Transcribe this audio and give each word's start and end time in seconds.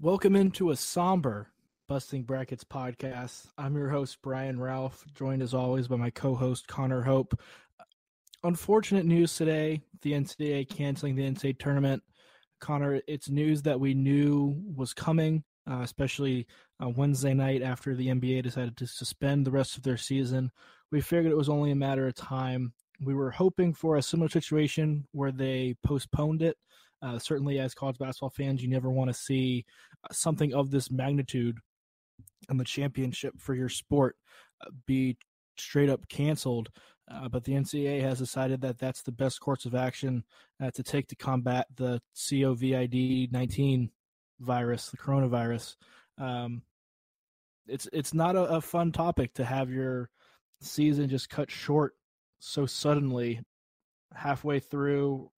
Welcome 0.00 0.36
into 0.36 0.70
a 0.70 0.76
somber 0.76 1.50
Busting 1.88 2.24
Brackets 2.24 2.64
podcast. 2.64 3.46
I'm 3.56 3.76
your 3.76 3.88
host, 3.88 4.18
Brian 4.22 4.60
Ralph, 4.60 5.04
joined 5.14 5.42
as 5.42 5.54
always 5.54 5.88
by 5.88 5.96
my 5.96 6.10
co 6.10 6.34
host, 6.34 6.68
Connor 6.68 7.02
Hope. 7.02 7.40
Unfortunate 8.44 9.06
news 9.06 9.34
today 9.36 9.82
the 10.02 10.12
NCAA 10.12 10.68
canceling 10.68 11.16
the 11.16 11.28
NCAA 11.28 11.58
tournament. 11.58 12.02
Connor, 12.60 13.00
it's 13.06 13.28
news 13.28 13.62
that 13.62 13.80
we 13.80 13.94
knew 13.94 14.60
was 14.76 14.94
coming, 14.94 15.44
uh, 15.70 15.80
especially 15.80 16.46
uh, 16.82 16.88
Wednesday 16.88 17.34
night 17.34 17.62
after 17.62 17.94
the 17.94 18.08
NBA 18.08 18.42
decided 18.42 18.76
to 18.76 18.86
suspend 18.86 19.46
the 19.46 19.50
rest 19.50 19.76
of 19.76 19.82
their 19.82 19.96
season. 19.96 20.50
We 20.90 21.00
figured 21.00 21.32
it 21.32 21.36
was 21.36 21.48
only 21.48 21.70
a 21.70 21.76
matter 21.76 22.06
of 22.06 22.14
time. 22.14 22.72
We 23.00 23.14
were 23.14 23.30
hoping 23.30 23.74
for 23.74 23.96
a 23.96 24.02
similar 24.02 24.28
situation 24.28 25.06
where 25.12 25.32
they 25.32 25.76
postponed 25.84 26.42
it 26.42 26.56
uh, 27.02 27.18
certainly, 27.18 27.58
as 27.58 27.74
college 27.74 27.98
basketball 27.98 28.30
fans, 28.30 28.62
you 28.62 28.68
never 28.68 28.90
want 28.90 29.08
to 29.08 29.14
see 29.14 29.64
uh, 30.04 30.12
something 30.12 30.54
of 30.54 30.70
this 30.70 30.90
magnitude 30.90 31.58
and 32.48 32.58
the 32.58 32.64
championship 32.64 33.34
for 33.38 33.54
your 33.54 33.68
sport 33.68 34.16
uh, 34.62 34.70
be 34.86 35.16
straight 35.56 35.90
up 35.90 36.08
canceled. 36.08 36.70
Uh, 37.08 37.28
but 37.28 37.44
the 37.44 37.52
NCAA 37.52 38.00
has 38.02 38.18
decided 38.18 38.60
that 38.62 38.78
that's 38.78 39.02
the 39.02 39.12
best 39.12 39.40
course 39.40 39.64
of 39.64 39.74
action 39.74 40.24
uh, 40.60 40.70
to 40.72 40.82
take 40.82 41.06
to 41.08 41.16
combat 41.16 41.66
the 41.76 42.00
COVID 42.16 43.30
19 43.30 43.90
virus, 44.40 44.90
the 44.90 44.96
coronavirus. 44.96 45.76
Um, 46.18 46.62
it's 47.68 47.88
it's 47.92 48.14
not 48.14 48.36
a, 48.36 48.44
a, 48.44 48.60
fun 48.60 48.90
topic 48.90 49.34
to 49.34 49.44
have 49.44 49.70
your 49.70 50.08
season 50.60 51.08
just 51.08 51.28
cut 51.28 51.50
short 51.50 51.94
so 52.46 52.64
suddenly 52.64 53.40
halfway 54.14 54.60
through 54.60 55.30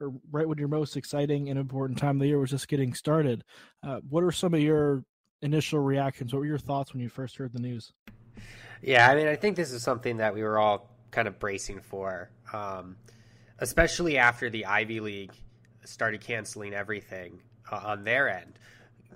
or 0.00 0.12
right 0.30 0.48
when 0.48 0.58
your 0.58 0.68
most 0.68 0.96
exciting 0.96 1.48
and 1.48 1.58
important 1.58 1.98
time 1.98 2.16
of 2.16 2.20
the 2.20 2.28
year 2.28 2.38
was 2.38 2.50
just 2.50 2.68
getting 2.68 2.94
started. 2.94 3.44
Uh, 3.82 4.00
what 4.08 4.24
are 4.24 4.32
some 4.32 4.54
of 4.54 4.60
your 4.60 5.04
initial 5.42 5.78
reactions? 5.78 6.32
What 6.32 6.40
were 6.40 6.46
your 6.46 6.58
thoughts 6.58 6.92
when 6.92 7.02
you 7.02 7.08
first 7.08 7.36
heard 7.36 7.52
the 7.52 7.60
news? 7.60 7.92
Yeah, 8.82 9.08
I 9.10 9.14
mean, 9.14 9.26
I 9.26 9.36
think 9.36 9.56
this 9.56 9.72
is 9.72 9.82
something 9.82 10.18
that 10.18 10.32
we 10.34 10.42
were 10.42 10.58
all 10.58 10.90
kind 11.10 11.28
of 11.28 11.38
bracing 11.38 11.80
for, 11.80 12.30
um, 12.52 12.96
especially 13.58 14.16
after 14.16 14.48
the 14.48 14.64
Ivy 14.64 15.00
League 15.00 15.32
started 15.84 16.20
canceling 16.22 16.72
everything 16.72 17.40
uh, 17.70 17.80
on 17.84 18.04
their 18.04 18.28
end. 18.28 18.58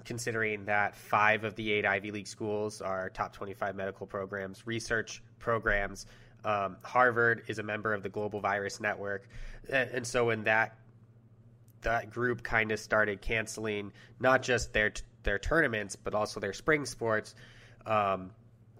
Considering 0.04 0.66
that 0.66 0.94
five 0.94 1.44
of 1.44 1.54
the 1.54 1.72
eight 1.72 1.86
Ivy 1.86 2.10
League 2.10 2.26
schools 2.26 2.82
are 2.82 3.08
top 3.08 3.32
25 3.32 3.74
medical 3.74 4.06
programs, 4.06 4.66
research 4.66 5.22
programs, 5.38 6.06
um, 6.44 6.76
Harvard 6.82 7.42
is 7.48 7.58
a 7.58 7.62
member 7.62 7.92
of 7.94 8.02
the 8.02 8.08
Global 8.08 8.40
Virus 8.40 8.80
Network, 8.80 9.28
and, 9.70 9.90
and 9.90 10.06
so 10.06 10.26
when 10.26 10.44
that 10.44 10.76
that 11.82 12.10
group 12.10 12.42
kind 12.42 12.72
of 12.72 12.80
started 12.80 13.20
canceling 13.20 13.92
not 14.18 14.42
just 14.42 14.72
their 14.72 14.92
their 15.22 15.38
tournaments 15.38 15.96
but 15.96 16.14
also 16.14 16.40
their 16.40 16.52
spring 16.52 16.84
sports, 16.86 17.34
um, 17.86 18.30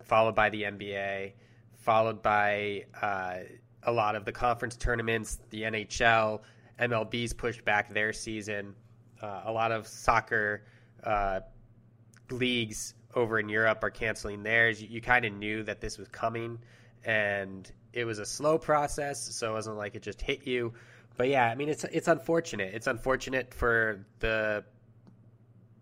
followed 0.03 0.35
by 0.35 0.51
the 0.51 0.62
NBA, 0.62 1.33
followed 1.77 2.23
by 2.23 2.85
uh, 3.01 3.39
a 3.85 3.92
lot 3.92 4.17
of 4.17 4.25
the 4.25 4.33
conference 4.33 4.77
tournaments, 4.77 5.41
the 5.51 5.62
NHL, 5.62 6.41
MLB's 6.81 7.33
pushed 7.33 7.65
back 7.65 7.92
their 7.92 8.12
season, 8.12 8.75
uh, 9.23 9.42
a 9.47 9.53
lot 9.53 9.73
of 9.73 9.87
soccer 9.87 10.65
uh, 11.05 11.41
leagues 12.31 12.95
over 13.15 13.39
in 13.39 13.48
Europe 13.48 13.79
are 13.83 13.91
canceling 13.91 14.42
theirs. 14.42 14.83
You, 14.83 14.89
you 14.89 15.01
kind 15.01 15.25
of 15.25 15.33
knew 15.33 15.62
that 15.62 15.81
this 15.81 15.98
was 15.98 16.09
coming 16.09 16.59
and 17.05 17.71
it 17.93 18.05
was 18.05 18.19
a 18.19 18.27
slow 18.27 18.59
process, 18.59 19.23
so 19.35 19.51
it 19.51 19.53
wasn't 19.55 19.77
like 19.77 19.95
it 19.95 20.03
just 20.03 20.21
hit 20.21 20.47
you. 20.47 20.73
But 21.17 21.29
yeah, 21.29 21.49
I 21.49 21.55
mean, 21.55 21.69
it's 21.69 21.85
it's 21.85 22.09
unfortunate. 22.09 22.75
It's 22.75 22.87
unfortunate 22.87 23.55
for 23.55 24.05
the 24.19 24.65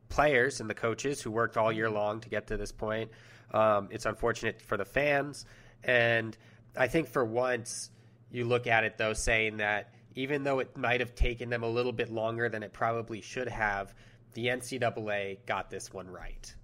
players 0.09 0.61
and 0.61 0.69
the 0.69 0.75
coaches 0.75 1.23
who 1.23 1.31
worked 1.31 1.57
all 1.57 1.73
year 1.73 1.89
long 1.89 2.21
to 2.21 2.29
get 2.29 2.47
to 2.49 2.57
this 2.57 2.71
point. 2.71 3.11
Um, 3.53 3.89
it's 3.91 4.07
unfortunate 4.07 4.61
for 4.61 4.77
the 4.77 4.85
fans, 4.85 5.47
and 5.85 6.37
I 6.77 6.89
think 6.89 7.09
for 7.09 7.25
once 7.25 7.91
you 8.31 8.45
look 8.45 8.67
at 8.67 8.85
it 8.85 8.99
though, 8.99 9.15
saying 9.15 9.59
that 9.59 9.93
even 10.15 10.45
though 10.45 10.59
it 10.59 10.77
might 10.77 11.01
have 11.01 11.15
taken 11.15 11.49
them 11.49 11.63
a 11.63 11.69
little 11.69 11.93
bit 11.93 12.11
longer 12.11 12.49
than 12.49 12.63
it 12.63 12.73
probably 12.73 13.23
should 13.23 13.49
have, 13.49 13.95
the 14.35 14.47
NCAA 14.47 15.39
got 15.47 15.71
this 15.71 15.93
one 15.93 16.09
right. 16.09 16.55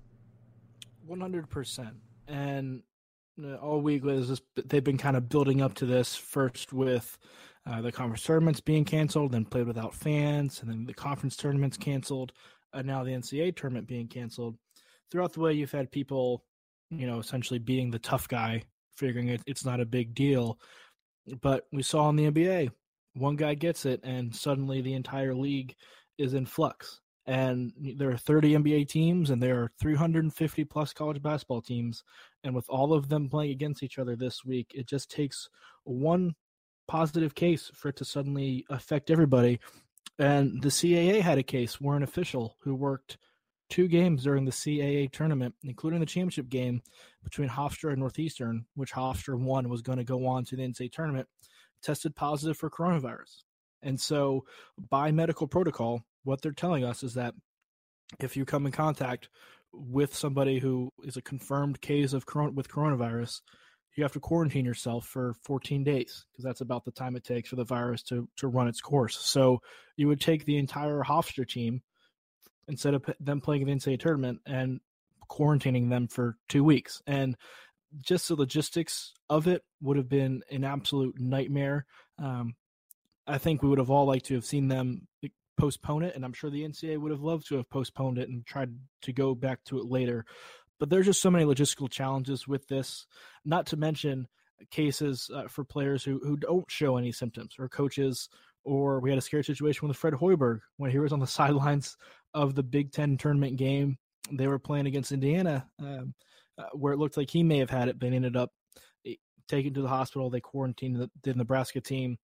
One 1.07 1.21
hundred 1.21 1.49
percent, 1.49 1.97
and 2.27 2.83
all 3.61 3.81
week 3.81 4.05
was 4.05 4.29
just 4.29 4.43
they've 4.67 4.85
been 4.85 4.99
kind 4.99 5.17
of 5.17 5.29
building 5.29 5.63
up 5.63 5.75
to 5.75 5.87
this 5.87 6.17
first 6.17 6.73
with 6.73 7.19
uh, 7.67 7.81
the 7.81 7.93
conference 7.93 8.23
tournaments 8.23 8.61
being 8.61 8.85
canceled, 8.85 9.33
then 9.33 9.45
played 9.45 9.67
without 9.67 9.95
fans, 9.95 10.61
and 10.61 10.71
then 10.71 10.87
the 10.87 10.95
conference 10.95 11.37
tournaments 11.37 11.77
canceled, 11.77 12.33
and 12.73 12.87
now 12.87 13.05
the 13.05 13.11
NCAA 13.11 13.55
tournament 13.57 13.87
being 13.87 14.09
canceled. 14.09 14.57
Throughout 15.11 15.33
the 15.33 15.41
way, 15.41 15.53
you've 15.53 15.73
had 15.73 15.91
people, 15.91 16.45
you 16.91 17.07
know, 17.07 17.19
essentially 17.19 17.59
being 17.59 17.91
the 17.91 17.99
tough 17.99 18.29
guy, 18.29 18.63
figuring 18.97 19.29
it, 19.29 19.43
it's 19.47 19.65
not 19.65 19.81
a 19.81 19.87
big 19.87 20.15
deal. 20.15 20.59
But 21.43 21.67
we 21.73 21.83
saw 21.83 22.09
in 22.09 22.17
the 22.17 22.31
NBA, 22.31 22.71
one 23.15 23.37
guy 23.37 23.55
gets 23.55 23.85
it, 23.85 24.01
and 24.03 24.35
suddenly 24.35 24.81
the 24.81 24.95
entire 24.95 25.35
league 25.35 25.75
is 26.17 26.35
in 26.35 26.47
flux. 26.47 27.01
And 27.27 27.73
there 27.97 28.11
are 28.11 28.17
30 28.17 28.55
NBA 28.55 28.89
teams, 28.89 29.29
and 29.29 29.43
there 29.43 29.63
are 29.63 29.71
350 29.79 30.65
plus 30.65 30.95
college 30.95 31.21
basketball 31.21 31.61
teams 31.61 32.03
and 32.45 32.55
with 32.55 32.69
all 32.69 32.93
of 32.93 33.09
them 33.09 33.29
playing 33.29 33.51
against 33.51 33.83
each 33.83 33.99
other 33.99 34.17
this 34.17 34.45
week, 34.45 34.73
it 34.75 34.87
just 34.87 35.11
takes 35.11 35.49
one 35.85 36.35
positive 36.87 37.35
case 37.35 37.71
for 37.75 37.89
it 37.89 37.97
to 37.97 38.05
suddenly 38.05 38.65
affect 38.71 39.11
everybody. 39.11 39.61
And 40.19 40.63
the 40.63 40.69
CAA 40.69 41.21
had 41.21 41.39
a 41.39 41.43
case 41.43 41.81
where 41.81 41.97
an 41.97 42.03
official 42.03 42.57
who 42.61 42.75
worked 42.75 43.19
two 43.69 43.87
games 43.87 44.25
during 44.25 44.45
the 44.45 44.51
CAA 44.51 45.11
tournament, 45.13 45.55
including 45.63 46.01
the 46.01 46.07
championship 46.07 46.49
game 46.49 46.83
between 47.23 47.49
Hofstra 47.49 47.91
and 47.91 48.01
Northeastern, 48.01 48.65
which 48.75 48.93
Hofstra 48.93 49.39
won 49.39 49.69
was 49.69 49.83
going 49.83 49.99
to 49.99 50.05
go 50.05 50.27
on 50.27 50.45
to 50.47 50.57
the 50.57 50.63
NCAA 50.63 50.91
tournament, 50.91 51.29
tested 51.83 52.17
positive 52.17 52.57
for 52.57 52.71
coronavirus. 52.71 53.43
And 53.83 54.01
so, 54.01 54.45
by 54.91 55.13
medical 55.13 55.47
protocol, 55.47 56.03
what 56.25 56.43
they're 56.43 56.53
telling 56.53 56.85
us 56.85 57.03
is 57.03 57.15
that 57.15 57.35
if 58.19 58.37
you 58.37 58.45
come 58.45 58.67
in 58.67 58.73
contact 58.73 59.29
with 59.73 60.15
somebody 60.15 60.59
who 60.59 60.93
is 61.05 61.17
a 61.17 61.23
confirmed 61.23 61.81
case 61.81 62.13
of 62.13 62.27
corona, 62.27 62.53
with 62.53 62.69
coronavirus, 62.69 63.41
you 63.97 64.05
have 64.05 64.13
to 64.13 64.21
quarantine 64.21 64.65
yourself 64.65 65.07
for 65.07 65.35
14 65.43 65.83
days 65.83 66.25
because 66.31 66.45
that's 66.45 66.61
about 66.61 66.85
the 66.85 66.93
time 66.93 67.17
it 67.17 67.25
takes 67.25 67.49
for 67.49 67.57
the 67.57 67.65
virus 67.65 68.03
to 68.05 68.29
to 68.37 68.47
run 68.47 68.69
its 68.69 68.81
course. 68.81 69.19
So 69.19 69.61
you 69.97 70.07
would 70.07 70.21
take 70.21 70.45
the 70.45 70.57
entire 70.57 71.03
Hofstra 71.03 71.49
team 71.49 71.83
instead 72.69 72.95
of 72.95 73.05
them 73.19 73.41
playing 73.41 73.67
the 73.67 73.73
NCAA 73.73 73.99
tournament 73.99 74.41
and 74.47 74.81
quarantining 75.29 75.91
them 75.91 76.07
for 76.07 76.37
two 76.49 76.63
weeks. 76.63 77.03
And 77.07 77.37
just 78.01 78.29
the 78.29 78.37
logistics 78.37 79.15
of 79.29 79.49
it 79.49 79.65
would 79.81 79.97
have 79.97 80.09
been 80.09 80.43
an 80.51 80.63
absolute 80.63 81.19
nightmare. 81.19 81.87
Um, 82.19 82.55
I 83.27 83.39
think 83.39 83.63
we 83.63 83.69
would 83.69 83.79
have 83.79 83.91
all 83.91 84.07
liked 84.07 84.27
to 84.27 84.35
have 84.35 84.45
seen 84.45 84.69
them 84.69 85.08
postpone 85.59 86.05
it, 86.05 86.15
and 86.15 86.25
I'm 86.25 86.33
sure 86.33 86.51
the 86.51 86.65
NCAA 86.65 86.99
would 86.99 87.11
have 87.11 87.21
loved 87.21 87.49
to 87.49 87.57
have 87.57 87.69
postponed 87.69 88.19
it 88.19 88.29
and 88.29 88.47
tried 88.47 88.75
to 89.03 89.13
go 89.13 89.35
back 89.35 89.63
to 89.65 89.79
it 89.79 89.87
later. 89.87 90.25
But 90.79 90.91
there's 90.91 91.07
just 91.07 91.21
so 91.21 91.31
many 91.31 91.45
logistical 91.45 91.91
challenges 91.91 92.47
with 92.47 92.69
this, 92.69 93.07
not 93.45 93.67
to 93.67 93.77
mention 93.77 94.29
cases 94.71 95.31
uh, 95.35 95.49
for 95.49 95.65
players 95.65 96.05
who, 96.05 96.21
who 96.23 96.37
don't 96.37 96.71
show 96.71 96.97
any 96.97 97.13
symptoms 97.13 97.57
or 97.59 97.69
coaches. 97.69 98.29
Or 98.65 99.01
we 99.01 99.11
had 99.11 99.19
a 99.19 99.23
scary 99.23 99.45
situation 99.45 99.89
with 99.89 99.97
Fred 99.97 100.15
Hoiberg 100.15 100.61
when 100.77 100.91
he 100.91 100.99
was 100.99 101.13
on 101.13 101.21
the 101.21 101.27
sidelines 101.39 101.97
of 102.35 102.55
the 102.55 102.63
Big 102.63 102.93
Ten 102.93 103.17
tournament 103.17 103.57
game. 103.57 103.99
They 104.31 104.47
were 104.47 104.59
playing 104.59 104.87
against 104.87 105.13
Indiana, 105.13 105.67
um, 105.81 106.15
uh, 106.59 106.65
where 106.73 106.93
it 106.93 106.99
looked 106.99 107.17
like 107.17 107.31
he 107.31 107.43
may 107.43 107.59
have 107.59 107.71
had 107.71 107.89
it, 107.89 107.99
but 107.99 108.13
ended 108.13 108.37
up 108.37 108.53
eh, 109.07 109.15
taken 109.49 109.75
to 109.75 109.83
the 109.83 109.89
hospital. 109.89 110.29
They 110.29 110.41
quarantined 110.41 110.97
the, 110.97 111.11
the 111.23 111.35
Nebraska 111.35 111.81
team 111.81 112.19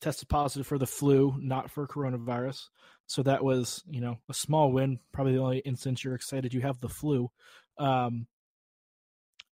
tested 0.00 0.28
positive 0.28 0.66
for 0.66 0.78
the 0.78 0.86
flu, 0.86 1.36
not 1.38 1.70
for 1.70 1.86
coronavirus. 1.86 2.68
So 3.06 3.22
that 3.24 3.44
was, 3.44 3.82
you 3.88 4.00
know, 4.00 4.18
a 4.28 4.34
small 4.34 4.72
win. 4.72 4.98
Probably 5.12 5.34
the 5.34 5.42
only 5.42 5.58
instance 5.58 6.04
you're 6.04 6.14
excited 6.14 6.54
you 6.54 6.60
have 6.60 6.80
the 6.80 6.88
flu. 6.88 7.30
Um, 7.78 8.26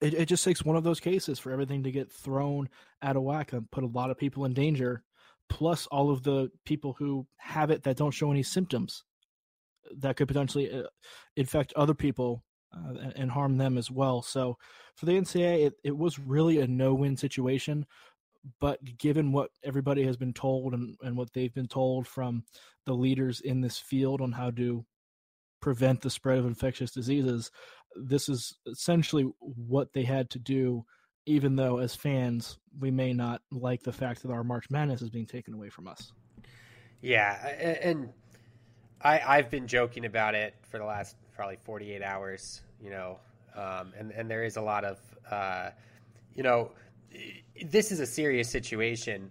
it, 0.00 0.14
it 0.14 0.26
just 0.26 0.44
takes 0.44 0.64
one 0.64 0.76
of 0.76 0.84
those 0.84 1.00
cases 1.00 1.38
for 1.38 1.50
everything 1.50 1.82
to 1.82 1.90
get 1.90 2.12
thrown 2.12 2.68
out 3.02 3.16
of 3.16 3.22
whack 3.22 3.52
and 3.52 3.70
put 3.70 3.84
a 3.84 3.88
lot 3.88 4.10
of 4.10 4.18
people 4.18 4.44
in 4.44 4.54
danger. 4.54 5.02
Plus, 5.48 5.86
all 5.86 6.10
of 6.10 6.22
the 6.22 6.50
people 6.64 6.94
who 6.98 7.26
have 7.38 7.70
it 7.70 7.82
that 7.82 7.96
don't 7.96 8.12
show 8.12 8.30
any 8.30 8.42
symptoms 8.42 9.04
that 9.98 10.16
could 10.16 10.28
potentially 10.28 10.70
uh, 10.70 10.82
infect 11.36 11.72
other 11.74 11.94
people 11.94 12.44
uh, 12.72 12.98
and, 13.00 13.12
and, 13.16 13.30
harm 13.30 13.56
them 13.56 13.78
as 13.78 13.90
well. 13.90 14.20
So, 14.20 14.58
for 14.94 15.06
the 15.06 15.12
NCAA, 15.12 15.66
it, 15.66 15.74
it 15.82 15.96
was 15.96 16.18
really 16.18 16.60
a 16.60 16.66
no 16.66 16.92
win 16.92 17.16
situation 17.16 17.86
but 18.60 18.78
given 18.98 19.32
what 19.32 19.50
everybody 19.64 20.04
has 20.04 20.16
been 20.16 20.32
told 20.32 20.74
and, 20.74 20.96
and 21.02 21.16
what 21.16 21.32
they've 21.32 21.54
been 21.54 21.68
told 21.68 22.06
from 22.06 22.44
the 22.86 22.94
leaders 22.94 23.40
in 23.40 23.60
this 23.60 23.78
field 23.78 24.20
on 24.20 24.32
how 24.32 24.50
to 24.50 24.84
prevent 25.60 26.00
the 26.00 26.10
spread 26.10 26.38
of 26.38 26.46
infectious 26.46 26.90
diseases, 26.90 27.50
this 27.96 28.28
is 28.28 28.56
essentially 28.66 29.24
what 29.40 29.92
they 29.92 30.04
had 30.04 30.30
to 30.30 30.38
do 30.38 30.84
even 31.28 31.56
though 31.56 31.76
as 31.76 31.94
fans 31.94 32.58
we 32.80 32.90
may 32.90 33.12
not 33.12 33.42
like 33.52 33.82
the 33.82 33.92
fact 33.92 34.22
that 34.22 34.30
our 34.30 34.42
March 34.42 34.64
Madness 34.70 35.02
is 35.02 35.10
being 35.10 35.26
taken 35.26 35.52
away 35.52 35.68
from 35.68 35.86
us. 35.86 36.10
Yeah, 37.02 37.34
and 37.82 38.08
I 39.02 39.20
I've 39.20 39.50
been 39.50 39.66
joking 39.66 40.06
about 40.06 40.34
it 40.34 40.54
for 40.62 40.78
the 40.78 40.84
last 40.84 41.16
probably 41.36 41.58
48 41.64 42.02
hours, 42.02 42.62
you 42.80 42.88
know, 42.88 43.18
um, 43.54 43.92
and 43.98 44.10
and 44.12 44.30
there 44.30 44.42
is 44.42 44.56
a 44.56 44.62
lot 44.62 44.84
of 44.84 44.98
uh, 45.30 45.70
you 46.34 46.42
know 46.42 46.72
this 47.66 47.92
is 47.92 48.00
a 48.00 48.06
serious 48.06 48.48
situation. 48.48 49.30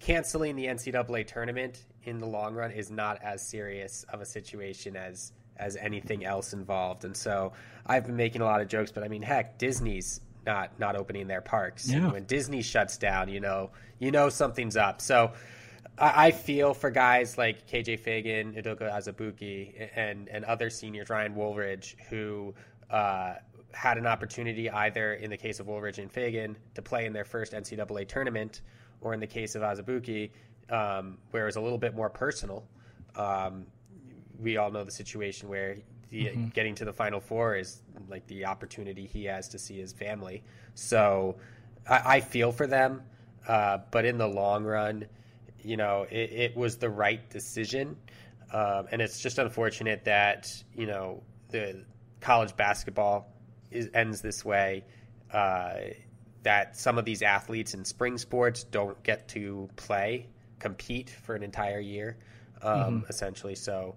Canceling 0.00 0.56
the 0.56 0.66
NCAA 0.66 1.26
tournament 1.26 1.84
in 2.04 2.18
the 2.18 2.26
long 2.26 2.54
run 2.54 2.70
is 2.70 2.90
not 2.90 3.18
as 3.22 3.46
serious 3.46 4.04
of 4.12 4.20
a 4.20 4.26
situation 4.26 4.96
as 4.96 5.32
as 5.56 5.76
anything 5.76 6.24
else 6.24 6.52
involved. 6.52 7.04
And 7.04 7.16
so 7.16 7.52
I've 7.86 8.06
been 8.06 8.16
making 8.16 8.42
a 8.42 8.44
lot 8.44 8.60
of 8.60 8.68
jokes, 8.68 8.90
but 8.90 9.04
I 9.04 9.08
mean, 9.08 9.22
heck, 9.22 9.58
Disney's 9.58 10.20
not 10.44 10.78
not 10.78 10.96
opening 10.96 11.26
their 11.26 11.40
parks. 11.40 11.88
Yeah. 11.88 12.10
When 12.10 12.24
Disney 12.24 12.62
shuts 12.62 12.96
down, 12.96 13.28
you 13.28 13.40
know, 13.40 13.70
you 13.98 14.10
know 14.10 14.28
something's 14.28 14.76
up. 14.76 15.00
So 15.00 15.32
I, 15.98 16.26
I 16.26 16.30
feel 16.32 16.74
for 16.74 16.90
guys 16.90 17.38
like 17.38 17.68
KJ 17.68 18.00
Fagan, 18.00 18.54
Udoka 18.54 18.92
Azubuike, 18.92 19.90
and 19.96 20.28
and 20.28 20.44
other 20.44 20.70
seniors, 20.70 21.08
Ryan 21.08 21.34
Woolridge, 21.34 21.96
who 22.10 22.54
uh, 22.90 23.34
had 23.74 23.98
an 23.98 24.06
opportunity 24.06 24.70
either 24.70 25.14
in 25.14 25.30
the 25.30 25.36
case 25.36 25.60
of 25.60 25.66
Woolridge 25.66 25.98
and 25.98 26.10
Fagan 26.10 26.56
to 26.74 26.82
play 26.82 27.06
in 27.06 27.12
their 27.12 27.24
first 27.24 27.52
NCAA 27.52 28.08
tournament, 28.08 28.62
or 29.00 29.12
in 29.14 29.20
the 29.20 29.26
case 29.26 29.54
of 29.54 29.62
Azubuike, 29.62 30.30
um, 30.70 31.18
where 31.30 31.42
it 31.42 31.46
was 31.46 31.56
a 31.56 31.60
little 31.60 31.78
bit 31.78 31.94
more 31.94 32.08
personal. 32.08 32.64
Um, 33.16 33.66
we 34.38 34.56
all 34.56 34.70
know 34.70 34.84
the 34.84 34.90
situation 34.90 35.48
where 35.48 35.76
the, 36.10 36.26
mm-hmm. 36.26 36.48
getting 36.48 36.74
to 36.76 36.84
the 36.84 36.92
Final 36.92 37.20
Four 37.20 37.56
is 37.56 37.82
like 38.08 38.26
the 38.26 38.46
opportunity 38.46 39.06
he 39.06 39.24
has 39.24 39.48
to 39.48 39.58
see 39.58 39.78
his 39.78 39.92
family. 39.92 40.42
So 40.74 41.36
I, 41.88 42.16
I 42.16 42.20
feel 42.20 42.52
for 42.52 42.66
them, 42.66 43.02
uh, 43.46 43.78
but 43.90 44.04
in 44.04 44.18
the 44.18 44.28
long 44.28 44.64
run, 44.64 45.06
you 45.62 45.76
know, 45.76 46.06
it, 46.10 46.32
it 46.32 46.56
was 46.56 46.76
the 46.76 46.90
right 46.90 47.28
decision. 47.30 47.96
Um, 48.52 48.86
and 48.92 49.02
it's 49.02 49.20
just 49.20 49.38
unfortunate 49.38 50.04
that 50.04 50.62
you 50.76 50.86
know 50.86 51.22
the 51.48 51.84
college 52.20 52.56
basketball 52.56 53.33
is, 53.70 53.88
ends 53.94 54.20
this 54.20 54.44
way. 54.44 54.84
Uh, 55.32 55.74
that 56.42 56.76
some 56.76 56.98
of 56.98 57.04
these 57.04 57.22
athletes 57.22 57.72
in 57.74 57.84
spring 57.84 58.18
sports 58.18 58.64
don't 58.64 59.02
get 59.02 59.28
to 59.28 59.68
play, 59.76 60.26
compete 60.58 61.08
for 61.08 61.34
an 61.34 61.42
entire 61.42 61.80
year, 61.80 62.18
um, 62.62 62.78
mm-hmm. 62.78 63.08
essentially. 63.08 63.54
So 63.54 63.96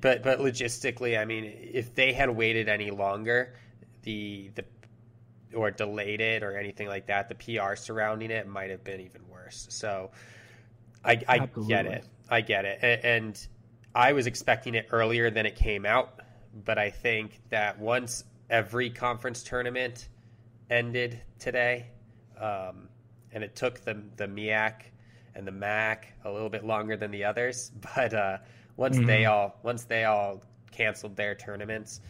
but 0.00 0.22
but 0.22 0.38
logistically, 0.38 1.18
I 1.18 1.24
mean, 1.24 1.52
if 1.72 1.94
they 1.94 2.12
had 2.12 2.30
waited 2.30 2.68
any 2.68 2.90
longer, 2.90 3.54
the 4.02 4.50
the 4.54 4.64
or 5.54 5.70
delayed 5.70 6.20
it 6.20 6.42
or 6.42 6.56
anything 6.56 6.88
like 6.88 7.06
that, 7.06 7.28
the 7.28 7.34
PR 7.34 7.76
surrounding 7.76 8.30
it 8.30 8.46
might 8.46 8.70
have 8.70 8.82
been 8.82 9.00
even 9.00 9.22
worse. 9.30 9.66
So 9.70 10.10
I, 11.04 11.22
I 11.28 11.38
get 11.68 11.86
it. 11.86 12.04
I 12.28 12.40
get 12.40 12.64
it. 12.64 13.00
And 13.04 13.46
I 13.94 14.12
was 14.12 14.26
expecting 14.26 14.74
it 14.74 14.88
earlier 14.90 15.30
than 15.30 15.46
it 15.46 15.54
came 15.54 15.86
out, 15.86 16.20
but 16.64 16.76
I 16.76 16.90
think 16.90 17.40
that 17.50 17.78
once 17.78 18.24
every 18.50 18.90
conference 18.90 19.42
tournament 19.42 20.08
ended 20.70 21.20
today, 21.38 21.86
um, 22.40 22.88
and 23.32 23.44
it 23.44 23.56
took 23.56 23.80
the 23.84 24.02
the 24.16 24.26
MEAC 24.26 24.74
and 25.34 25.46
the 25.46 25.52
MAC 25.52 26.12
a 26.24 26.30
little 26.30 26.48
bit 26.48 26.64
longer 26.64 26.96
than 26.96 27.10
the 27.10 27.24
others, 27.24 27.72
but 27.96 28.14
uh, 28.14 28.38
once 28.76 28.96
mm-hmm. 28.96 29.06
they 29.06 29.24
all 29.26 29.58
once 29.62 29.84
they 29.84 30.04
all 30.04 30.42
canceled 30.70 31.16
their 31.16 31.34
tournaments, 31.34 32.00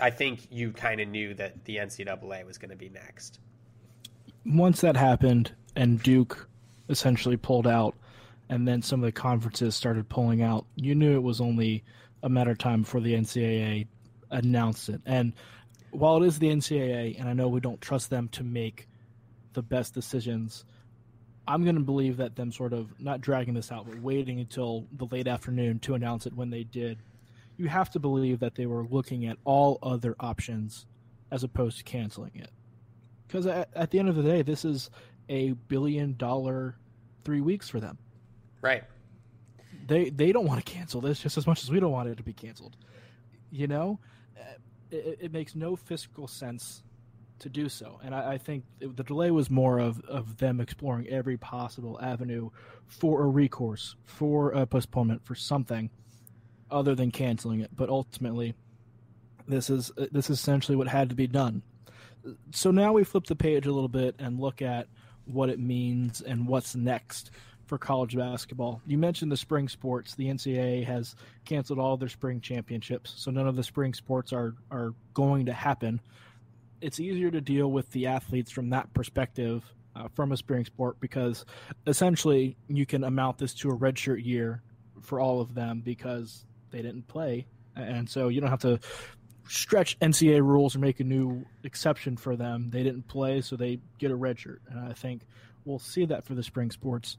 I 0.00 0.10
think 0.10 0.46
you 0.50 0.72
kind 0.72 1.00
of 1.00 1.08
knew 1.08 1.34
that 1.34 1.64
the 1.64 1.76
NCAA 1.76 2.44
was 2.46 2.58
going 2.58 2.70
to 2.70 2.76
be 2.76 2.88
next. 2.88 3.38
Once 4.44 4.80
that 4.80 4.96
happened 4.96 5.52
and 5.76 6.02
Duke 6.02 6.48
essentially 6.88 7.36
pulled 7.36 7.66
out, 7.66 7.94
and 8.48 8.68
then 8.68 8.82
some 8.82 9.00
of 9.00 9.06
the 9.06 9.12
conferences 9.12 9.74
started 9.74 10.08
pulling 10.08 10.42
out, 10.42 10.66
you 10.76 10.94
knew 10.94 11.14
it 11.14 11.22
was 11.22 11.40
only 11.40 11.82
a 12.22 12.28
matter 12.28 12.50
of 12.50 12.58
time 12.58 12.82
before 12.82 13.00
the 13.00 13.14
NCAA 13.14 13.86
announced 14.30 14.88
it. 14.88 15.00
And 15.06 15.32
while 15.90 16.22
it 16.22 16.26
is 16.26 16.38
the 16.38 16.48
NCAA, 16.48 17.18
and 17.18 17.28
I 17.28 17.32
know 17.32 17.48
we 17.48 17.60
don't 17.60 17.80
trust 17.80 18.10
them 18.10 18.28
to 18.30 18.42
make 18.42 18.88
the 19.52 19.62
best 19.62 19.94
decisions, 19.94 20.64
I'm 21.46 21.62
going 21.62 21.76
to 21.76 21.82
believe 21.82 22.16
that 22.16 22.36
them 22.36 22.50
sort 22.50 22.72
of 22.72 22.98
not 23.00 23.20
dragging 23.20 23.54
this 23.54 23.70
out, 23.70 23.86
but 23.86 24.00
waiting 24.00 24.40
until 24.40 24.86
the 24.92 25.06
late 25.06 25.28
afternoon 25.28 25.78
to 25.80 25.94
announce 25.94 26.26
it 26.26 26.34
when 26.34 26.50
they 26.50 26.64
did. 26.64 26.98
You 27.56 27.68
have 27.68 27.90
to 27.90 28.00
believe 28.00 28.40
that 28.40 28.54
they 28.54 28.66
were 28.66 28.84
looking 28.84 29.26
at 29.26 29.36
all 29.44 29.78
other 29.82 30.16
options 30.18 30.86
as 31.30 31.44
opposed 31.44 31.78
to 31.78 31.84
canceling 31.84 32.32
it. 32.34 32.50
Because 33.26 33.46
at, 33.46 33.68
at 33.74 33.90
the 33.90 33.98
end 33.98 34.08
of 34.08 34.16
the 34.16 34.22
day, 34.22 34.42
this 34.42 34.64
is 34.64 34.90
a 35.28 35.52
billion 35.52 36.16
dollar 36.16 36.76
three 37.24 37.40
weeks 37.40 37.68
for 37.68 37.80
them. 37.80 37.98
Right. 38.60 38.84
They 39.86 40.08
they 40.10 40.32
don't 40.32 40.46
want 40.46 40.64
to 40.64 40.72
cancel 40.72 41.00
this 41.00 41.20
just 41.20 41.36
as 41.36 41.46
much 41.46 41.62
as 41.62 41.70
we 41.70 41.80
don't 41.80 41.92
want 41.92 42.08
it 42.08 42.16
to 42.16 42.22
be 42.22 42.32
canceled. 42.32 42.76
You 43.50 43.66
know, 43.66 43.98
it, 44.90 45.18
it 45.20 45.32
makes 45.32 45.54
no 45.54 45.76
fiscal 45.76 46.26
sense 46.26 46.82
to 47.40 47.48
do 47.48 47.68
so. 47.68 48.00
And 48.02 48.14
I, 48.14 48.32
I 48.32 48.38
think 48.38 48.64
the 48.78 49.02
delay 49.02 49.30
was 49.30 49.50
more 49.50 49.78
of, 49.78 50.00
of 50.04 50.38
them 50.38 50.60
exploring 50.60 51.08
every 51.08 51.36
possible 51.36 51.98
avenue 52.00 52.50
for 52.86 53.22
a 53.22 53.26
recourse, 53.26 53.96
for 54.04 54.52
a 54.52 54.66
postponement, 54.66 55.24
for 55.24 55.34
something 55.34 55.90
other 56.70 56.94
than 56.94 57.10
canceling 57.10 57.60
it. 57.60 57.70
But 57.74 57.88
ultimately, 57.88 58.54
this 59.46 59.68
is 59.68 59.90
uh, 59.98 60.06
this 60.10 60.30
is 60.30 60.38
essentially 60.38 60.76
what 60.76 60.88
had 60.88 61.08
to 61.10 61.14
be 61.14 61.26
done. 61.26 61.62
So 62.52 62.70
now 62.70 62.92
we 62.94 63.04
flip 63.04 63.24
the 63.26 63.36
page 63.36 63.66
a 63.66 63.72
little 63.72 63.88
bit 63.88 64.14
and 64.18 64.40
look 64.40 64.62
at 64.62 64.88
what 65.26 65.50
it 65.50 65.58
means 65.58 66.20
and 66.22 66.48
what's 66.48 66.74
next 66.74 67.30
for 67.74 67.78
college 67.78 68.16
basketball. 68.16 68.80
You 68.86 68.98
mentioned 68.98 69.32
the 69.32 69.36
spring 69.36 69.68
sports. 69.68 70.14
The 70.14 70.26
NCAA 70.26 70.84
has 70.86 71.16
canceled 71.44 71.78
all 71.78 71.96
their 71.96 72.08
spring 72.08 72.40
championships, 72.40 73.12
so 73.16 73.30
none 73.30 73.48
of 73.48 73.56
the 73.56 73.64
spring 73.64 73.94
sports 73.94 74.32
are 74.32 74.54
are 74.70 74.94
going 75.12 75.46
to 75.46 75.52
happen 75.52 76.00
it's 76.84 77.00
easier 77.00 77.30
to 77.30 77.40
deal 77.40 77.70
with 77.70 77.90
the 77.92 78.06
athletes 78.06 78.50
from 78.50 78.68
that 78.68 78.92
perspective 78.92 79.64
uh, 79.96 80.06
from 80.14 80.32
a 80.32 80.36
spring 80.36 80.66
sport 80.66 81.00
because 81.00 81.46
essentially 81.86 82.58
you 82.68 82.84
can 82.84 83.04
amount 83.04 83.38
this 83.38 83.54
to 83.54 83.70
a 83.70 83.76
redshirt 83.76 84.22
year 84.22 84.62
for 85.00 85.18
all 85.18 85.40
of 85.40 85.54
them 85.54 85.80
because 85.82 86.44
they 86.70 86.82
didn't 86.82 87.08
play, 87.08 87.46
and 87.74 88.08
so 88.08 88.28
you 88.28 88.40
don't 88.40 88.50
have 88.50 88.60
to 88.60 88.78
stretch 89.48 89.98
NCAA 90.00 90.42
rules 90.42 90.76
or 90.76 90.78
make 90.78 91.00
a 91.00 91.04
new 91.04 91.46
exception 91.62 92.18
for 92.18 92.36
them. 92.36 92.68
They 92.68 92.82
didn't 92.82 93.08
play, 93.08 93.40
so 93.40 93.56
they 93.56 93.80
get 93.98 94.10
a 94.10 94.16
redshirt, 94.16 94.58
and 94.68 94.78
I 94.78 94.92
think 94.92 95.22
we'll 95.64 95.78
see 95.78 96.04
that 96.04 96.26
for 96.26 96.34
the 96.34 96.42
spring 96.42 96.70
sports. 96.70 97.16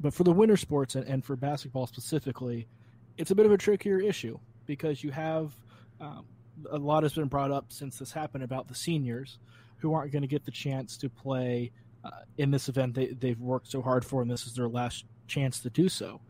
But 0.00 0.14
for 0.14 0.24
the 0.24 0.32
winter 0.32 0.56
sports 0.56 0.94
and, 0.94 1.06
and 1.06 1.24
for 1.24 1.36
basketball 1.36 1.86
specifically, 1.86 2.68
it's 3.16 3.30
a 3.30 3.34
bit 3.34 3.46
of 3.46 3.52
a 3.52 3.58
trickier 3.58 4.00
issue 4.00 4.38
because 4.66 5.02
you 5.02 5.10
have 5.10 5.52
um, 6.00 6.24
a 6.70 6.78
lot 6.78 7.02
has 7.02 7.14
been 7.14 7.26
brought 7.26 7.50
up 7.50 7.66
since 7.68 7.98
this 7.98 8.12
happened 8.12 8.44
about 8.44 8.68
the 8.68 8.74
seniors 8.74 9.38
who 9.78 9.94
aren't 9.94 10.12
going 10.12 10.22
to 10.22 10.28
get 10.28 10.44
the 10.44 10.50
chance 10.50 10.96
to 10.98 11.08
play 11.08 11.70
uh, 12.04 12.10
in 12.36 12.50
this 12.50 12.68
event 12.68 12.94
they, 12.94 13.06
they've 13.06 13.40
worked 13.40 13.70
so 13.70 13.82
hard 13.82 14.04
for, 14.04 14.22
and 14.22 14.30
this 14.30 14.46
is 14.46 14.54
their 14.54 14.68
last 14.68 15.04
chance 15.26 15.60
to 15.60 15.70
do 15.70 15.88
so. 15.88 16.20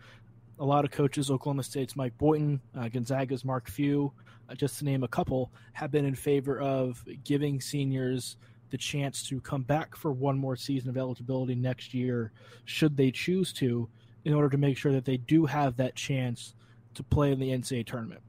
A 0.59 0.65
lot 0.65 0.85
of 0.85 0.91
coaches, 0.91 1.31
Oklahoma 1.31 1.63
State's 1.63 1.95
Mike 1.95 2.17
Boynton, 2.19 2.61
uh, 2.77 2.89
Gonzaga's 2.89 3.45
Mark 3.45 3.69
Few, 3.69 4.13
uh, 4.49 4.55
just 4.55 4.79
to 4.79 4.85
name 4.85 5.05
a 5.05 5.09
couple, 5.09 5.53
have 5.75 5.91
been 5.91 6.05
in 6.05 6.15
favor 6.15 6.59
of 6.59 7.05
giving 7.23 7.61
seniors 7.61 8.37
the 8.71 8.79
chance 8.79 9.23
to 9.29 9.41
come 9.41 9.63
back 9.63 9.97
for 9.97 10.13
one 10.13 10.39
more 10.39 10.57
season 10.57 10.89
of 10.91 10.97
eligibility 10.97 11.55
next 11.55 11.95
year, 11.95 12.33
should 12.65 12.97
they 12.97 13.11
choose 13.11 13.53
to, 13.55 13.89
in 14.25 14.35
order 14.35 14.51
to 14.51 14.59
make 14.59 14.77
sure 14.77 14.93
that 14.93 15.05
they 15.05 15.17
do 15.17 15.47
have 15.47 15.77
that 15.77 15.95
chance 15.95 16.55
to 16.95 17.03
play 17.03 17.33
in 17.33 17.39
the 17.39 17.51
NCAA 17.51 17.87
tournament. 17.87 18.21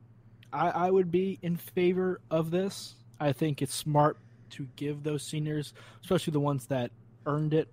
I, 0.53 0.69
I 0.69 0.91
would 0.91 1.11
be 1.11 1.39
in 1.41 1.57
favor 1.57 2.21
of 2.29 2.51
this. 2.51 2.95
I 3.19 3.33
think 3.33 3.61
it's 3.61 3.73
smart 3.73 4.17
to 4.51 4.67
give 4.75 5.03
those 5.03 5.23
seniors, 5.23 5.73
especially 6.01 6.31
the 6.31 6.39
ones 6.39 6.67
that 6.67 6.91
earned 7.25 7.53
it 7.53 7.71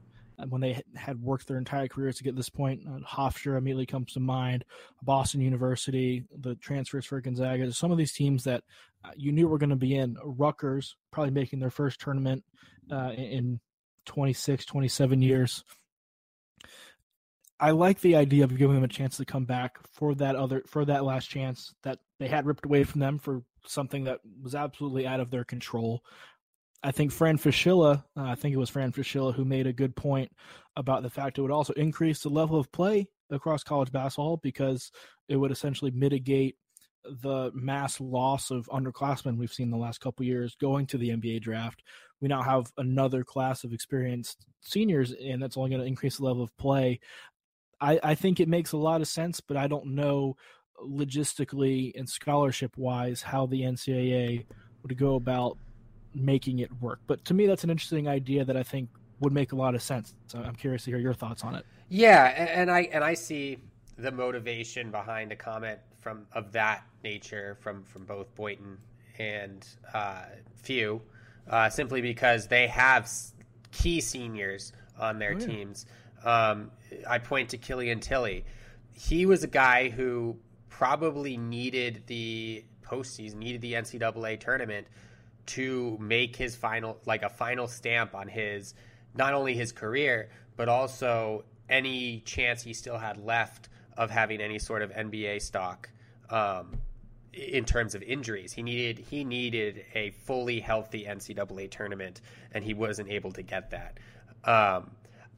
when 0.48 0.60
they 0.60 0.82
had 0.94 1.22
worked 1.22 1.46
their 1.46 1.56
entire 1.56 1.88
careers 1.88 2.16
to 2.16 2.24
get 2.24 2.36
this 2.36 2.48
point. 2.48 2.82
Uh, 2.86 2.98
Hofstra 2.98 3.56
immediately 3.56 3.86
comes 3.86 4.12
to 4.12 4.20
mind, 4.20 4.64
Boston 5.02 5.40
University, 5.40 6.24
the 6.40 6.54
transfers 6.56 7.06
for 7.06 7.20
Gonzaga. 7.20 7.72
Some 7.72 7.90
of 7.90 7.98
these 7.98 8.12
teams 8.12 8.44
that 8.44 8.62
you 9.16 9.32
knew 9.32 9.46
we 9.46 9.52
were 9.52 9.58
going 9.58 9.70
to 9.70 9.76
be 9.76 9.94
in. 9.94 10.16
Rutgers 10.24 10.96
probably 11.12 11.32
making 11.32 11.60
their 11.60 11.70
first 11.70 12.00
tournament 12.00 12.44
uh, 12.90 13.12
in 13.16 13.60
26, 14.06 14.64
27 14.64 15.22
years. 15.22 15.64
I 17.58 17.70
like 17.70 18.00
the 18.00 18.16
idea 18.16 18.44
of 18.44 18.56
giving 18.56 18.74
them 18.74 18.84
a 18.84 18.88
chance 18.88 19.16
to 19.16 19.24
come 19.24 19.44
back 19.44 19.78
for 19.94 20.14
that 20.16 20.36
other 20.36 20.62
for 20.66 20.84
that 20.84 21.04
last 21.04 21.30
chance 21.30 21.74
that 21.84 21.98
they 22.18 22.28
had 22.28 22.46
ripped 22.46 22.66
away 22.66 22.84
from 22.84 23.00
them 23.00 23.18
for 23.18 23.42
something 23.66 24.04
that 24.04 24.20
was 24.42 24.54
absolutely 24.54 25.06
out 25.06 25.20
of 25.20 25.30
their 25.30 25.44
control. 25.44 26.02
I 26.82 26.92
think 26.92 27.10
Fran 27.10 27.38
Fraschilla, 27.38 28.04
uh, 28.16 28.22
I 28.22 28.34
think 28.34 28.54
it 28.54 28.58
was 28.58 28.70
Fran 28.70 28.92
Fraschilla 28.92 29.34
who 29.34 29.44
made 29.44 29.66
a 29.66 29.72
good 29.72 29.96
point 29.96 30.30
about 30.76 31.02
the 31.02 31.10
fact 31.10 31.38
it 31.38 31.42
would 31.42 31.50
also 31.50 31.72
increase 31.72 32.20
the 32.20 32.28
level 32.28 32.60
of 32.60 32.70
play 32.70 33.08
across 33.30 33.64
college 33.64 33.90
basketball 33.90 34.36
because 34.36 34.92
it 35.28 35.36
would 35.36 35.50
essentially 35.50 35.90
mitigate 35.90 36.56
the 37.22 37.50
mass 37.54 38.00
loss 38.00 38.50
of 38.50 38.68
underclassmen 38.68 39.38
we've 39.38 39.52
seen 39.52 39.70
the 39.70 39.76
last 39.76 40.00
couple 40.00 40.24
years 40.24 40.54
going 40.56 40.86
to 40.86 40.98
the 40.98 41.10
NBA 41.10 41.40
draft. 41.40 41.82
We 42.20 42.28
now 42.28 42.42
have 42.42 42.72
another 42.78 43.24
class 43.24 43.64
of 43.64 43.72
experienced 43.72 44.46
seniors, 44.60 45.12
and 45.12 45.42
that's 45.42 45.56
only 45.56 45.70
going 45.70 45.82
to 45.82 45.86
increase 45.86 46.16
the 46.16 46.24
level 46.24 46.42
of 46.42 46.56
play. 46.56 47.00
I, 47.80 48.00
I 48.02 48.14
think 48.14 48.40
it 48.40 48.48
makes 48.48 48.72
a 48.72 48.78
lot 48.78 49.00
of 49.00 49.08
sense, 49.08 49.40
but 49.40 49.56
I 49.56 49.66
don't 49.66 49.88
know 49.88 50.36
logistically 50.82 51.92
and 51.96 52.08
scholarship 52.08 52.76
wise 52.76 53.22
how 53.22 53.46
the 53.46 53.62
NCAA 53.62 54.44
would 54.82 54.96
go 54.98 55.14
about 55.14 55.58
making 56.14 56.60
it 56.60 56.70
work. 56.80 57.00
But 57.06 57.24
to 57.26 57.34
me, 57.34 57.46
that's 57.46 57.64
an 57.64 57.70
interesting 57.70 58.08
idea 58.08 58.44
that 58.44 58.56
I 58.56 58.62
think 58.62 58.88
would 59.20 59.32
make 59.32 59.52
a 59.52 59.56
lot 59.56 59.74
of 59.74 59.82
sense. 59.82 60.14
So 60.26 60.38
I'm 60.38 60.54
curious 60.54 60.84
to 60.84 60.90
hear 60.90 60.98
your 60.98 61.14
thoughts 61.14 61.44
on 61.44 61.54
it. 61.54 61.64
Yeah, 61.88 62.24
and 62.24 62.70
I 62.70 62.82
and 62.92 63.04
I 63.04 63.14
see 63.14 63.58
the 63.96 64.10
motivation 64.10 64.90
behind 64.90 65.32
a 65.32 65.36
comment 65.36 65.78
from 66.06 66.24
of 66.32 66.52
that 66.52 66.84
nature 67.02 67.56
from 67.60 67.82
from 67.82 68.04
both 68.04 68.32
Boynton 68.36 68.78
and 69.18 69.66
uh, 69.92 70.22
Few, 70.54 71.02
uh, 71.50 71.68
simply 71.68 72.00
because 72.00 72.46
they 72.46 72.68
have 72.68 73.10
key 73.72 74.00
seniors 74.00 74.72
on 75.00 75.18
their 75.18 75.32
oh, 75.32 75.38
yeah. 75.38 75.46
teams. 75.46 75.86
Um, 76.24 76.70
I 77.08 77.18
point 77.18 77.48
to 77.50 77.58
Killian 77.58 77.98
Tillie. 77.98 78.44
He 78.92 79.26
was 79.26 79.42
a 79.42 79.48
guy 79.48 79.88
who 79.88 80.36
probably 80.68 81.36
needed 81.36 82.04
the 82.06 82.64
postseason, 82.84 83.38
needed 83.38 83.62
the 83.62 83.72
NCAA 83.72 84.38
tournament 84.38 84.86
to 85.46 85.98
make 86.00 86.36
his 86.36 86.54
final, 86.54 86.98
like 87.04 87.24
a 87.24 87.28
final 87.28 87.66
stamp 87.66 88.14
on 88.14 88.28
his, 88.28 88.74
not 89.16 89.34
only 89.34 89.54
his 89.54 89.72
career, 89.72 90.30
but 90.56 90.68
also 90.68 91.44
any 91.68 92.20
chance 92.20 92.62
he 92.62 92.74
still 92.74 92.98
had 92.98 93.18
left 93.18 93.68
of 93.96 94.10
having 94.10 94.40
any 94.40 94.60
sort 94.60 94.82
of 94.82 94.90
NBA 94.90 95.42
stock 95.42 95.88
um, 96.30 96.78
in 97.32 97.64
terms 97.64 97.94
of 97.94 98.02
injuries. 98.02 98.52
He 98.52 98.62
needed 98.62 98.98
he 98.98 99.24
needed 99.24 99.84
a 99.94 100.10
fully 100.10 100.60
healthy 100.60 101.04
NCAA 101.04 101.70
tournament, 101.70 102.20
and 102.52 102.64
he 102.64 102.74
wasn't 102.74 103.10
able 103.10 103.32
to 103.32 103.42
get 103.42 103.70
that. 103.70 103.98
Um, 104.44 104.90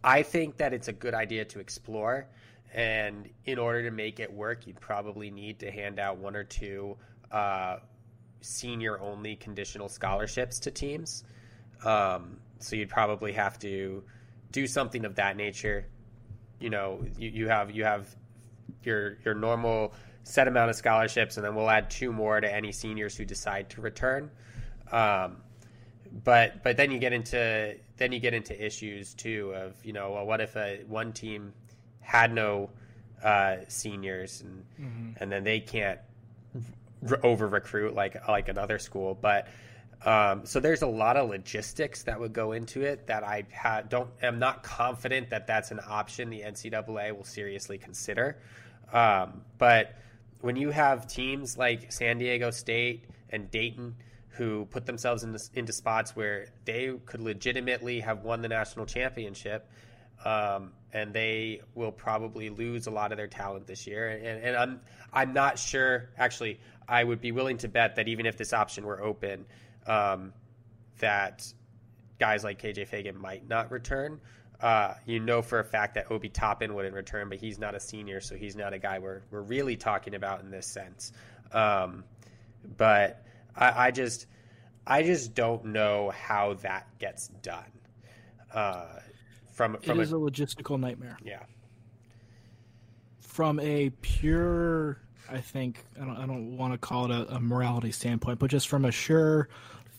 I 0.04 0.22
think 0.22 0.58
that 0.58 0.72
it's 0.72 0.88
a 0.88 0.92
good 0.92 1.14
idea 1.14 1.44
to 1.46 1.60
explore, 1.60 2.28
and 2.72 3.28
in 3.46 3.58
order 3.58 3.82
to 3.82 3.90
make 3.90 4.20
it 4.20 4.32
work, 4.32 4.66
you'd 4.66 4.80
probably 4.80 5.30
need 5.30 5.58
to 5.60 5.70
hand 5.70 5.98
out 5.98 6.18
one 6.18 6.36
or 6.36 6.44
two 6.44 6.96
uh, 7.32 7.78
senior 8.40 9.00
only 9.00 9.36
conditional 9.36 9.88
scholarships 9.88 10.60
to 10.60 10.70
teams. 10.70 11.24
Um, 11.84 12.38
so 12.60 12.76
you'd 12.76 12.88
probably 12.88 13.32
have 13.32 13.58
to 13.60 14.04
do 14.52 14.66
something 14.66 15.04
of 15.04 15.16
that 15.16 15.36
nature. 15.36 15.86
You 16.60 16.70
know, 16.70 17.04
you, 17.18 17.28
you 17.30 17.48
have 17.48 17.70
you 17.72 17.84
have 17.84 18.14
your 18.82 19.18
your 19.24 19.34
normal 19.34 19.94
set 20.28 20.46
amount 20.46 20.68
of 20.68 20.76
scholarships, 20.76 21.38
and 21.38 21.46
then 21.46 21.54
we'll 21.54 21.70
add 21.70 21.88
two 21.88 22.12
more 22.12 22.38
to 22.40 22.54
any 22.54 22.70
seniors 22.70 23.16
who 23.16 23.24
decide 23.24 23.70
to 23.70 23.80
return. 23.80 24.30
Um, 24.92 25.38
but 26.24 26.62
but 26.62 26.76
then 26.76 26.90
you 26.90 26.98
get 26.98 27.12
into 27.12 27.76
then 27.96 28.12
you 28.12 28.20
get 28.20 28.34
into 28.34 28.64
issues 28.64 29.14
too 29.14 29.52
of 29.54 29.74
you 29.84 29.92
know 29.92 30.12
well 30.12 30.26
what 30.26 30.40
if 30.40 30.56
a 30.56 30.82
one 30.86 31.12
team 31.12 31.52
had 32.00 32.32
no 32.32 32.70
uh, 33.22 33.56
seniors 33.68 34.42
and 34.42 34.64
mm-hmm. 34.80 35.22
and 35.22 35.32
then 35.32 35.44
they 35.44 35.60
can't 35.60 35.98
over 37.22 37.48
recruit 37.48 37.94
like 37.94 38.28
like 38.28 38.48
another 38.48 38.78
school. 38.78 39.18
But 39.20 39.48
um, 40.04 40.46
so 40.46 40.60
there's 40.60 40.82
a 40.82 40.86
lot 40.86 41.16
of 41.16 41.28
logistics 41.28 42.04
that 42.04 42.20
would 42.20 42.32
go 42.32 42.52
into 42.52 42.82
it 42.82 43.06
that 43.06 43.24
I 43.24 43.44
ha- 43.54 43.82
don't 43.82 44.10
am 44.22 44.38
not 44.38 44.62
confident 44.62 45.30
that 45.30 45.46
that's 45.46 45.70
an 45.70 45.80
option 45.88 46.30
the 46.30 46.42
NCAA 46.42 47.16
will 47.16 47.24
seriously 47.24 47.78
consider. 47.78 48.38
Um, 48.92 49.42
but 49.58 49.94
when 50.40 50.56
you 50.56 50.70
have 50.70 51.06
teams 51.06 51.58
like 51.58 51.92
San 51.92 52.18
Diego 52.18 52.50
State 52.50 53.04
and 53.30 53.50
Dayton 53.50 53.96
who 54.30 54.66
put 54.66 54.86
themselves 54.86 55.24
into, 55.24 55.40
into 55.54 55.72
spots 55.72 56.14
where 56.14 56.46
they 56.64 56.92
could 57.06 57.20
legitimately 57.20 58.00
have 58.00 58.22
won 58.22 58.40
the 58.40 58.48
national 58.48 58.86
championship 58.86 59.68
um, 60.24 60.72
and 60.92 61.12
they 61.12 61.60
will 61.74 61.92
probably 61.92 62.50
lose 62.50 62.86
a 62.86 62.90
lot 62.90 63.12
of 63.12 63.18
their 63.18 63.26
talent 63.26 63.66
this 63.66 63.86
year. 63.86 64.08
And, 64.08 64.44
and, 64.44 64.56
I'm 64.56 64.80
I'm 65.12 65.32
not 65.32 65.58
sure. 65.58 66.10
Actually, 66.16 66.60
I 66.88 67.04
would 67.04 67.20
be 67.20 67.32
willing 67.32 67.58
to 67.58 67.68
bet 67.68 67.96
that 67.96 68.08
even 68.08 68.26
if 68.26 68.36
this 68.36 68.52
option 68.52 68.84
were 68.84 69.02
open, 69.02 69.44
um, 69.86 70.32
that 70.98 71.46
guys 72.18 72.42
like 72.42 72.60
KJ 72.60 72.88
Fagan 72.88 73.16
might 73.16 73.48
not 73.48 73.70
return. 73.70 74.20
Uh, 74.60 74.94
you 75.06 75.20
know 75.20 75.40
for 75.40 75.60
a 75.60 75.64
fact 75.64 75.94
that 75.94 76.10
Obi 76.10 76.28
Toppin 76.28 76.74
wouldn't 76.74 76.94
return, 76.94 77.28
but 77.28 77.38
he's 77.38 77.60
not 77.60 77.76
a 77.76 77.80
senior, 77.80 78.20
so 78.20 78.34
he's 78.34 78.56
not 78.56 78.72
a 78.72 78.78
guy 78.78 78.98
we're 78.98 79.22
we're 79.30 79.42
really 79.42 79.76
talking 79.76 80.14
about 80.14 80.40
in 80.40 80.50
this 80.50 80.66
sense. 80.66 81.12
Um, 81.52 82.02
but 82.76 83.24
I, 83.54 83.86
I, 83.86 83.90
just 83.92 84.26
I 84.84 85.04
just 85.04 85.34
don't 85.34 85.66
know 85.66 86.10
how 86.10 86.54
that 86.62 86.86
gets 86.98 87.28
done. 87.28 87.70
Uh, 88.52 88.86
from 89.52 89.76
from 89.78 90.00
it 90.00 90.02
is 90.02 90.12
a, 90.12 90.16
a 90.16 90.20
logistical 90.20 90.78
nightmare. 90.78 91.16
Yeah. 91.24 91.42
From 93.20 93.60
a 93.60 93.90
pure 94.02 95.00
I 95.30 95.40
think 95.40 95.84
I 96.00 96.04
don't 96.04 96.16
I 96.16 96.26
don't 96.26 96.56
want 96.56 96.72
to 96.72 96.78
call 96.78 97.04
it 97.04 97.10
a, 97.10 97.36
a 97.36 97.40
morality 97.40 97.92
standpoint, 97.92 98.38
but 98.38 98.50
just 98.50 98.68
from 98.68 98.84
a 98.84 98.90
sure 98.90 99.48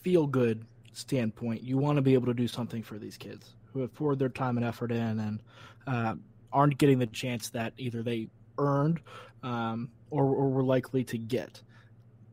feel 0.02 0.26
good 0.26 0.64
standpoint, 0.92 1.62
you 1.62 1.78
want 1.78 1.96
to 1.96 2.02
be 2.02 2.14
able 2.14 2.26
to 2.26 2.34
do 2.34 2.48
something 2.48 2.82
for 2.82 2.98
these 2.98 3.16
kids 3.16 3.54
who 3.72 3.80
have 3.80 3.94
poured 3.94 4.18
their 4.18 4.28
time 4.28 4.56
and 4.56 4.66
effort 4.66 4.92
in 4.92 5.18
and 5.20 5.42
uh, 5.86 6.14
aren't 6.52 6.78
getting 6.78 6.98
the 6.98 7.06
chance 7.06 7.50
that 7.50 7.72
either 7.78 8.02
they 8.02 8.28
earned 8.58 9.00
um, 9.42 9.90
or, 10.10 10.24
or 10.24 10.50
were 10.50 10.62
likely 10.62 11.04
to 11.04 11.18
get. 11.18 11.62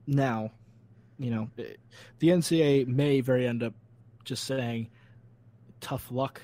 Now, 0.06 0.51
you 1.20 1.32
know, 1.32 1.50
the 1.56 2.27
NCAA 2.27 2.88
may 2.88 3.22
very 3.22 3.48
end 3.48 3.63
up 3.63 3.74
just 4.24 4.44
saying, 4.44 4.89
"Tough 5.82 6.12
luck, 6.12 6.41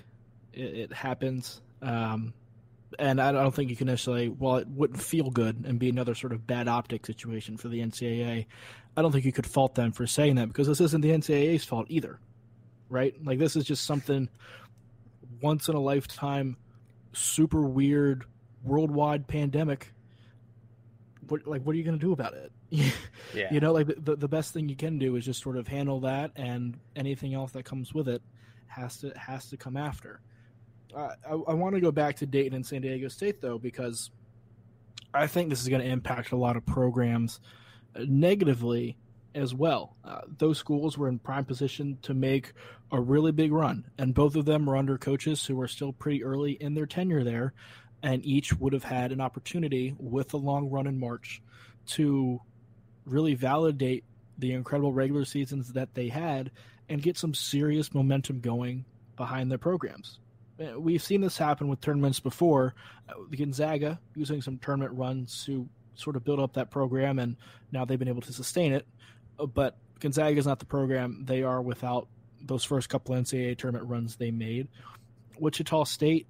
it, 0.51 0.62
it 0.62 0.93
happens." 0.93 1.62
Um, 1.81 2.33
and 3.00 3.19
I 3.19 3.31
don't 3.31 3.53
think 3.53 3.69
you 3.69 3.75
can 3.75 3.88
necessarily. 3.88 4.29
Well, 4.29 4.57
it 4.57 4.67
wouldn't 4.67 5.01
feel 5.01 5.29
good 5.29 5.63
and 5.65 5.79
be 5.79 5.89
another 5.89 6.15
sort 6.15 6.33
of 6.33 6.45
bad 6.45 6.67
optic 6.67 7.05
situation 7.05 7.57
for 7.57 7.67
the 7.67 7.79
NCAA. 7.79 8.45
I 8.95 9.01
don't 9.01 9.12
think 9.12 9.25
you 9.25 9.31
could 9.31 9.47
fault 9.47 9.75
them 9.75 9.91
for 9.91 10.05
saying 10.05 10.35
that 10.35 10.47
because 10.47 10.67
this 10.67 10.81
isn't 10.81 11.01
the 11.01 11.09
NCAA's 11.09 11.63
fault 11.63 11.88
either, 11.89 12.19
right? 12.89 13.15
Like 13.23 13.39
this 13.39 13.55
is 13.55 13.65
just 13.65 13.85
something 13.85 14.29
once 15.43 15.67
in 15.67 15.75
a 15.75 15.79
lifetime, 15.79 16.57
super 17.12 17.62
weird, 17.62 18.25
worldwide 18.63 19.27
pandemic. 19.27 19.93
What 21.27 21.45
like 21.45 21.62
what 21.63 21.73
are 21.73 21.77
you 21.77 21.83
going 21.83 22.00
to 22.00 22.05
do 22.05 22.13
about 22.13 22.33
it? 22.33 22.51
yeah. 23.33 23.51
You 23.51 23.59
know, 23.59 23.73
like 23.73 23.88
the 23.88 24.15
the 24.15 24.27
best 24.27 24.53
thing 24.53 24.67
you 24.69 24.75
can 24.75 24.97
do 24.97 25.15
is 25.15 25.25
just 25.25 25.41
sort 25.41 25.57
of 25.57 25.67
handle 25.67 26.00
that, 26.01 26.31
and 26.35 26.79
anything 26.95 27.33
else 27.33 27.51
that 27.51 27.63
comes 27.63 27.93
with 27.93 28.07
it 28.07 28.21
has 28.67 28.97
to 28.97 29.12
has 29.17 29.50
to 29.50 29.57
come 29.57 29.77
after. 29.77 30.21
I, 30.95 31.15
I 31.31 31.53
want 31.53 31.75
to 31.75 31.81
go 31.81 31.91
back 31.91 32.15
to 32.17 32.25
Dayton 32.25 32.53
and 32.53 32.65
San 32.65 32.81
Diego 32.81 33.07
State 33.07 33.41
though 33.41 33.57
because 33.57 34.12
I 35.13 35.27
think 35.27 35.50
this 35.50 35.62
is 35.62 35.69
going 35.69 35.81
to 35.81 35.88
impact 35.88 36.31
a 36.31 36.35
lot 36.35 36.55
of 36.55 36.65
programs 36.65 37.39
uh, 37.95 38.05
negatively 38.07 38.97
as 39.35 39.53
well. 39.53 39.95
Uh, 40.03 40.21
those 40.37 40.57
schools 40.57 40.97
were 40.97 41.07
in 41.07 41.19
prime 41.19 41.45
position 41.45 41.97
to 42.01 42.13
make 42.13 42.53
a 42.91 42.99
really 42.99 43.31
big 43.31 43.51
run, 43.51 43.85
and 43.97 44.13
both 44.13 44.35
of 44.35 44.45
them 44.45 44.65
were 44.65 44.77
under 44.77 44.97
coaches 44.97 45.45
who 45.45 45.55
were 45.55 45.67
still 45.67 45.93
pretty 45.93 46.23
early 46.23 46.51
in 46.53 46.73
their 46.73 46.85
tenure 46.85 47.23
there, 47.23 47.53
and 48.01 48.25
each 48.25 48.53
would 48.53 48.73
have 48.73 48.83
had 48.83 49.11
an 49.11 49.21
opportunity 49.21 49.95
with 49.97 50.33
a 50.33 50.37
long 50.37 50.69
run 50.69 50.87
in 50.87 50.99
March 50.99 51.41
to 51.85 52.39
really 53.05 53.33
validate 53.33 54.03
the 54.37 54.53
incredible 54.53 54.93
regular 54.93 55.25
seasons 55.25 55.73
that 55.73 55.93
they 55.93 56.09
had 56.09 56.51
and 56.89 57.01
get 57.01 57.17
some 57.17 57.33
serious 57.33 57.93
momentum 57.93 58.39
going 58.39 58.85
behind 59.15 59.49
their 59.49 59.57
programs. 59.57 60.19
Uh, 60.59 60.79
we've 60.79 61.01
seen 61.01 61.21
this 61.21 61.37
happen 61.37 61.67
with 61.67 61.81
tournaments 61.81 62.19
before. 62.19 62.75
Uh, 63.09 63.13
Gonzaga 63.35 63.99
using 64.15 64.41
some 64.41 64.57
tournament 64.57 64.93
runs 64.97 65.43
to 65.45 65.67
sort 65.95 66.15
of 66.15 66.23
build 66.23 66.39
up 66.39 66.53
that 66.53 66.71
program, 66.71 67.19
and 67.19 67.35
now 67.71 67.85
they've 67.85 67.99
been 67.99 68.07
able 68.07 68.21
to 68.21 68.33
sustain 68.33 68.73
it. 68.73 68.85
Uh, 69.39 69.45
but 69.45 69.77
Gonzaga 69.99 70.37
is 70.37 70.47
not 70.47 70.59
the 70.59 70.65
program 70.65 71.23
they 71.25 71.43
are 71.43 71.61
without 71.61 72.07
those 72.41 72.63
first 72.63 72.89
couple 72.89 73.15
NCAA 73.15 73.57
tournament 73.57 73.89
runs 73.89 74.15
they 74.15 74.31
made. 74.31 74.67
Wichita 75.39 75.85
State, 75.85 76.27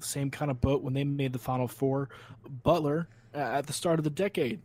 same 0.00 0.30
kind 0.30 0.50
of 0.50 0.60
boat 0.60 0.82
when 0.82 0.94
they 0.94 1.04
made 1.04 1.32
the 1.32 1.38
Final 1.38 1.66
Four. 1.66 2.10
Butler 2.62 3.08
at 3.32 3.66
the 3.66 3.72
start 3.72 3.98
of 3.98 4.04
the 4.04 4.10
decade, 4.10 4.60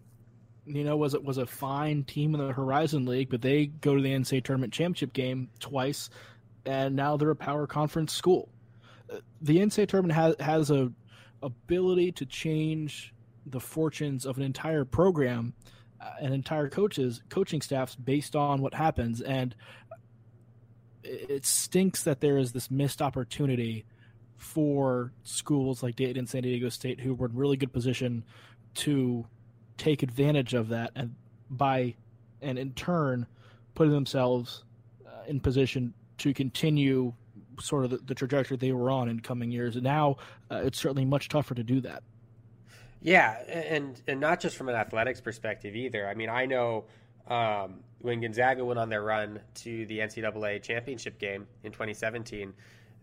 you 0.65 0.83
know, 0.83 0.97
was 0.97 1.13
it 1.13 1.23
was 1.23 1.37
a 1.37 1.45
fine 1.45 2.03
team 2.03 2.35
in 2.35 2.45
the 2.45 2.53
Horizon 2.53 3.05
League, 3.05 3.29
but 3.29 3.41
they 3.41 3.67
go 3.67 3.95
to 3.95 4.01
the 4.01 4.09
NCAA 4.09 4.43
tournament 4.43 4.73
championship 4.73 5.13
game 5.13 5.49
twice, 5.59 6.09
and 6.65 6.95
now 6.95 7.17
they're 7.17 7.31
a 7.31 7.35
power 7.35 7.65
conference 7.65 8.13
school 8.13 8.49
the 9.41 9.57
NCAA 9.57 9.87
tournament 9.87 10.13
has 10.13 10.35
has 10.39 10.71
a 10.71 10.91
ability 11.41 12.11
to 12.13 12.25
change 12.25 13.13
the 13.45 13.59
fortunes 13.59 14.25
of 14.25 14.37
an 14.37 14.43
entire 14.43 14.85
program, 14.85 15.53
uh, 16.01 16.11
and 16.21 16.33
entire 16.33 16.69
coaches, 16.69 17.21
coaching 17.29 17.61
staffs 17.61 17.95
based 17.95 18.35
on 18.35 18.61
what 18.61 18.73
happens, 18.73 19.21
and 19.21 19.55
it 21.03 21.45
stinks 21.45 22.03
that 22.03 22.21
there 22.21 22.37
is 22.37 22.51
this 22.51 22.69
missed 22.69 23.01
opportunity 23.01 23.85
for 24.37 25.11
schools 25.23 25.83
like 25.83 25.95
Dayton 25.95 26.17
and 26.17 26.29
San 26.29 26.43
Diego 26.43 26.69
State 26.69 26.99
who 26.99 27.13
were 27.13 27.27
in 27.27 27.35
really 27.35 27.57
good 27.57 27.73
position 27.73 28.23
to 28.75 29.25
take 29.77 30.03
advantage 30.03 30.53
of 30.53 30.69
that 30.69 30.91
and 30.95 31.15
by 31.49 31.95
and 32.41 32.57
in 32.57 32.71
turn 32.73 33.25
putting 33.75 33.93
themselves 33.93 34.63
uh, 35.05 35.23
in 35.27 35.39
position 35.39 35.93
to 36.17 36.33
continue 36.33 37.13
sort 37.59 37.85
of 37.85 37.91
the, 37.91 37.97
the, 37.97 38.15
trajectory 38.15 38.55
they 38.55 38.71
were 38.71 38.89
on 38.89 39.09
in 39.09 39.19
coming 39.19 39.51
years. 39.51 39.75
And 39.75 39.83
now 39.83 40.17
uh, 40.49 40.61
it's 40.63 40.79
certainly 40.79 41.05
much 41.05 41.27
tougher 41.27 41.55
to 41.55 41.63
do 41.63 41.81
that. 41.81 42.03
Yeah, 43.01 43.37
and 43.47 43.99
and 44.07 44.19
not 44.19 44.39
just 44.39 44.57
from 44.57 44.69
an 44.69 44.75
athletics 44.75 45.21
perspective 45.21 45.75
either. 45.75 46.07
I 46.07 46.13
mean, 46.13 46.29
I 46.29 46.45
know 46.45 46.85
um, 47.27 47.79
when 47.99 48.21
Gonzaga 48.21 48.63
went 48.65 48.79
on 48.79 48.89
their 48.89 49.03
run 49.03 49.39
to 49.55 49.85
the 49.85 49.99
NCAA 49.99 50.61
championship 50.61 51.17
game 51.19 51.47
in 51.63 51.71
2017, 51.71 52.53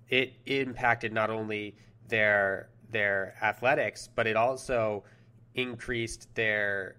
it 0.09 0.35
impacted 0.47 1.13
not 1.13 1.31
only 1.31 1.77
their 2.09 2.69
their 2.91 3.35
athletics, 3.43 4.09
but 4.15 4.27
it 4.27 4.37
also 4.37 5.05
increased 5.55 6.33
their 6.35 6.97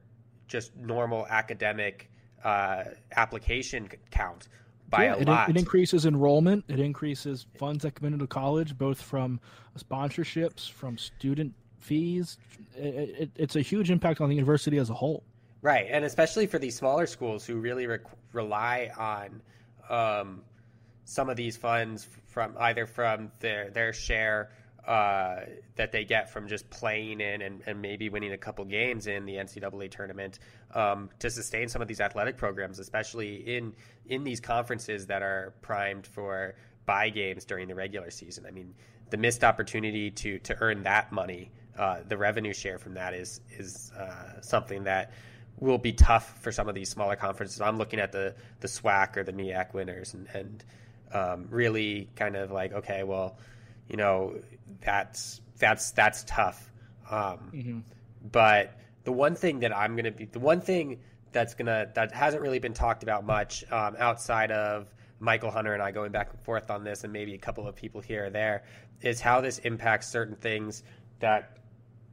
just 0.48 0.76
normal 0.76 1.28
academic 1.30 2.10
uh, 2.44 2.84
application 3.16 3.90
count 4.10 4.48
by 4.90 5.06
yeah, 5.06 5.16
a 5.16 5.18
it, 5.18 5.28
lot. 5.28 5.50
It 5.50 5.58
increases 5.58 6.06
enrollment. 6.06 6.66
It 6.68 6.80
increases 6.80 7.46
funds 7.58 7.84
that 7.84 7.96
come 7.96 8.12
into 8.12 8.28
college, 8.28 8.78
both 8.78 9.02
from 9.02 9.40
sponsorships, 9.78 10.70
from 10.72 10.98
student 10.98 11.54
fees. 11.80 12.38
It, 12.76 13.16
it, 13.20 13.30
it's 13.36 13.56
a 13.56 13.62
huge 13.62 13.90
impact 13.92 14.22
on 14.22 14.30
the 14.30 14.36
university 14.36 14.78
as 14.78 14.90
a 14.90 14.94
whole. 14.94 15.24
Right, 15.62 15.88
and 15.90 16.06
especially 16.06 16.46
for 16.46 16.60
these 16.60 16.76
smaller 16.76 17.08
schools 17.08 17.46
who 17.46 17.56
really 17.56 17.88
re- 17.88 18.00
rely 18.32 18.92
on 18.98 19.42
um, 19.90 20.42
some 21.06 21.30
of 21.30 21.36
these 21.36 21.58
funds 21.58 22.08
from 22.28 22.54
either 22.60 22.86
from 22.86 23.32
their 23.40 23.70
their 23.72 23.94
share 23.94 24.52
uh, 24.88 25.42
that 25.76 25.92
they 25.92 26.06
get 26.06 26.30
from 26.30 26.48
just 26.48 26.70
playing 26.70 27.20
in 27.20 27.42
and, 27.42 27.62
and, 27.66 27.82
maybe 27.82 28.08
winning 28.08 28.32
a 28.32 28.38
couple 28.38 28.64
games 28.64 29.08
in 29.08 29.26
the 29.26 29.34
NCAA 29.34 29.92
tournament 29.92 30.40
um, 30.74 31.10
to 31.20 31.30
sustain 31.30 31.68
some 31.68 31.82
of 31.82 31.90
these 31.90 32.00
athletic 32.00 32.38
programs, 32.38 32.80
especially 32.80 33.36
in 33.36 33.74
in 34.06 34.24
these 34.24 34.40
conferences 34.40 35.08
that 35.08 35.22
are 35.22 35.54
primed 35.62 36.08
for 36.08 36.56
buy 36.86 37.10
games 37.10 37.44
during 37.44 37.68
the 37.68 37.76
regular 37.76 38.10
season. 38.10 38.46
I 38.46 38.52
mean, 38.52 38.74
the 39.10 39.18
missed 39.18 39.44
opportunity 39.44 40.10
to 40.12 40.40
to 40.40 40.56
earn 40.62 40.84
that 40.84 41.12
money 41.12 41.52
uh, 41.78 42.00
the 42.08 42.18
revenue 42.18 42.54
share 42.54 42.78
from 42.78 42.94
that 42.96 43.14
is 43.14 43.42
is 43.58 43.92
uh, 43.98 44.42
something 44.42 44.84
that 44.84 45.12
will 45.60 45.78
be 45.78 45.94
tough 45.94 46.42
for 46.42 46.52
some 46.52 46.70
of 46.70 46.76
these 46.76 46.90
smaller 46.90 47.16
conferences. 47.16 47.62
I'm 47.62 47.78
looking 47.78 48.00
at 48.00 48.12
the 48.12 48.36
the 48.60 48.68
SWAC 48.68 49.18
or 49.18 49.24
the 49.24 49.34
MEAC 49.34 49.74
winners 49.74 50.14
and, 50.14 50.28
and 50.34 50.64
um, 51.12 51.48
really 51.50 52.10
kind 52.16 52.36
of 52.36 52.52
like, 52.52 52.74
okay, 52.74 53.04
well, 53.04 53.38
you 53.88 53.98
know, 53.98 54.36
that's 54.82 55.42
that's 55.58 55.92
that's 55.92 56.24
tough. 56.26 56.72
Um, 57.10 57.52
mm-hmm. 57.54 57.80
But 58.32 58.78
the 59.04 59.12
one 59.12 59.36
thing 59.36 59.60
that 59.60 59.76
I'm 59.76 59.94
going 59.94 60.06
to 60.06 60.12
be 60.12 60.26
the 60.26 60.40
one 60.40 60.62
thing 60.62 61.00
that's 61.32 61.54
gonna 61.54 61.90
that 61.96 62.12
hasn't 62.12 62.42
really 62.42 62.60
been 62.60 62.74
talked 62.74 63.04
about 63.04 63.26
much 63.26 63.64
um, 63.72 63.96
outside 64.00 64.52
of 64.52 64.94
Michael 65.20 65.52
Hunter 65.52 65.74
and 65.74 65.82
I 65.82 65.92
going 65.92 66.12
back 66.12 66.30
and 66.32 66.40
forth 66.42 66.70
on 66.70 66.84
this, 66.84 67.04
and 67.04 67.12
maybe 67.12 67.34
a 67.34 67.40
couple 67.40 67.68
of 67.68 67.76
people 67.76 68.02
here 68.02 68.26
or 68.26 68.30
there, 68.30 68.64
is 69.02 69.20
how 69.20 69.42
this 69.42 69.60
impacts 69.60 70.08
certain 70.10 70.36
things 70.36 70.84
that 71.20 71.57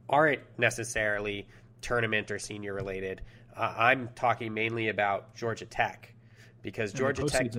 aren't 0.09 0.41
necessarily 0.57 1.47
tournament 1.81 2.31
or 2.31 2.39
senior 2.39 2.73
related. 2.73 3.21
Uh, 3.55 3.73
I'm 3.77 4.09
talking 4.15 4.53
mainly 4.53 4.89
about 4.89 5.35
Georgia 5.35 5.65
Tech 5.65 6.13
because 6.61 6.91
Georgia 6.91 7.23
Tech 7.25 7.51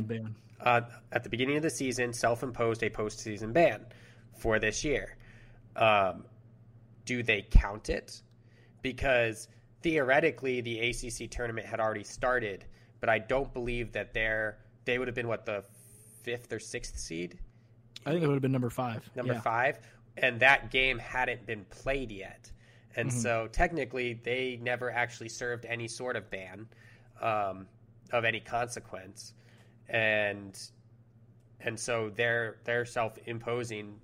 uh, 0.60 0.80
at 1.12 1.22
the 1.22 1.28
beginning 1.28 1.56
of 1.56 1.62
the 1.62 1.70
season 1.70 2.12
self-imposed 2.12 2.82
a 2.82 2.90
postseason 2.90 3.52
ban 3.52 3.84
for 4.36 4.58
this 4.58 4.84
year. 4.84 5.16
Um, 5.76 6.24
do 7.04 7.22
they 7.22 7.42
count 7.42 7.88
it? 7.88 8.22
Because 8.82 9.48
theoretically, 9.82 10.60
the 10.60 10.80
ACC 10.90 11.30
tournament 11.30 11.66
had 11.66 11.80
already 11.80 12.04
started, 12.04 12.64
but 13.00 13.08
I 13.08 13.18
don't 13.18 13.52
believe 13.52 13.92
that 13.92 14.12
they're 14.12 14.58
they 14.84 14.98
would 14.98 15.08
have 15.08 15.14
been 15.14 15.28
what 15.28 15.46
the 15.46 15.64
fifth 16.22 16.52
or 16.52 16.58
sixth 16.58 16.98
seed. 16.98 17.38
I 18.04 18.10
think 18.10 18.22
it 18.22 18.26
would 18.26 18.34
have 18.34 18.42
been 18.42 18.52
number 18.52 18.70
five. 18.70 19.08
Number 19.14 19.34
yeah. 19.34 19.40
five 19.40 19.78
and 20.16 20.40
that 20.40 20.70
game 20.70 20.98
hadn't 20.98 21.46
been 21.46 21.64
played 21.70 22.10
yet. 22.10 22.50
And 22.96 23.10
mm-hmm. 23.10 23.18
so 23.18 23.48
technically, 23.52 24.14
they 24.14 24.58
never 24.62 24.90
actually 24.90 25.28
served 25.28 25.66
any 25.66 25.86
sort 25.86 26.16
of 26.16 26.30
ban 26.30 26.66
um, 27.20 27.66
of 28.12 28.24
any 28.24 28.40
consequence, 28.40 29.34
and 29.88 30.58
and 31.60 31.78
so 31.78 32.10
they're 32.14 32.56
they're 32.64 32.86
self 32.86 33.18
imposing. 33.26 34.00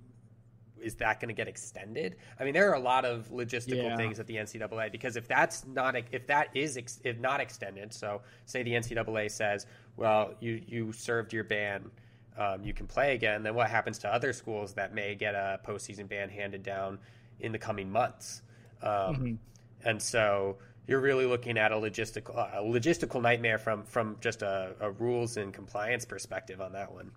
Is 0.79 0.95
that 0.95 1.21
going 1.21 1.29
to 1.29 1.33
get 1.33 1.47
extended? 1.47 2.17
I 2.37 2.43
mean, 2.43 2.53
there 2.53 2.69
are 2.69 2.73
a 2.75 2.79
lot 2.79 3.05
of 3.05 3.29
logistical 3.31 3.83
yeah. 3.83 3.95
things 3.95 4.19
at 4.19 4.27
the 4.27 4.35
NCAA 4.35 4.91
because 4.91 5.15
if 5.15 5.29
that's 5.29 5.65
not 5.65 5.95
if 6.11 6.27
that 6.27 6.49
is 6.53 6.75
ex, 6.75 6.99
if 7.05 7.17
not 7.19 7.39
extended, 7.39 7.93
so 7.93 8.21
say 8.45 8.63
the 8.63 8.73
NCAA 8.73 9.31
says, 9.31 9.65
well, 9.95 10.33
you 10.39 10.61
you 10.67 10.91
served 10.91 11.31
your 11.33 11.45
ban 11.45 11.89
um, 12.37 12.63
you 12.63 12.73
can 12.73 12.87
play 12.87 13.13
again, 13.13 13.43
then 13.43 13.55
what 13.55 13.69
happens 13.69 13.99
to 13.99 14.13
other 14.13 14.33
schools 14.33 14.73
that 14.73 14.93
may 14.93 15.15
get 15.15 15.35
a 15.35 15.59
postseason 15.65 16.07
ban 16.07 16.29
handed 16.29 16.63
down 16.63 16.99
in 17.39 17.51
the 17.51 17.59
coming 17.59 17.91
months? 17.91 18.41
Um, 18.81 18.89
mm-hmm. 18.89 19.33
And 19.85 20.01
so 20.01 20.57
you're 20.87 20.99
really 20.99 21.25
looking 21.25 21.57
at 21.57 21.71
a 21.71 21.75
logistical 21.75 22.35
a 22.35 22.61
logistical 22.61 23.21
nightmare 23.21 23.57
from 23.57 23.83
from 23.83 24.17
just 24.19 24.41
a, 24.41 24.75
a, 24.79 24.91
rules 24.91 25.37
and 25.37 25.53
compliance 25.53 26.05
perspective 26.05 26.61
on 26.61 26.73
that 26.73 26.91
one. 26.91 27.11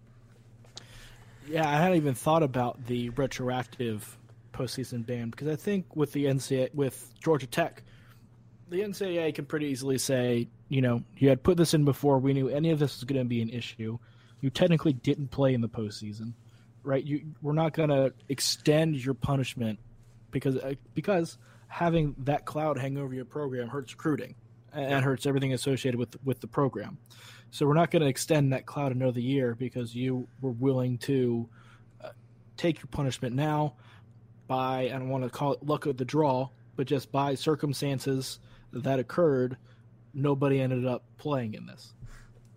Yeah, 1.48 1.68
I 1.68 1.78
hadn't 1.78 1.96
even 1.96 2.14
thought 2.14 2.42
about 2.42 2.86
the 2.86 3.10
retroactive 3.10 4.18
postseason 4.52 5.06
ban 5.06 5.30
because 5.30 5.48
I 5.48 5.56
think 5.56 5.94
with 5.94 6.12
the 6.12 6.26
NCAA 6.26 6.74
with 6.74 7.12
Georgia 7.22 7.46
Tech, 7.46 7.82
the 8.68 8.80
NCAA 8.80 9.34
can 9.34 9.46
pretty 9.46 9.66
easily 9.66 9.98
say, 9.98 10.48
you 10.68 10.80
know, 10.80 11.02
you 11.16 11.28
had 11.28 11.42
put 11.42 11.56
this 11.56 11.74
in 11.74 11.84
before 11.84 12.18
we 12.18 12.32
knew 12.32 12.48
any 12.48 12.70
of 12.70 12.78
this 12.78 12.96
was 12.96 13.04
going 13.04 13.20
to 13.20 13.24
be 13.24 13.42
an 13.42 13.50
issue 13.50 13.98
you 14.40 14.50
technically 14.50 14.92
didn't 14.92 15.28
play 15.28 15.54
in 15.54 15.60
the 15.60 15.68
postseason, 15.68 16.32
right? 16.82 17.04
You 17.04 17.22
we're 17.42 17.52
not 17.52 17.74
to 17.74 18.12
extend 18.28 18.96
your 18.96 19.14
punishment 19.14 19.78
because 20.30 20.56
uh, 20.56 20.74
because 20.94 21.38
having 21.68 22.14
that 22.18 22.44
cloud 22.44 22.78
hang 22.78 22.98
over 22.98 23.14
your 23.14 23.24
program 23.24 23.68
hurts 23.68 23.92
recruiting 23.92 24.34
and 24.72 25.04
hurts 25.04 25.26
everything 25.26 25.52
associated 25.52 25.98
with 25.98 26.16
with 26.24 26.40
the 26.40 26.46
program. 26.46 26.98
So 27.50 27.66
we're 27.66 27.74
not 27.74 27.90
going 27.90 28.02
to 28.02 28.08
extend 28.08 28.52
that 28.52 28.66
cloud 28.66 28.92
another 28.92 29.20
year 29.20 29.54
because 29.54 29.94
you 29.94 30.28
were 30.40 30.50
willing 30.50 30.98
to 30.98 31.48
uh, 32.02 32.10
take 32.56 32.78
your 32.78 32.88
punishment 32.90 33.34
now 33.34 33.74
by 34.46 34.84
I 34.84 34.90
don't 34.90 35.08
want 35.08 35.24
to 35.24 35.30
call 35.30 35.54
it 35.54 35.64
luck 35.64 35.86
of 35.86 35.96
the 35.96 36.04
draw, 36.04 36.50
but 36.76 36.86
just 36.86 37.10
by 37.10 37.34
circumstances 37.34 38.38
that 38.72 38.98
occurred, 38.98 39.56
nobody 40.12 40.60
ended 40.60 40.86
up 40.86 41.04
playing 41.18 41.54
in 41.54 41.66
this 41.66 41.94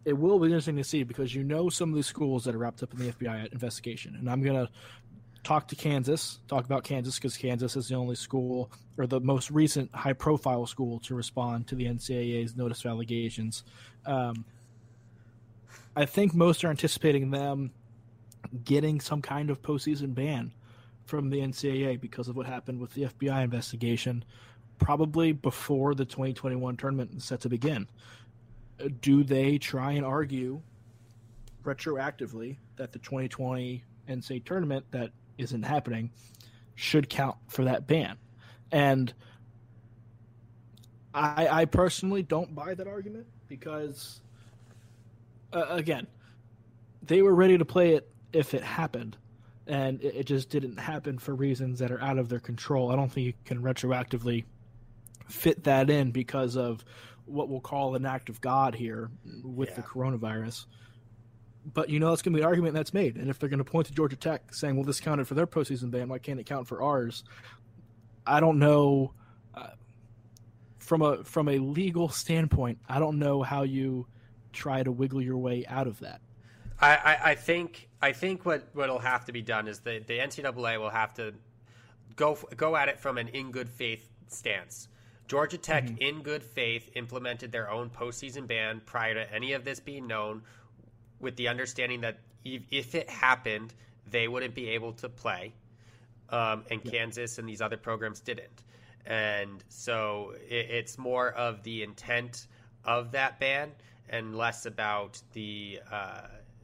it 0.05 0.13
will 0.13 0.39
be 0.39 0.47
interesting 0.47 0.77
to 0.77 0.83
see 0.83 1.03
because 1.03 1.33
you 1.35 1.43
know 1.43 1.69
some 1.69 1.89
of 1.89 1.95
these 1.95 2.07
schools 2.07 2.45
that 2.45 2.55
are 2.55 2.57
wrapped 2.57 2.83
up 2.83 2.93
in 2.93 2.99
the 2.99 3.11
FBI 3.11 3.51
investigation, 3.51 4.15
and 4.15 4.29
I'm 4.29 4.41
gonna 4.41 4.69
talk 5.43 5.67
to 5.69 5.75
Kansas, 5.75 6.39
talk 6.47 6.65
about 6.65 6.83
Kansas 6.83 7.15
because 7.15 7.37
Kansas 7.37 7.75
is 7.75 7.87
the 7.87 7.95
only 7.95 8.15
school 8.15 8.71
or 8.97 9.07
the 9.07 9.19
most 9.19 9.49
recent 9.51 9.93
high-profile 9.93 10.65
school 10.65 10.99
to 10.99 11.15
respond 11.15 11.67
to 11.67 11.75
the 11.75 11.85
NCAA's 11.85 12.55
notice 12.55 12.83
of 12.83 12.91
allegations. 12.91 13.63
Um, 14.05 14.45
I 15.95 16.05
think 16.05 16.33
most 16.33 16.63
are 16.63 16.69
anticipating 16.69 17.31
them 17.31 17.71
getting 18.63 18.99
some 18.99 19.21
kind 19.21 19.49
of 19.49 19.61
postseason 19.61 20.13
ban 20.13 20.51
from 21.05 21.29
the 21.29 21.39
NCAA 21.39 21.99
because 21.99 22.27
of 22.27 22.35
what 22.35 22.45
happened 22.45 22.79
with 22.79 22.93
the 22.93 23.03
FBI 23.03 23.43
investigation, 23.43 24.23
probably 24.77 25.31
before 25.31 25.95
the 25.95 26.05
2021 26.05 26.77
tournament 26.77 27.11
is 27.15 27.25
set 27.25 27.41
to 27.41 27.49
begin 27.49 27.87
do 29.01 29.23
they 29.23 29.57
try 29.57 29.93
and 29.93 30.05
argue 30.05 30.61
retroactively 31.63 32.57
that 32.77 32.91
the 32.91 32.99
2020 32.99 33.83
NCAA 34.07 34.43
tournament 34.45 34.85
that 34.91 35.11
isn't 35.37 35.63
happening 35.63 36.11
should 36.75 37.09
count 37.09 37.37
for 37.47 37.65
that 37.65 37.87
ban? 37.87 38.17
And 38.71 39.13
I, 41.13 41.47
I 41.47 41.65
personally 41.65 42.23
don't 42.23 42.53
buy 42.53 42.75
that 42.75 42.87
argument 42.87 43.27
because, 43.47 44.21
uh, 45.51 45.65
again, 45.69 46.07
they 47.01 47.21
were 47.21 47.33
ready 47.33 47.57
to 47.57 47.65
play 47.65 47.95
it 47.95 48.09
if 48.31 48.53
it 48.53 48.63
happened, 48.63 49.17
and 49.65 50.01
it, 50.01 50.15
it 50.17 50.23
just 50.25 50.49
didn't 50.49 50.77
happen 50.77 51.17
for 51.17 51.33
reasons 51.33 51.79
that 51.79 51.91
are 51.91 52.01
out 52.01 52.19
of 52.19 52.29
their 52.29 52.39
control. 52.39 52.91
I 52.91 52.95
don't 52.95 53.11
think 53.11 53.25
you 53.25 53.33
can 53.45 53.61
retroactively 53.61 54.45
fit 55.27 55.63
that 55.63 55.89
in 55.89 56.11
because 56.11 56.55
of 56.55 56.83
what 57.29 57.49
we'll 57.49 57.61
call 57.61 57.95
an 57.95 58.05
act 58.05 58.29
of 58.29 58.41
God 58.41 58.75
here 58.75 59.09
with 59.43 59.69
yeah. 59.69 59.75
the 59.75 59.81
coronavirus. 59.81 60.65
But 61.73 61.89
you 61.89 61.99
know 61.99 62.09
that's 62.09 62.21
going 62.21 62.33
to 62.33 62.37
be 62.37 62.41
an 62.41 62.47
argument 62.47 62.73
that's 62.73 62.93
made, 62.93 63.17
and 63.17 63.29
if 63.29 63.37
they're 63.37 63.49
going 63.49 63.63
to 63.63 63.69
point 63.69 63.87
to 63.87 63.93
Georgia 63.93 64.15
Tech 64.15 64.53
saying, 64.53 64.75
"Well, 64.75 64.85
this 64.85 64.99
counted 64.99 65.27
for 65.27 65.33
their 65.33 65.47
postseason 65.47 65.91
ban, 65.91 66.07
why 66.07 66.17
can't 66.17 66.39
it 66.39 66.45
count 66.45 66.67
for 66.67 66.81
ours?" 66.81 67.23
I 68.25 68.39
don't 68.39 68.59
know. 68.59 69.13
Uh, 69.53 69.67
from 70.77 71.01
a 71.01 71.23
from 71.23 71.49
a 71.49 71.59
legal 71.59 72.09
standpoint, 72.09 72.79
I 72.87 72.99
don't 72.99 73.19
know 73.19 73.43
how 73.43 73.63
you 73.63 74.07
try 74.53 74.83
to 74.83 74.91
wiggle 74.91 75.21
your 75.21 75.37
way 75.37 75.65
out 75.67 75.87
of 75.87 75.99
that. 75.99 76.21
I, 76.81 76.95
I, 76.95 77.19
I 77.31 77.35
think 77.35 77.89
I 78.01 78.13
think 78.13 78.45
what 78.45 78.69
what'll 78.73 78.99
have 78.99 79.25
to 79.25 79.31
be 79.31 79.41
done 79.41 79.67
is 79.67 79.79
the 79.81 80.01
the 80.05 80.17
NCAA 80.17 80.79
will 80.79 80.89
have 80.89 81.13
to 81.15 81.33
go 82.15 82.37
go 82.55 82.75
at 82.75 82.87
it 82.89 82.99
from 82.99 83.17
an 83.17 83.27
in 83.29 83.51
good 83.51 83.69
faith 83.69 84.09
stance 84.27 84.87
Georgia 85.29 85.59
Tech, 85.59 85.85
mm-hmm. 85.85 86.01
in 86.01 86.21
good 86.23 86.43
faith, 86.43 86.89
implemented 86.95 87.51
their 87.51 87.69
own 87.69 87.91
postseason 87.91 88.47
ban 88.47 88.81
prior 88.85 89.13
to 89.13 89.33
any 89.33 89.53
of 89.53 89.63
this 89.63 89.79
being 89.79 90.07
known, 90.07 90.41
with 91.19 91.35
the 91.35 91.47
understanding 91.47 92.01
that 92.01 92.17
if 92.43 92.95
it 92.95 93.09
happened, 93.09 93.73
they 94.09 94.27
wouldn't 94.27 94.55
be 94.55 94.69
able 94.69 94.93
to 94.93 95.07
play, 95.07 95.53
um, 96.29 96.63
and 96.71 96.81
yeah. 96.83 96.91
Kansas 96.91 97.37
and 97.37 97.47
these 97.47 97.61
other 97.61 97.77
programs 97.77 98.19
didn't. 98.21 98.63
And 99.05 99.63
so 99.69 100.33
it, 100.49 100.67
it's 100.71 100.97
more 100.97 101.29
of 101.31 101.61
the 101.61 101.83
intent 101.83 102.47
of 102.83 103.11
that 103.11 103.39
ban 103.39 103.71
and 104.09 104.35
less 104.35 104.65
about 104.65 105.21
the 105.33 105.79
uh, 105.91 106.21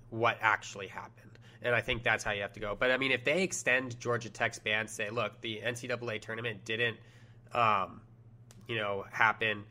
what 0.10 0.38
actually 0.42 0.88
happened. 0.88 1.32
And 1.62 1.76
I 1.76 1.82
think 1.82 2.02
that's 2.02 2.24
how 2.24 2.32
you 2.32 2.42
have 2.42 2.54
to 2.54 2.60
go. 2.60 2.76
But 2.78 2.90
I 2.90 2.98
mean, 2.98 3.12
if 3.12 3.24
they 3.24 3.44
extend 3.44 4.00
Georgia 4.00 4.30
Tech's 4.30 4.58
ban, 4.58 4.88
say, 4.88 5.12
look, 5.12 5.40
the 5.42 5.62
NCAA 5.64 6.22
tournament 6.22 6.66
didn't, 6.66 6.98
um, 7.54 8.02
you 8.68 8.78
know, 8.78 9.06
happen. 9.12 9.64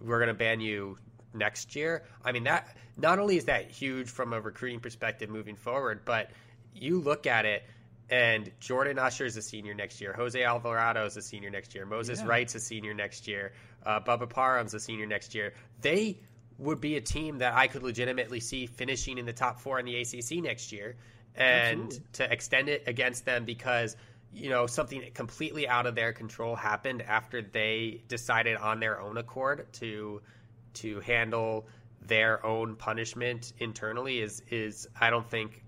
We're 0.00 0.18
going 0.18 0.28
to 0.28 0.34
ban 0.34 0.60
you 0.60 0.98
next 1.34 1.76
year. 1.76 2.04
I 2.24 2.32
mean, 2.32 2.44
that 2.44 2.76
not 2.96 3.18
only 3.18 3.36
is 3.36 3.44
that 3.46 3.70
huge 3.70 4.08
from 4.08 4.32
a 4.32 4.40
recruiting 4.40 4.80
perspective 4.80 5.28
moving 5.30 5.56
forward, 5.56 6.02
but 6.04 6.30
you 6.74 7.00
look 7.00 7.26
at 7.26 7.44
it 7.44 7.64
and 8.08 8.50
Jordan 8.60 8.98
Usher 8.98 9.24
is 9.24 9.36
a 9.36 9.42
senior 9.42 9.74
next 9.74 10.00
year. 10.00 10.12
Jose 10.12 10.40
Alvarado 10.40 11.04
is 11.06 11.16
a 11.16 11.22
senior 11.22 11.50
next 11.50 11.74
year. 11.74 11.84
Moses 11.84 12.20
yeah. 12.20 12.26
Wright's 12.26 12.54
a 12.54 12.60
senior 12.60 12.94
next 12.94 13.26
year. 13.26 13.52
Uh, 13.84 14.00
Bubba 14.00 14.28
Parham's 14.28 14.74
a 14.74 14.80
senior 14.80 15.06
next 15.06 15.34
year. 15.34 15.54
They 15.80 16.20
would 16.58 16.80
be 16.80 16.96
a 16.96 17.00
team 17.00 17.38
that 17.38 17.54
I 17.54 17.66
could 17.66 17.82
legitimately 17.82 18.40
see 18.40 18.66
finishing 18.66 19.18
in 19.18 19.26
the 19.26 19.32
top 19.32 19.60
four 19.60 19.78
in 19.78 19.86
the 19.86 20.00
ACC 20.00 20.42
next 20.42 20.72
year, 20.72 20.96
and 21.34 21.86
Absolutely. 21.86 22.00
to 22.14 22.32
extend 22.32 22.68
it 22.68 22.84
against 22.86 23.24
them 23.24 23.44
because 23.44 23.96
you 24.36 24.50
know 24.50 24.66
something 24.66 25.02
completely 25.14 25.66
out 25.66 25.86
of 25.86 25.94
their 25.94 26.12
control 26.12 26.54
happened 26.54 27.02
after 27.02 27.40
they 27.40 28.02
decided 28.06 28.56
on 28.56 28.80
their 28.80 29.00
own 29.00 29.16
accord 29.16 29.66
to 29.72 30.20
to 30.74 31.00
handle 31.00 31.66
their 32.02 32.44
own 32.44 32.76
punishment 32.76 33.52
internally 33.58 34.20
is 34.20 34.42
is 34.50 34.86
I 35.00 35.10
don't 35.10 35.28
think 35.28 35.62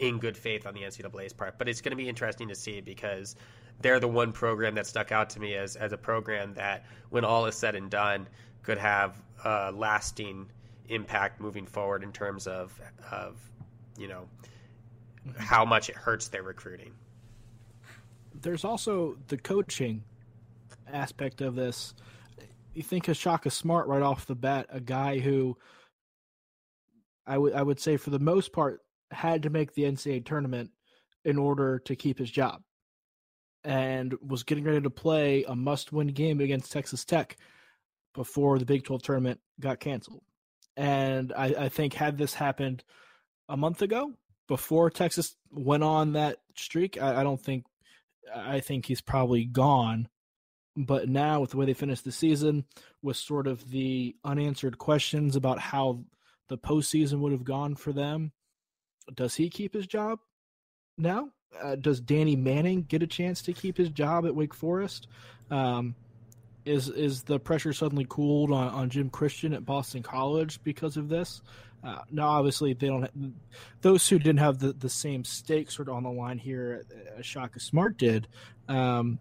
in 0.00 0.18
good 0.18 0.36
faith 0.36 0.66
on 0.66 0.74
the 0.74 0.80
NCAA's 0.80 1.34
part. 1.34 1.58
But 1.58 1.68
it's 1.68 1.82
going 1.82 1.90
to 1.90 1.96
be 1.96 2.08
interesting 2.08 2.48
to 2.48 2.54
see 2.54 2.80
because 2.80 3.36
they're 3.80 4.00
the 4.00 4.08
one 4.08 4.32
program 4.32 4.74
that 4.74 4.86
stuck 4.86 5.12
out 5.12 5.30
to 5.30 5.40
me 5.40 5.54
as 5.54 5.76
as 5.76 5.92
a 5.92 5.98
program 5.98 6.54
that, 6.54 6.86
when 7.10 7.24
all 7.24 7.46
is 7.46 7.54
said 7.54 7.74
and 7.74 7.90
done, 7.90 8.26
could 8.62 8.78
have 8.78 9.20
a 9.44 9.70
lasting 9.72 10.50
impact 10.88 11.40
moving 11.40 11.66
forward 11.66 12.02
in 12.02 12.12
terms 12.12 12.46
of 12.46 12.78
of 13.10 13.38
you 13.98 14.08
know 14.08 14.26
how 15.36 15.64
much 15.64 15.90
it 15.90 15.96
hurts 15.96 16.28
their 16.28 16.42
recruiting. 16.42 16.92
There's 18.42 18.64
also 18.64 19.16
the 19.28 19.36
coaching 19.36 20.04
aspect 20.90 21.40
of 21.40 21.54
this. 21.54 21.94
You 22.74 22.82
think 22.82 23.08
of 23.08 23.16
Shaka 23.16 23.50
Smart 23.50 23.86
right 23.86 24.02
off 24.02 24.26
the 24.26 24.34
bat, 24.34 24.66
a 24.70 24.80
guy 24.80 25.18
who 25.18 25.56
I 27.26 27.38
would 27.38 27.52
I 27.52 27.62
would 27.62 27.80
say 27.80 27.96
for 27.96 28.10
the 28.10 28.18
most 28.18 28.52
part 28.52 28.80
had 29.10 29.42
to 29.42 29.50
make 29.50 29.74
the 29.74 29.82
NCAA 29.82 30.24
tournament 30.24 30.70
in 31.24 31.38
order 31.38 31.78
to 31.80 31.96
keep 31.96 32.18
his 32.18 32.30
job 32.30 32.62
and 33.64 34.14
was 34.26 34.42
getting 34.42 34.64
ready 34.64 34.80
to 34.80 34.90
play 34.90 35.44
a 35.44 35.54
must 35.54 35.92
win 35.92 36.08
game 36.08 36.40
against 36.40 36.72
Texas 36.72 37.04
Tech 37.04 37.36
before 38.14 38.58
the 38.58 38.64
Big 38.64 38.84
12 38.84 39.02
tournament 39.02 39.40
got 39.60 39.80
canceled. 39.80 40.22
And 40.76 41.32
I, 41.36 41.46
I, 41.46 41.68
think 41.68 41.92
had 41.92 42.16
this 42.16 42.32
happened 42.32 42.82
a 43.48 43.56
month 43.56 43.82
ago, 43.82 44.12
before 44.48 44.88
Texas 44.88 45.36
went 45.50 45.82
on 45.82 46.14
that 46.14 46.38
streak, 46.56 47.00
I, 47.00 47.20
I 47.20 47.22
don't 47.22 47.40
think 47.40 47.64
I 48.34 48.60
think 48.60 48.86
he's 48.86 49.00
probably 49.00 49.44
gone. 49.44 50.08
But 50.76 51.08
now 51.08 51.40
with 51.40 51.50
the 51.50 51.56
way 51.56 51.66
they 51.66 51.74
finished 51.74 52.04
the 52.04 52.12
season, 52.12 52.64
with 53.02 53.16
sort 53.16 53.46
of 53.46 53.70
the 53.70 54.14
unanswered 54.24 54.78
questions 54.78 55.36
about 55.36 55.58
how 55.58 56.04
the 56.48 56.58
postseason 56.58 57.20
would 57.20 57.32
have 57.32 57.44
gone 57.44 57.74
for 57.74 57.92
them, 57.92 58.32
does 59.14 59.34
he 59.34 59.50
keep 59.50 59.74
his 59.74 59.86
job 59.86 60.20
now? 60.96 61.30
Uh, 61.60 61.74
does 61.74 62.00
Danny 62.00 62.36
Manning 62.36 62.82
get 62.82 63.02
a 63.02 63.08
chance 63.08 63.42
to 63.42 63.52
keep 63.52 63.76
his 63.76 63.90
job 63.90 64.24
at 64.24 64.34
Wake 64.34 64.54
Forest? 64.54 65.08
Um, 65.50 65.96
is 66.64 66.88
is 66.88 67.22
the 67.22 67.40
pressure 67.40 67.72
suddenly 67.72 68.06
cooled 68.08 68.52
on, 68.52 68.68
on 68.68 68.90
Jim 68.90 69.10
Christian 69.10 69.52
at 69.52 69.64
Boston 69.64 70.02
College 70.02 70.62
because 70.62 70.96
of 70.96 71.08
this? 71.08 71.42
Uh, 71.82 72.02
now, 72.10 72.28
obviously, 72.28 72.74
they 72.74 72.88
don't. 72.88 73.02
Have, 73.02 73.12
those 73.80 74.08
who 74.08 74.18
didn't 74.18 74.38
have 74.38 74.58
the, 74.58 74.72
the 74.72 74.90
same 74.90 75.24
stakes 75.24 75.74
sort 75.74 75.88
of 75.88 75.94
on 75.94 76.02
the 76.02 76.10
line 76.10 76.38
here 76.38 76.84
as 77.18 77.24
Shaka 77.24 77.60
Smart 77.60 77.96
did. 77.96 78.28
Um, 78.68 79.18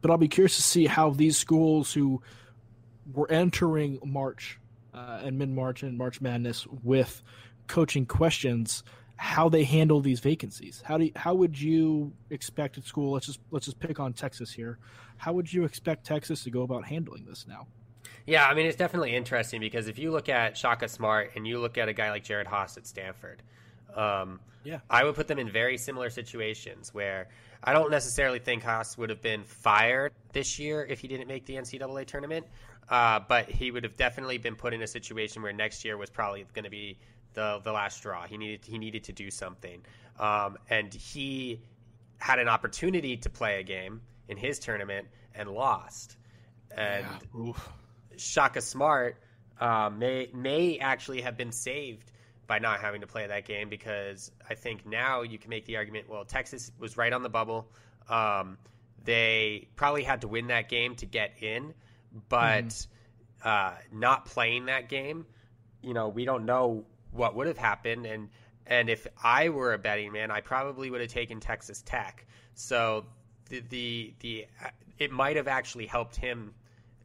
but 0.00 0.10
I'll 0.10 0.18
be 0.18 0.28
curious 0.28 0.56
to 0.56 0.62
see 0.62 0.86
how 0.86 1.10
these 1.10 1.36
schools 1.36 1.92
who 1.92 2.22
were 3.12 3.30
entering 3.30 3.98
March 4.04 4.58
uh, 4.94 5.20
and 5.22 5.38
mid 5.38 5.50
March 5.50 5.82
and 5.82 5.98
March 5.98 6.20
Madness 6.20 6.66
with 6.82 7.22
coaching 7.66 8.06
questions 8.06 8.82
how 9.16 9.48
they 9.48 9.64
handle 9.64 10.00
these 10.00 10.20
vacancies. 10.20 10.82
How 10.84 10.98
do 10.98 11.04
you, 11.06 11.12
how 11.14 11.34
would 11.34 11.60
you 11.60 12.12
expect 12.30 12.78
at 12.78 12.84
school? 12.84 13.12
Let's 13.12 13.26
just 13.26 13.40
let's 13.50 13.66
just 13.66 13.78
pick 13.78 14.00
on 14.00 14.12
Texas 14.12 14.52
here. 14.52 14.78
How 15.16 15.32
would 15.32 15.52
you 15.52 15.64
expect 15.64 16.04
Texas 16.04 16.44
to 16.44 16.50
go 16.50 16.62
about 16.62 16.84
handling 16.84 17.24
this 17.24 17.46
now? 17.46 17.66
Yeah, 18.26 18.46
I 18.46 18.54
mean 18.54 18.66
it's 18.66 18.76
definitely 18.76 19.14
interesting 19.14 19.60
because 19.60 19.88
if 19.88 19.98
you 19.98 20.10
look 20.10 20.28
at 20.28 20.56
Shaka 20.56 20.88
Smart 20.88 21.32
and 21.36 21.46
you 21.46 21.58
look 21.58 21.78
at 21.78 21.88
a 21.88 21.92
guy 21.92 22.10
like 22.10 22.24
Jerod 22.24 22.46
Haase 22.46 22.76
at 22.76 22.86
Stanford, 22.86 23.42
um, 23.94 24.40
yeah, 24.64 24.80
I 24.88 25.04
would 25.04 25.14
put 25.14 25.28
them 25.28 25.38
in 25.38 25.50
very 25.50 25.76
similar 25.76 26.10
situations 26.10 26.92
where 26.92 27.28
I 27.62 27.72
don't 27.72 27.90
necessarily 27.90 28.38
think 28.38 28.62
Haase 28.62 28.98
would 28.98 29.10
have 29.10 29.22
been 29.22 29.44
fired 29.44 30.12
this 30.32 30.58
year 30.58 30.84
if 30.84 31.00
he 31.00 31.08
didn't 31.08 31.28
make 31.28 31.46
the 31.46 31.54
NCAA 31.54 32.06
tournament, 32.06 32.46
uh, 32.88 33.20
but 33.26 33.48
he 33.48 33.70
would 33.70 33.84
have 33.84 33.96
definitely 33.96 34.38
been 34.38 34.56
put 34.56 34.74
in 34.74 34.82
a 34.82 34.86
situation 34.86 35.42
where 35.42 35.52
next 35.52 35.84
year 35.84 35.96
was 35.96 36.10
probably 36.10 36.44
going 36.54 36.64
to 36.64 36.70
be 36.70 36.98
the 37.34 37.60
the 37.62 37.72
last 37.72 37.98
straw. 37.98 38.26
He 38.26 38.36
needed 38.36 38.64
he 38.64 38.78
needed 38.78 39.04
to 39.04 39.12
do 39.12 39.30
something, 39.30 39.82
um, 40.18 40.56
and 40.70 40.92
he 40.92 41.60
had 42.18 42.38
an 42.38 42.48
opportunity 42.48 43.16
to 43.18 43.28
play 43.28 43.60
a 43.60 43.62
game 43.62 44.00
in 44.28 44.36
his 44.36 44.58
tournament 44.58 45.08
and 45.34 45.50
lost. 45.50 46.16
And 46.76 47.06
yeah. 47.34 47.52
Shaka 48.20 48.60
Smart 48.60 49.16
um, 49.60 49.98
may 49.98 50.28
may 50.32 50.78
actually 50.78 51.22
have 51.22 51.36
been 51.36 51.52
saved 51.52 52.10
by 52.46 52.58
not 52.58 52.80
having 52.80 53.00
to 53.00 53.06
play 53.06 53.26
that 53.26 53.46
game 53.46 53.68
because 53.68 54.30
I 54.48 54.54
think 54.54 54.86
now 54.86 55.22
you 55.22 55.38
can 55.38 55.50
make 55.50 55.64
the 55.66 55.76
argument. 55.76 56.08
Well, 56.08 56.24
Texas 56.24 56.70
was 56.78 56.96
right 56.96 57.12
on 57.12 57.22
the 57.22 57.28
bubble. 57.28 57.68
Um, 58.08 58.58
they 59.04 59.68
probably 59.76 60.02
had 60.02 60.22
to 60.22 60.28
win 60.28 60.48
that 60.48 60.68
game 60.68 60.94
to 60.96 61.06
get 61.06 61.42
in, 61.42 61.74
but 62.28 62.66
mm. 62.66 62.86
uh, 63.42 63.72
not 63.92 64.26
playing 64.26 64.66
that 64.66 64.88
game, 64.88 65.26
you 65.82 65.94
know, 65.94 66.08
we 66.08 66.24
don't 66.24 66.44
know 66.44 66.84
what 67.12 67.34
would 67.36 67.46
have 67.46 67.58
happened 67.58 68.06
and 68.06 68.28
and 68.66 68.88
if 68.88 69.06
I 69.22 69.50
were 69.50 69.74
a 69.74 69.78
betting 69.78 70.12
man, 70.12 70.30
I 70.30 70.40
probably 70.40 70.90
would 70.90 71.02
have 71.02 71.10
taken 71.10 71.38
Texas 71.38 71.82
Tech. 71.82 72.26
So 72.54 73.04
the 73.48 73.60
the, 73.68 74.14
the 74.20 74.46
it 74.98 75.10
might 75.10 75.36
have 75.36 75.48
actually 75.48 75.86
helped 75.86 76.16
him 76.16 76.54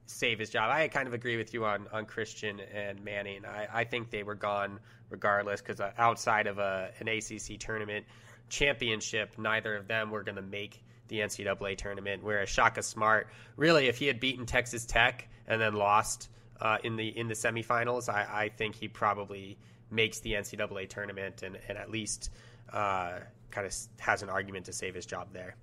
save 0.10 0.40
his 0.40 0.50
job. 0.50 0.72
I 0.72 0.88
kind 0.88 1.08
of 1.08 1.14
agree 1.14 1.38
with 1.38 1.54
you 1.54 1.66
on 1.66 1.88
on 1.92 2.06
Christian 2.06 2.60
and 2.74 3.04
Manning. 3.04 3.46
I, 3.46 3.68
I 3.72 3.84
think 3.84 4.10
they 4.10 4.24
were 4.24 4.36
gone 4.36 4.80
regardless 5.10 5.62
because 5.62 5.80
uh, 5.80 5.92
outside 5.98 6.48
of 6.48 6.58
a 6.58 6.92
an 7.00 7.08
ACC 7.08 7.60
tournament 7.60 8.06
championship, 8.50 9.38
neither 9.38 9.76
of 9.76 9.88
them 9.88 10.10
were 10.10 10.24
going 10.24 10.36
to 10.36 10.42
make 10.42 10.84
the 11.08 11.20
NCAA 11.20 11.78
tournament. 11.78 12.24
Whereas 12.24 12.50
Shaka 12.50 12.82
Smart, 12.82 13.28
really, 13.56 13.88
if 13.88 13.98
he 13.98 14.08
had 14.08 14.20
beaten 14.20 14.46
Texas 14.46 14.86
Tech 14.86 15.28
and 15.48 15.62
then 15.62 15.76
lost 15.76 16.30
uh, 16.60 16.78
in 16.84 16.96
the 16.96 17.08
in 17.08 17.28
the 17.28 17.36
semifinals, 17.36 18.10
I, 18.10 18.28
I 18.46 18.50
think 18.50 18.76
he 18.76 18.88
probably 18.88 19.58
makes 19.92 20.20
the 20.20 20.34
NCAA 20.34 20.90
tournament 20.90 21.44
and, 21.44 21.58
and 21.68 21.78
at 21.78 21.90
least 21.90 22.32
uh, 22.74 23.20
kind 23.52 23.66
of 23.66 23.76
has 24.00 24.22
an 24.24 24.30
argument 24.30 24.66
to 24.66 24.74
save 24.74 24.96
his 24.96 25.06
job 25.06 25.28
there. 25.34 25.56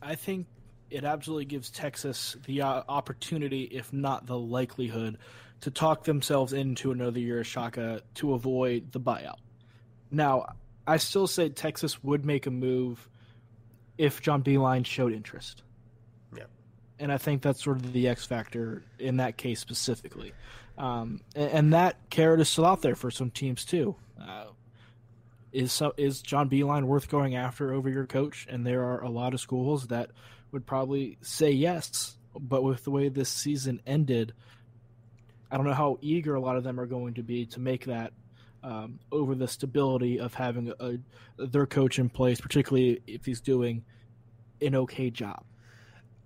I 0.00 0.14
think 0.14 0.46
it 0.92 1.04
absolutely 1.04 1.46
gives 1.46 1.70
Texas 1.70 2.36
the 2.46 2.62
uh, 2.62 2.82
opportunity, 2.88 3.62
if 3.64 3.92
not 3.92 4.26
the 4.26 4.38
likelihood, 4.38 5.18
to 5.62 5.70
talk 5.70 6.04
themselves 6.04 6.52
into 6.52 6.90
another 6.90 7.18
year 7.18 7.40
of 7.40 7.46
Shaka 7.46 8.02
to 8.16 8.34
avoid 8.34 8.92
the 8.92 9.00
buyout. 9.00 9.38
Now, 10.10 10.54
I 10.86 10.98
still 10.98 11.26
say 11.26 11.48
Texas 11.48 12.02
would 12.02 12.24
make 12.24 12.46
a 12.46 12.50
move 12.50 13.08
if 13.96 14.20
John 14.20 14.42
Beilein 14.42 14.84
showed 14.84 15.12
interest. 15.12 15.62
Yeah. 16.36 16.44
And 16.98 17.12
I 17.12 17.18
think 17.18 17.42
that's 17.42 17.62
sort 17.62 17.76
of 17.76 17.92
the 17.92 18.08
X 18.08 18.26
factor 18.26 18.82
in 18.98 19.18
that 19.18 19.36
case 19.36 19.60
specifically. 19.60 20.32
Um, 20.76 21.20
and, 21.36 21.50
and, 21.50 21.72
that 21.74 21.96
carrot 22.10 22.40
is 22.40 22.48
still 22.48 22.64
out 22.64 22.82
there 22.82 22.94
for 22.94 23.10
some 23.10 23.30
teams 23.30 23.64
too. 23.64 23.94
Uh, 24.20 24.46
is 25.52 25.70
so, 25.70 25.92
is 25.98 26.22
John 26.22 26.48
Beilein 26.48 26.84
worth 26.84 27.08
going 27.10 27.36
after 27.36 27.72
over 27.72 27.90
your 27.90 28.06
coach? 28.06 28.46
And 28.48 28.66
there 28.66 28.82
are 28.82 29.04
a 29.04 29.10
lot 29.10 29.34
of 29.34 29.40
schools 29.40 29.88
that 29.88 30.10
would 30.52 30.66
probably 30.66 31.18
say 31.22 31.50
yes, 31.50 32.16
but 32.38 32.62
with 32.62 32.84
the 32.84 32.90
way 32.90 33.08
this 33.08 33.28
season 33.28 33.80
ended, 33.86 34.34
I 35.50 35.56
don't 35.56 35.66
know 35.66 35.74
how 35.74 35.98
eager 36.00 36.34
a 36.34 36.40
lot 36.40 36.56
of 36.56 36.64
them 36.64 36.78
are 36.78 36.86
going 36.86 37.14
to 37.14 37.22
be 37.22 37.46
to 37.46 37.60
make 37.60 37.86
that 37.86 38.12
um, 38.62 39.00
over 39.10 39.34
the 39.34 39.48
stability 39.48 40.20
of 40.20 40.34
having 40.34 40.72
a, 40.78 40.98
a, 41.42 41.46
their 41.46 41.66
coach 41.66 41.98
in 41.98 42.08
place, 42.08 42.40
particularly 42.40 43.02
if 43.06 43.24
he's 43.24 43.40
doing 43.40 43.84
an 44.60 44.74
okay 44.76 45.10
job. 45.10 45.42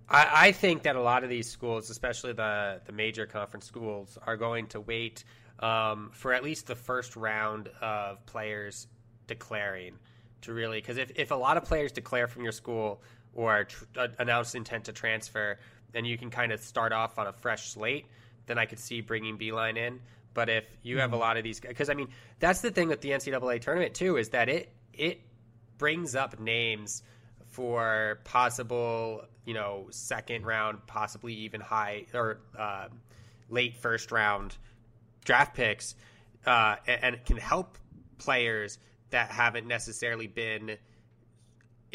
I, 0.09 0.29
I 0.33 0.51
think 0.51 0.83
that 0.83 0.95
a 0.95 1.01
lot 1.01 1.23
of 1.23 1.29
these 1.29 1.49
schools, 1.49 1.89
especially 1.89 2.33
the 2.33 2.81
the 2.85 2.91
major 2.91 3.25
conference 3.25 3.65
schools, 3.65 4.17
are 4.25 4.37
going 4.37 4.67
to 4.67 4.79
wait 4.79 5.23
um, 5.59 6.11
for 6.13 6.33
at 6.33 6.43
least 6.43 6.67
the 6.67 6.75
first 6.75 7.15
round 7.15 7.69
of 7.81 8.25
players 8.25 8.87
declaring 9.25 9.95
to 10.41 10.53
really 10.53 10.79
because 10.79 10.97
if, 10.97 11.11
if 11.15 11.31
a 11.31 11.35
lot 11.35 11.57
of 11.57 11.65
players 11.65 11.91
declare 11.91 12.27
from 12.27 12.43
your 12.43 12.51
school 12.51 13.01
or 13.37 13.65
tr- 13.65 13.85
uh, 13.95 14.07
announce 14.19 14.55
intent 14.55 14.85
to 14.85 14.91
transfer, 14.91 15.57
then 15.93 16.03
you 16.03 16.17
can 16.17 16.29
kind 16.29 16.51
of 16.51 16.59
start 16.59 16.91
off 16.91 17.17
on 17.17 17.27
a 17.27 17.31
fresh 17.31 17.69
slate. 17.69 18.07
Then 18.47 18.57
I 18.57 18.65
could 18.65 18.79
see 18.79 18.99
bringing 18.99 19.37
Beilein 19.37 19.77
in. 19.77 20.01
But 20.33 20.49
if 20.49 20.65
you 20.83 20.99
have 20.99 21.13
a 21.13 21.17
lot 21.17 21.37
of 21.37 21.43
these, 21.43 21.59
because 21.59 21.89
I 21.89 21.93
mean 21.93 22.09
that's 22.39 22.61
the 22.61 22.71
thing 22.71 22.89
with 22.89 23.01
the 23.01 23.11
NCAA 23.11 23.61
tournament 23.61 23.93
too 23.93 24.17
is 24.17 24.29
that 24.29 24.49
it 24.49 24.69
it 24.93 25.21
brings 25.77 26.15
up 26.15 26.39
names 26.39 27.03
for 27.45 28.19
possible 28.23 29.23
you 29.45 29.53
know 29.53 29.87
second 29.89 30.45
round, 30.45 30.85
possibly 30.85 31.33
even 31.33 31.61
high 31.61 32.05
or 32.13 32.39
uh, 32.57 32.87
late 33.49 33.77
first 33.77 34.11
round 34.11 34.57
draft 35.25 35.55
picks, 35.55 35.95
uh, 36.45 36.75
and, 36.85 37.03
and 37.03 37.15
it 37.15 37.25
can 37.25 37.37
help 37.37 37.77
players 38.17 38.77
that 39.09 39.29
haven't 39.29 39.67
necessarily 39.67 40.27
been 40.27 40.77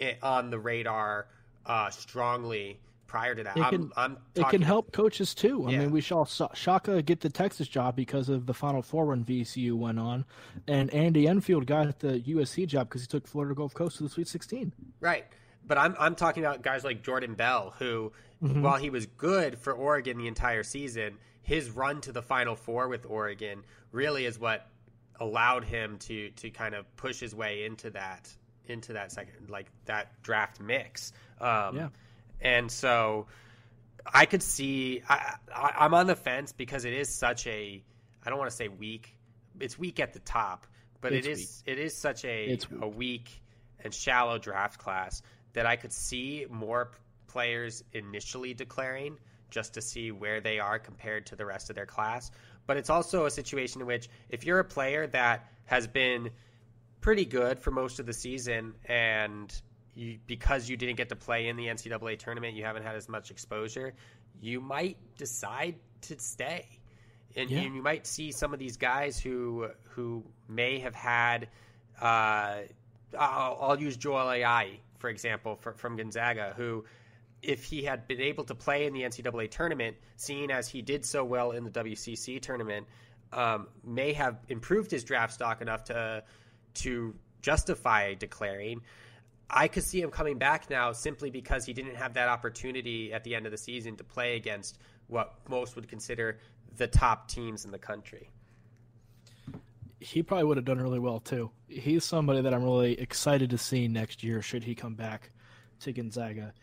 i- 0.01 0.17
on 0.23 0.51
the 0.51 0.59
radar 0.59 1.27
uh, 1.67 1.91
strongly 1.91 2.81
prior 3.07 3.35
to 3.35 3.43
that. 3.45 3.57
It 3.57 3.63
I'm, 3.63 3.71
can- 3.71 3.93
I'm 3.97 4.17
It 4.35 4.49
can 4.49 4.63
help 4.63 4.93
coaches 4.93 5.35
too. 5.35 5.67
I 5.67 5.71
Yeah. 5.73 5.79
mean, 5.81 5.91
we 5.91 6.01
saw 6.01 6.25
Shaka 6.55 7.03
get 7.03 7.21
the 7.21 7.29
Texas 7.29 7.69
job 7.69 7.95
because 7.95 8.29
of 8.29 8.47
the 8.47 8.55
Final 8.55 8.81
Four 8.83 9.07
when 9.07 9.25
VCU 9.25 9.75
went 9.77 9.99
on, 9.99 10.25
and 10.67 10.93
Andy 10.95 11.29
Enfield 11.29 11.67
got 11.67 11.99
the 12.01 12.21
USC 12.21 12.67
job 12.67 12.89
because 12.89 13.03
he 13.03 13.07
took 13.07 13.27
Florida 13.27 13.55
Gulf 13.55 13.75
Coast 13.75 13.99
to 13.99 14.03
the 14.05 14.09
Sweet 14.09 14.29
16. 14.29 14.73
Right. 15.01 15.27
But 15.67 15.79
I'm 15.79 15.95
I'm 16.01 16.15
talking 16.15 16.43
about 16.45 16.63
guys 16.63 16.83
like 16.85 17.03
Jordan 17.03 17.35
Bell, 17.35 17.75
who, 17.79 18.13
while 18.41 18.79
he 18.79 18.91
was 18.91 19.07
good 19.07 19.57
for 19.59 19.73
Oregon 19.73 20.19
the 20.19 20.27
entire 20.27 20.65
season, 20.65 21.19
his 21.43 21.71
run 21.71 22.01
to 22.01 22.13
the 22.13 22.23
Final 22.23 22.57
Four 22.57 22.89
with 22.89 23.07
Oregon 23.07 23.63
really 23.93 24.25
is 24.27 24.39
what 24.41 24.67
allowed 25.21 25.63
him 25.65 25.99
to 25.99 26.31
to 26.31 26.51
kind 26.51 26.75
of 26.75 26.85
push 26.97 27.21
his 27.21 27.33
way 27.35 27.65
into 27.65 27.91
that 27.91 28.35
into 28.67 28.95
that 28.95 29.13
second 29.13 29.51
like 29.51 29.67
that 29.87 30.23
draft 30.23 30.61
mix. 30.61 31.13
Um, 31.41 31.77
Yeah. 31.77 31.89
And 32.41 32.71
so 32.71 33.27
I 34.07 34.27
could 34.27 34.43
see 34.43 35.03
I, 35.09 35.35
I 35.55 35.75
I'm 35.81 35.95
on 35.95 36.07
the 36.07 36.17
fence 36.17 36.53
because 36.53 36.85
it 36.85 36.93
is 36.93 37.09
such 37.09 37.47
a 37.47 37.83
I 38.25 38.31
don't 38.31 38.39
want 38.39 38.51
to 38.51 38.57
say 38.57 38.69
weak. 38.69 39.17
It's 39.61 39.79
weak 39.79 40.01
at 40.01 40.13
the 40.13 40.21
top, 40.21 40.67
but 41.01 41.13
It's 41.13 41.27
it 41.27 41.31
is 41.31 41.63
it 41.67 41.79
is 41.79 41.97
such 41.97 42.25
a 42.25 42.45
It's 42.47 42.67
a 42.81 42.89
weak 42.89 43.43
and 43.85 43.93
shallow 43.93 44.39
draft 44.39 44.79
class 44.79 45.23
that 45.53 45.67
I 45.67 45.77
could 45.77 45.93
see 45.93 46.47
more 46.51 46.93
players 47.27 47.83
initially 47.93 48.55
declaring 48.55 49.19
just 49.51 49.75
to 49.75 49.83
see 49.83 50.11
where 50.11 50.41
they 50.41 50.59
are 50.59 50.79
compared 50.79 51.27
to 51.27 51.37
the 51.37 51.45
rest 51.45 51.69
of 51.71 51.77
their 51.77 51.87
class. 51.87 52.31
But 52.67 52.77
it's 52.77 52.91
also 52.91 53.27
a 53.27 53.31
situation 53.31 53.81
in 53.81 53.87
which 53.87 54.09
if 54.31 54.45
you're 54.47 54.61
a 54.61 54.65
player 54.65 55.07
that 55.09 55.51
has 55.67 55.87
been 55.87 56.31
pretty 57.03 57.27
good 57.27 57.59
for 57.59 57.71
most 57.71 58.01
of 58.01 58.07
the 58.07 58.13
season 58.15 58.75
and 58.87 59.53
you, 59.95 60.19
because 60.27 60.71
you 60.71 60.79
didn't 60.79 60.97
get 60.97 61.11
to 61.11 61.17
play 61.17 61.49
in 61.49 61.57
the 61.57 61.67
NCAA 61.67 62.19
tournament, 62.19 62.55
you 62.55 62.65
haven't 62.65 62.83
had 62.85 62.97
as 62.97 63.09
much 63.11 63.31
exposure, 63.31 63.93
you 64.41 64.61
might 64.63 64.97
decide 65.19 65.75
to 66.03 66.19
stay. 66.19 66.67
And 67.37 67.51
Yeah. 67.51 67.63
you, 67.63 67.75
you 67.75 67.83
might 67.83 68.07
see 68.07 68.33
some 68.33 68.55
of 68.55 68.59
these 68.59 68.79
guys 68.79 69.19
who 69.19 69.69
who 69.91 70.25
may 70.49 70.79
have 70.79 70.95
had 70.95 71.49
uh, 72.01 72.63
I'll, 73.19 73.59
I'll 73.61 73.81
use 73.81 73.97
Joel 73.99 74.27
Ayayi 74.27 74.79
for 75.03 75.11
example 75.11 75.57
for, 75.61 75.73
from 75.75 75.97
Gonzaga, 75.97 76.55
who, 76.57 76.85
if 77.43 77.65
he 77.65 77.83
had 77.83 78.07
been 78.07 78.21
able 78.21 78.45
to 78.45 78.55
play 78.55 78.87
in 78.87 78.93
the 78.95 79.03
NCAA 79.03 79.51
tournament, 79.51 79.97
seeing 80.17 80.51
as 80.53 80.69
he 80.69 80.81
did 80.81 81.05
so 81.05 81.25
well 81.25 81.51
in 81.51 81.65
the 81.65 81.71
WCC 81.71 82.41
tournament, 82.41 82.87
um, 83.33 83.67
may 83.85 84.13
have 84.13 84.39
improved 84.49 84.93
his 84.93 85.03
draft 85.03 85.35
stock 85.35 85.61
enough 85.61 85.85
to 85.85 86.23
to 86.75 87.15
justify 87.41 88.15
declaring. 88.15 88.81
I 89.51 89.69
could 89.69 89.83
see 89.83 90.01
him 90.01 90.11
coming 90.11 90.39
back 90.39 90.71
now 90.71 90.93
simply 90.93 91.31
because 91.31 91.67
he 91.67 91.73
didn't 91.73 91.97
have 91.97 92.15
that 92.15 92.29
opportunity 92.29 93.13
at 93.13 93.23
the 93.25 93.35
end 93.35 93.45
of 93.45 93.53
the 93.53 93.59
season 93.59 93.97
to 93.97 94.05
play 94.05 94.37
against 94.37 94.79
what 95.09 95.35
most 95.49 95.77
would 95.77 95.89
consider 95.89 96.39
the 96.77 96.87
top 96.87 97.29
teams 97.29 97.65
in 97.65 97.71
the 97.71 97.79
country. 97.79 98.31
He 100.01 100.23
probably 100.23 100.45
would 100.45 100.57
have 100.57 100.65
done 100.65 100.81
really 100.81 100.99
well 100.99 101.21
too. 101.21 101.51
He's 101.69 102.05
somebody 102.05 102.41
that 102.41 102.55
I'm 102.55 102.65
really 102.65 102.99
excited 102.99 103.51
to 103.51 103.59
see 103.59 103.89
next 103.89 104.25
year 104.25 104.43
should 104.43 104.65
he 104.65 104.75
come 104.75 104.95
back 104.95 105.31
to 105.81 105.93
Gonzaga. 105.93 106.55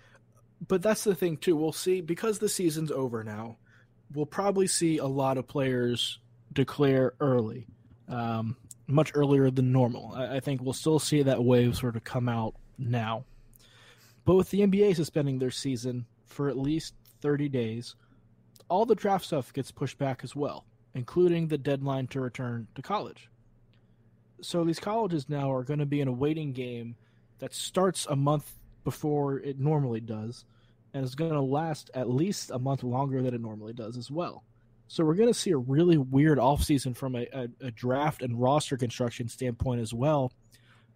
But 0.67 0.81
that's 0.81 1.03
the 1.03 1.15
thing 1.15 1.37
too. 1.37 1.55
We'll 1.55 1.71
see 1.71 2.01
because 2.01 2.39
the 2.39 2.49
season's 2.49 2.91
over 2.91 3.23
now. 3.23 3.57
We'll 4.13 4.25
probably 4.25 4.67
see 4.67 4.97
a 4.97 5.05
lot 5.05 5.37
of 5.37 5.47
players 5.47 6.19
declare 6.51 7.13
early, 7.19 7.67
um, 8.07 8.57
much 8.89 9.11
earlier 9.13 9.49
than 9.51 9.71
normal. 9.71 10.13
I, 10.15 10.37
I 10.37 10.39
think 10.39 10.61
we'll 10.61 10.73
still 10.73 10.99
see 10.99 11.21
that 11.23 11.43
wave 11.43 11.75
sort 11.75 11.95
of 11.95 12.03
come 12.03 12.27
out 12.27 12.55
now. 12.77 13.25
But 14.25 14.35
with 14.35 14.49
the 14.49 14.61
NBA 14.61 14.95
suspending 14.95 15.39
their 15.39 15.51
season 15.51 16.05
for 16.27 16.49
at 16.49 16.57
least 16.57 16.93
30 17.21 17.49
days, 17.49 17.95
all 18.69 18.85
the 18.85 18.95
draft 18.95 19.25
stuff 19.25 19.53
gets 19.53 19.71
pushed 19.71 19.97
back 19.97 20.21
as 20.23 20.35
well, 20.35 20.65
including 20.93 21.47
the 21.47 21.57
deadline 21.57 22.07
to 22.07 22.21
return 22.21 22.67
to 22.75 22.81
college. 22.81 23.29
So 24.41 24.63
these 24.63 24.79
colleges 24.79 25.27
now 25.29 25.51
are 25.51 25.63
going 25.63 25.79
to 25.79 25.85
be 25.85 26.01
in 26.01 26.07
a 26.07 26.13
waiting 26.13 26.53
game 26.53 26.95
that 27.39 27.53
starts 27.53 28.05
a 28.09 28.15
month 28.15 28.53
before 28.83 29.39
it 29.39 29.59
normally 29.59 29.99
does, 29.99 30.45
and 30.93 31.03
is 31.03 31.15
going 31.15 31.33
to 31.33 31.41
last 31.41 31.89
at 31.93 32.09
least 32.09 32.51
a 32.51 32.59
month 32.59 32.83
longer 32.83 33.21
than 33.21 33.33
it 33.33 33.41
normally 33.41 33.73
does 33.73 33.97
as 33.97 34.09
well. 34.09 34.43
So 34.91 35.05
we're 35.05 35.13
going 35.13 35.29
to 35.29 35.39
see 35.39 35.51
a 35.51 35.57
really 35.57 35.99
weird 35.99 36.39
offseason 36.39 36.97
from 36.97 37.15
a, 37.15 37.27
a, 37.31 37.47
a 37.67 37.71
draft 37.71 38.23
and 38.23 38.41
roster 38.41 38.75
construction 38.75 39.27
standpoint 39.29 39.81
as 39.81 39.93
well, 39.93 40.33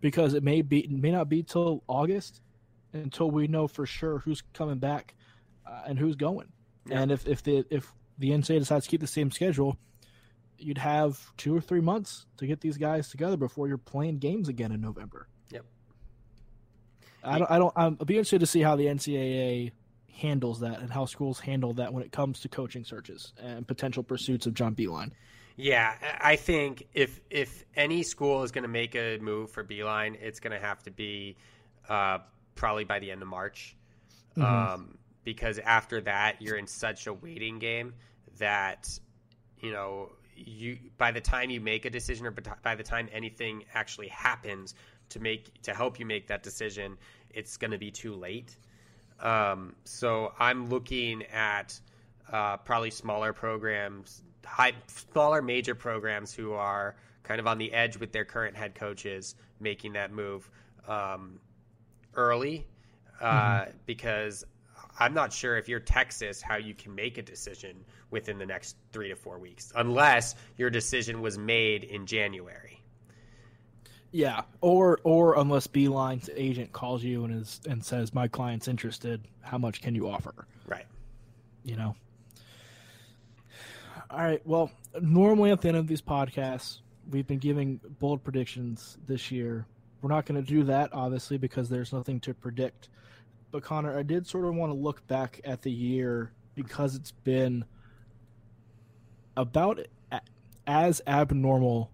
because 0.02 0.34
it 0.34 0.42
may 0.42 0.64
be 0.64 0.80
it 0.80 0.92
may 0.92 1.12
not 1.12 1.30
be 1.30 1.44
till 1.44 1.84
August 1.88 2.42
until 2.94 3.30
we 3.30 3.46
know 3.48 3.68
for 3.68 3.86
sure 3.86 4.18
who's 4.18 4.42
coming 4.52 4.80
back 4.80 5.14
uh, 5.68 5.84
and 5.86 6.00
who's 6.00 6.16
going. 6.16 6.48
Yeah. 6.88 7.02
And 7.02 7.12
if 7.12 7.28
if 7.28 7.44
the 7.44 7.66
if 7.70 7.94
the 8.18 8.32
NCAA 8.32 8.60
decides 8.60 8.86
to 8.86 8.90
keep 8.90 9.00
the 9.00 9.06
same 9.06 9.30
schedule, 9.30 9.78
you'd 10.58 10.80
have 10.80 11.22
two 11.38 11.56
or 11.56 11.62
three 11.62 11.82
months 11.82 12.26
to 12.38 12.48
get 12.48 12.62
these 12.62 12.78
guys 12.78 13.10
together 13.10 13.38
before 13.38 13.68
you're 13.68 13.78
playing 13.78 14.18
games 14.18 14.50
again 14.50 14.72
in 14.72 14.82
November. 14.82 15.28
Yep. 15.52 15.66
I 17.24 17.38
don't. 17.38 17.52
I 17.52 17.60
don't. 17.60 17.74
I'm, 17.76 17.98
I'll 18.00 18.08
be 18.08 18.16
interested 18.16 18.40
to 18.40 18.48
see 18.48 18.62
how 18.62 18.76
the 18.76 18.88
NCAA 18.88 19.72
handles 20.14 20.60
that 20.60 20.80
and 20.80 20.92
how 20.92 21.06
schools 21.06 21.40
handle 21.40 21.74
that 21.74 21.94
when 21.94 22.04
it 22.04 22.12
comes 22.12 22.42
to 22.42 22.50
coaching 22.50 22.84
searches 22.84 23.34
and 23.42 23.68
potential 23.68 24.04
pursuits 24.04 24.46
of 24.46 24.54
John 24.54 24.76
Beilein. 24.76 25.12
Yeah, 25.56 25.94
I 26.20 26.36
think 26.36 26.88
if 26.94 27.20
if 27.30 27.64
any 27.76 28.04
school 28.04 28.44
is 28.44 28.52
going 28.52 28.64
to 28.64 28.70
make 28.70 28.96
a 28.96 29.20
move 29.20 29.52
for 29.52 29.64
Beilein, 29.64 30.18
it's 30.20 30.40
going 30.40 30.54
to 30.54 30.60
have 30.60 30.82
to 30.84 30.92
be 30.92 31.36
uh, 31.88 32.20
probably 32.56 32.86
by 32.86 33.00
the 33.00 33.12
end 33.12 33.22
of 33.22 33.28
March, 33.28 33.76
um, 34.38 34.98
because 35.24 35.60
after 35.60 36.02
that 36.02 36.42
you're 36.42 36.58
in 36.58 36.66
such 36.66 37.06
a 37.06 37.14
waiting 37.14 37.60
game 37.60 37.94
that 38.40 38.90
you 39.60 39.72
know 39.72 40.10
you 40.36 40.80
by 40.98 41.12
the 41.12 41.22
time 41.22 41.52
you 41.52 41.62
make 41.62 41.86
a 41.86 41.90
decision 41.92 42.26
or 42.26 42.34
by 42.64 42.74
the 42.74 42.84
time 42.84 43.08
anything 43.12 43.64
actually 43.76 44.08
happens 44.08 44.74
to 45.10 45.20
make 45.20 45.62
to 45.62 45.74
help 45.74 46.00
you 46.00 46.06
make 46.08 46.28
that 46.28 46.42
decision, 46.42 46.98
it's 47.30 47.58
going 47.58 47.72
to 47.72 47.78
be 47.78 47.92
too 47.92 48.16
late. 48.16 48.58
Um, 49.24 49.76
so 49.86 50.34
I'm 50.38 50.70
looking 50.70 51.24
at 51.34 51.80
uh, 52.32 52.58
probably 52.58 52.92
smaller 52.92 53.34
programs, 53.34 54.22
high, 54.46 54.74
smaller 54.88 55.42
major 55.42 55.74
programs 55.74 56.34
who 56.34 56.54
are 56.54 56.96
kind 57.24 57.40
of 57.40 57.48
on 57.48 57.58
the 57.58 57.74
edge 57.74 57.98
with 57.98 58.12
their 58.12 58.26
current 58.26 58.56
head 58.56 58.76
coaches 58.76 59.36
making 59.62 59.94
that 59.94 60.12
move 60.12 60.50
um, 60.90 61.40
early, 62.16 62.68
uh, 63.22 63.66
because 63.86 64.46
I'm 65.00 65.14
not 65.14 65.32
sure 65.32 65.58
if 65.58 65.70
you're 65.70 65.80
Texas 65.80 66.42
how 66.42 66.58
you 66.58 66.74
can 66.74 66.94
make 66.94 67.18
a 67.18 67.22
decision 67.22 67.86
within 68.12 68.38
the 68.38 68.46
next 68.46 68.76
three 68.92 69.08
to 69.08 69.16
four 69.16 69.40
weeks, 69.40 69.72
unless 69.76 70.36
your 70.58 70.70
decision 70.70 71.22
was 71.22 71.38
made 71.38 71.86
in 71.86 72.06
January. 72.06 72.83
Yeah, 74.14 74.44
or 74.62 75.00
or 75.04 75.40
unless 75.40 75.66
Beilein's 75.66 76.30
agent 76.36 76.72
calls 76.72 77.04
you 77.04 77.26
and 77.26 77.42
is 77.42 77.60
and 77.68 77.84
says 77.84 78.14
my 78.14 78.28
client's 78.28 78.68
interested, 78.68 79.28
how 79.42 79.58
much 79.58 79.82
can 79.82 79.96
you 79.96 80.08
offer? 80.08 80.46
Right. 80.68 80.86
You 81.64 81.76
know. 81.76 81.96
All 84.12 84.20
right. 84.20 84.40
Well, 84.46 84.70
normally 85.02 85.50
at 85.50 85.62
the 85.62 85.70
end 85.70 85.78
of 85.78 85.88
these 85.88 86.04
podcasts, 86.04 86.78
we've 87.10 87.26
been 87.26 87.40
giving 87.40 87.80
bold 87.98 88.24
predictions 88.24 89.00
this 89.08 89.32
year. 89.32 89.66
We're 90.04 90.10
not 90.10 90.28
going 90.28 90.40
to 90.40 90.48
do 90.48 90.64
that 90.66 90.92
obviously 90.94 91.40
because 91.40 91.68
there's 91.68 91.92
nothing 91.92 92.20
to 92.20 92.36
predict. 92.36 92.90
But 93.50 93.64
Connor, 93.64 93.98
I 93.98 94.04
did 94.04 94.28
sort 94.28 94.46
of 94.46 94.54
want 94.54 94.72
to 94.72 94.78
look 94.78 95.08
back 95.08 95.42
at 95.44 95.64
the 95.64 95.72
year 95.72 96.34
because 96.54 96.94
it's 96.94 97.12
been 97.12 97.66
about 99.36 99.80
as 100.68 101.02
abnormal 101.08 101.90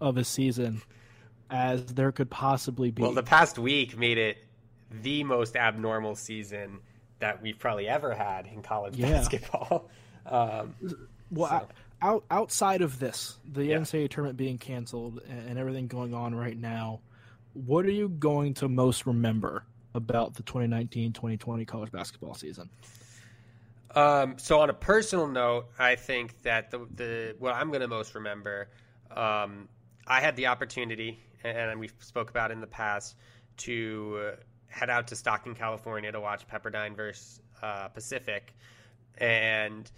of 0.00 0.16
a 0.16 0.24
season 0.24 0.80
as 1.50 1.84
there 1.86 2.12
could 2.12 2.30
possibly 2.30 2.90
be. 2.90 3.02
Well, 3.02 3.12
the 3.12 3.22
past 3.22 3.58
week 3.58 3.96
made 3.98 4.18
it 4.18 4.38
the 4.90 5.24
most 5.24 5.56
abnormal 5.56 6.14
season 6.16 6.78
that 7.18 7.42
we've 7.42 7.58
probably 7.58 7.88
ever 7.88 8.14
had 8.14 8.46
in 8.46 8.62
college 8.62 8.96
Yeah. 8.96 9.10
basketball. 9.10 9.88
Um, 10.26 10.74
Well, 11.30 11.48
So- 11.48 11.54
I- 12.02 12.06
out 12.06 12.24
outside 12.30 12.82
of 12.82 12.98
this, 12.98 13.38
the 13.50 13.64
Yeah. 13.64 13.76
NCAA 13.78 14.08
tournament 14.08 14.36
being 14.36 14.58
canceled 14.58 15.20
and, 15.28 15.48
and 15.50 15.58
everything 15.58 15.86
going 15.86 16.12
on 16.14 16.34
right 16.34 16.56
now, 16.56 17.00
what 17.54 17.84
are 17.86 17.90
you 17.90 18.08
going 18.08 18.54
to 18.54 18.68
most 18.68 19.06
remember 19.06 19.64
about 19.94 20.34
the 20.34 20.42
2019-2020 20.42 21.66
college 21.66 21.90
basketball 21.90 22.34
season? 22.34 22.68
Um, 23.94 24.38
so 24.38 24.60
on 24.60 24.70
a 24.70 24.74
personal 24.74 25.26
note, 25.26 25.66
I 25.78 25.96
think 25.96 26.40
that 26.42 26.70
the 26.70 26.86
the 26.94 27.34
what 27.38 27.54
I'm 27.54 27.68
going 27.68 27.80
to 27.80 27.88
most 27.88 28.14
remember, 28.14 28.68
um, 29.10 29.68
I 30.10 30.20
had 30.20 30.34
the 30.36 30.48
opportunity, 30.48 31.20
and 31.44 31.78
we 31.78 31.88
spoke 32.00 32.30
about 32.30 32.50
in 32.50 32.60
the 32.60 32.66
past, 32.66 33.16
to 33.58 34.32
uh, 34.32 34.36
head 34.66 34.90
out 34.90 35.08
to 35.08 35.16
Stockton, 35.16 35.54
California, 35.54 36.10
to 36.10 36.20
watch 36.20 36.46
Pepperdine 36.48 36.96
versus 36.96 37.40
uh, 37.62 37.88
Pacific, 37.88 38.52
and 39.18 39.90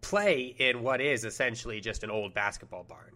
play 0.00 0.54
in 0.58 0.82
what 0.82 1.00
is 1.00 1.24
essentially 1.24 1.80
just 1.80 2.04
an 2.04 2.10
old 2.10 2.34
basketball 2.34 2.84
barn. 2.84 3.14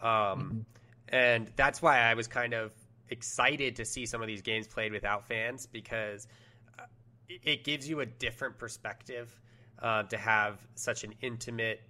Um, 0.00 0.66
And 1.08 1.50
that's 1.54 1.80
why 1.80 2.00
I 2.00 2.14
was 2.14 2.26
kind 2.26 2.52
of 2.52 2.72
excited 3.08 3.76
to 3.76 3.84
see 3.84 4.06
some 4.06 4.20
of 4.20 4.26
these 4.26 4.42
games 4.42 4.66
played 4.66 4.90
without 4.92 5.28
fans 5.28 5.66
because 5.66 6.26
uh, 6.78 6.82
it- 7.28 7.40
it 7.44 7.64
gives 7.64 7.88
you 7.88 8.00
a 8.00 8.06
different 8.06 8.58
perspective 8.58 9.28
uh, 9.78 10.02
to 10.04 10.16
have 10.16 10.58
such 10.74 11.04
an 11.04 11.14
intimate 11.20 11.80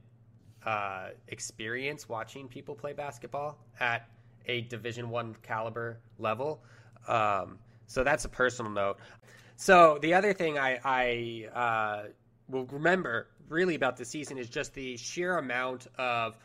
uh, 0.66 1.10
experience 1.28 2.08
watching 2.08 2.48
people 2.48 2.74
play 2.74 2.92
basketball 2.92 3.56
at 3.80 4.08
a 4.46 4.62
Division 4.62 5.08
One 5.08 5.36
caliber 5.42 6.00
level. 6.18 6.62
Um, 7.08 7.58
so 7.86 8.04
that's 8.04 8.24
a 8.24 8.28
personal 8.28 8.72
note. 8.72 8.98
So 9.56 9.98
the 10.02 10.14
other 10.14 10.32
thing 10.32 10.58
I, 10.58 10.78
I 10.84 11.48
uh, 11.54 12.08
will 12.48 12.66
remember 12.66 13.28
really 13.48 13.76
about 13.76 13.96
the 13.96 14.04
season 14.04 14.38
is 14.38 14.48
just 14.48 14.74
the 14.74 14.96
sheer 14.96 15.38
amount 15.38 15.86
of 15.96 16.36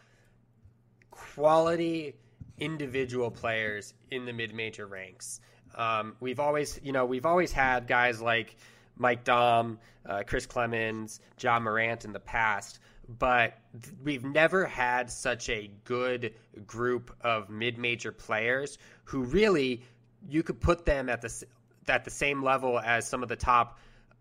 quality 1.10 2.16
individual 2.60 3.32
players 3.32 3.94
in 4.12 4.26
the 4.26 4.34
mid-major 4.34 4.86
ranks. 4.86 5.42
Um, 5.76 6.16
we've 6.20 6.40
always, 6.40 6.80
you 6.84 6.92
know, 6.92 7.06
we've 7.06 7.26
always 7.26 7.52
had 7.52 7.88
guys 7.88 8.22
like 8.22 8.56
Mike 8.98 9.24
Daum, 9.24 9.78
uh, 10.06 10.24
Chris 10.28 10.46
Clemons, 10.46 11.20
Ja 11.40 11.60
Morant 11.60 12.06
in 12.06 12.14
the 12.14 12.20
past, 12.20 12.80
but 13.20 13.58
we've 14.04 14.24
never 14.24 14.66
had 14.66 15.12
such 15.12 15.50
a 15.50 15.70
good 15.86 16.34
group 16.66 17.16
of 17.22 17.50
mid-major 17.50 18.12
players 18.12 18.78
who 19.06 19.24
really 19.24 19.84
you 20.30 20.44
could 20.44 20.60
put 20.60 20.86
them 20.86 21.10
at 21.10 21.22
the 21.22 21.44
at 21.88 22.06
the 22.06 22.12
same 22.12 22.44
level 22.44 22.80
as 22.80 23.08
some 23.08 23.24
of 23.24 23.30
the 23.30 23.36
top 23.36 23.80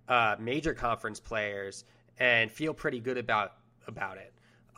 uh, 0.09 0.37
major 0.39 0.75
conference 0.75 1.21
players 1.21 1.85
and 2.19 2.51
feel 2.51 2.75
pretty 2.75 3.01
good 3.01 3.19
about 3.19 3.53
about 3.87 4.19
it. 4.19 4.33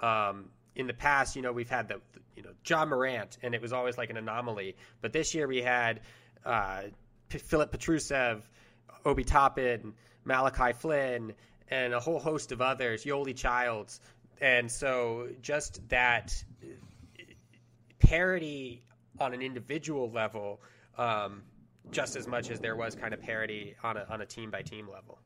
Um, 0.04 0.50
in 0.74 0.86
the 0.86 0.94
past, 0.94 1.36
you 1.36 1.42
know, 1.42 1.52
we've 1.52 1.70
had 1.70 1.88
the 1.88 2.00
you 2.36 2.42
know 2.42 2.50
Ja 2.66 2.84
Morant, 2.84 3.38
and 3.42 3.54
it 3.54 3.62
was 3.62 3.72
always 3.72 3.96
like 3.96 4.10
an 4.10 4.16
anomaly. 4.16 4.76
But 5.00 5.12
this 5.12 5.34
year 5.34 5.46
we 5.46 5.62
had 5.62 6.00
uh, 6.44 6.82
P- 7.28 7.38
Filip 7.38 7.72
Petrusev, 7.72 8.42
Obi 9.04 9.24
Toppin, 9.24 9.94
Malachi 10.24 10.72
Flynn, 10.72 11.34
and 11.70 11.94
a 11.94 12.00
whole 12.00 12.18
host 12.18 12.52
of 12.52 12.60
others, 12.60 13.04
Yoeli 13.04 13.36
Childs, 13.36 14.00
and 14.40 14.70
so 14.70 15.28
just 15.40 15.86
that 15.88 16.42
parity 17.98 18.82
on 19.20 19.32
an 19.32 19.42
individual 19.42 20.10
level, 20.10 20.60
um, 20.98 21.42
just 21.90 22.16
as 22.16 22.26
much 22.26 22.50
as 22.50 22.60
there 22.60 22.76
was 22.76 22.94
kind 22.94 23.14
of 23.14 23.20
parity 23.20 23.74
on 23.82 23.96
a 23.96 24.06
on 24.10 24.20
a 24.20 24.26
team 24.26 24.50
by 24.50 24.62
team 24.62 24.88
level. 24.88 25.18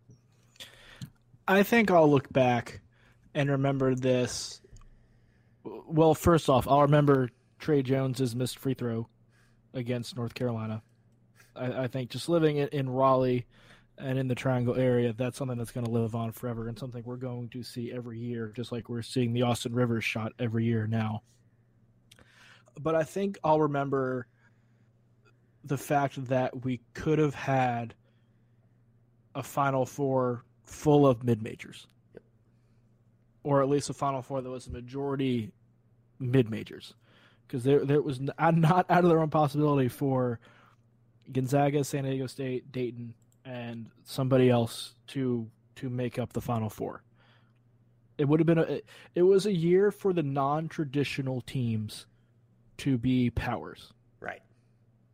I 1.49 1.63
think 1.63 1.91
I'll 1.91 2.11
look 2.11 2.33
back 2.33 2.81
and 3.35 3.51
remember 3.51 3.95
this. 3.95 4.61
Well, 5.65 6.15
first 6.15 6.49
off, 6.49 6.67
I'll 6.69 6.83
remember 6.83 7.31
Tre 7.59 7.83
Jones's 7.83 8.35
missed 8.35 8.59
free 8.59 8.75
throw 8.75 9.09
against 9.75 10.17
North 10.17 10.35
Carolina. 10.35 10.83
I, 11.55 11.85
I 11.85 11.87
think 11.87 12.11
just 12.11 12.29
living 12.29 12.57
in, 12.59 12.69
in 12.69 12.91
Raleigh 12.91 13.47
and 13.99 14.19
in 14.19 14.29
the 14.29 14.35
Triangle 14.35 14.77
area, 14.77 15.13
that's 15.13 15.39
something 15.39 15.57
that's 15.57 15.71
going 15.71 15.87
to 15.87 15.93
live 15.93 16.15
on 16.15 16.33
forever 16.33 16.69
and 16.69 16.79
something 16.79 17.03
we're 17.05 17.17
going 17.17 17.49
to 17.51 17.63
see 17.63 17.93
every 17.93 18.19
year, 18.19 18.53
just 18.55 18.73
like 18.73 18.89
we're 18.89 19.03
seeing 19.03 19.33
the 19.33 19.43
Austin 19.43 19.75
Rivers 19.75 20.05
shot 20.05 20.33
every 20.39 20.65
year 20.65 20.87
now. 20.87 21.23
But 22.79 22.95
I 22.95 23.05
think 23.05 23.39
I'll 23.43 23.61
remember 23.61 24.27
the 25.65 25.79
fact 25.79 26.27
that 26.27 26.65
we 26.65 26.81
could 26.95 27.19
have 27.19 27.35
had 27.35 27.95
a 29.35 29.43
Final 29.43 29.87
Four 29.87 30.45
full 30.65 31.07
of 31.07 31.25
mid 31.25 31.43
majors, 31.43 31.87
or 33.43 33.63
at 33.63 33.69
least 33.69 33.89
a 33.89 33.95
Final 33.95 34.21
Four 34.21 34.43
that 34.43 34.51
was 34.51 34.67
a 34.67 34.71
majority 34.71 35.53
mid 36.19 36.51
majors, 36.51 36.95
because 37.47 37.65
there 37.65 37.85
there 37.85 38.03
was 38.03 38.21
not 38.21 38.35
out 38.91 39.05
of 39.05 39.09
their 39.09 39.21
own 39.21 39.31
possibility 39.31 39.89
for 39.89 40.39
Gonzaga, 41.33 41.83
San 41.83 42.05
Diego 42.05 42.27
State, 42.27 42.71
Dayton, 42.71 43.15
and 43.47 43.87
somebody 44.05 44.51
else 44.51 44.95
to 45.09 45.49
to 45.77 45.89
make 45.89 46.19
up 46.19 46.33
the 46.33 46.41
Final 46.41 46.69
Four. 46.69 47.03
It 48.19 48.27
would 48.27 48.41
have 48.41 48.47
been 48.47 48.59
a 48.59 48.81
it, 49.15 49.23
was 49.23 49.47
a 49.47 49.53
year 49.53 49.91
for 49.91 50.13
the 50.13 50.23
non 50.23 50.69
traditional 50.69 51.41
teams 51.43 52.07
to 52.79 52.99
be 52.99 53.31
powers. 53.31 53.93
Right. 54.21 54.41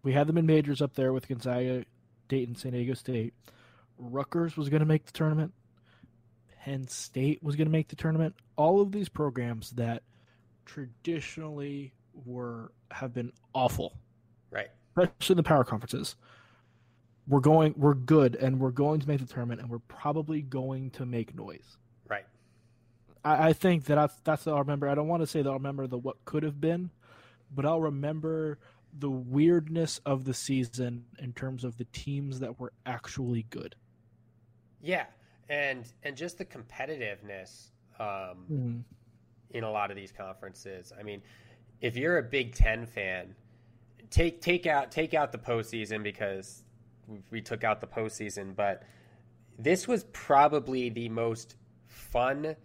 We 0.03 0.13
had 0.13 0.27
them 0.27 0.39
in 0.39 0.47
majors 0.47 0.81
up 0.81 0.95
there 0.95 1.13
with 1.13 1.29
Gonzaga, 1.29 1.85
Dayton, 2.29 2.55
San 2.55 2.73
Diego 2.73 2.95
State. 2.95 3.35
Rutgers 3.99 4.57
was 4.57 4.69
going 4.69 4.81
to 4.81 4.87
make 4.87 5.05
the 5.05 5.13
tournament. 5.13 5.53
Penn 6.65 6.87
State 6.87 7.43
was 7.43 7.57
going 7.57 7.67
to 7.67 7.73
make 7.73 7.89
the 7.89 7.97
tournament. 7.97 8.35
All 8.57 8.81
of 8.81 8.93
these 8.93 9.09
programs 9.09 9.71
that 9.73 10.03
traditionally 10.65 11.93
were 12.25 12.73
have 12.93 13.13
been 13.13 13.33
awful, 13.53 13.95
Right. 14.51 14.69
especially 14.97 15.37
the 15.37 15.43
power 15.43 15.65
conferences. 15.65 16.15
We're 17.29 17.41
going, 17.41 17.75
we're 17.77 17.95
good, 17.95 18.35
and 18.35 18.59
we're 18.59 18.71
going 18.71 19.01
to 19.01 19.09
make 19.09 19.21
the 19.21 19.27
tournament, 19.27 19.61
and 19.61 19.71
we're 19.71 19.79
probably 19.79 20.43
going 20.43 20.91
to 20.91 21.07
make 21.07 21.35
noise. 21.35 21.77
Right. 22.09 22.25
I, 23.25 23.49
I 23.49 23.53
think 23.53 23.85
that 23.85 23.95
that's 23.95 24.17
that's 24.25 24.47
I'll 24.47 24.59
remember. 24.59 24.89
I 24.89 24.95
don't 24.95 25.09
want 25.09 25.23
to 25.23 25.27
say 25.27 25.43
that 25.43 25.49
I'll 25.49 25.57
remember 25.57 25.87
the 25.87 25.99
what 25.99 26.25
could 26.25 26.43
have 26.43 26.61
been, 26.61 26.91
but 27.55 27.65
I'll 27.65 27.81
remember 27.81 28.59
the 28.99 29.11
weirdness 29.11 30.01
of 30.05 30.25
the 30.25 30.35
season 30.35 31.05
in 31.19 31.33
terms 31.33 31.65
of 31.65 31.79
the 31.79 31.87
teams 31.93 32.41
that 32.41 32.61
were 32.61 32.73
actually 32.85 33.47
good. 33.51 33.75
Yeah, 34.81 35.07
and 35.49 35.91
and 36.03 36.17
just 36.17 36.39
the 36.39 36.45
competitiveness 36.45 37.71
um, 38.01 38.85
in 39.51 39.65
a 39.65 39.71
lot 39.71 39.91
of 39.91 39.97
these 39.97 40.13
conferences. 40.13 40.93
I 40.99 41.03
mean, 41.03 41.23
if 41.81 41.97
you're 41.97 42.19
a 42.19 42.23
Big 42.23 42.55
Ten 42.55 42.87
fan, 42.87 43.35
take 44.11 44.41
take 44.41 44.67
out 44.67 44.91
take 44.91 45.15
out 45.15 45.33
the 45.33 45.39
postseason 45.39 46.03
because 46.03 46.65
we- 47.31 47.41
took 47.41 47.65
out 47.65 47.81
the 47.81 47.87
postseason, 47.87 48.55
but 48.55 48.83
this 49.59 49.87
was 49.89 50.05
probably 50.13 50.89
the 50.89 51.09
most 51.09 51.57
fun 51.87 52.57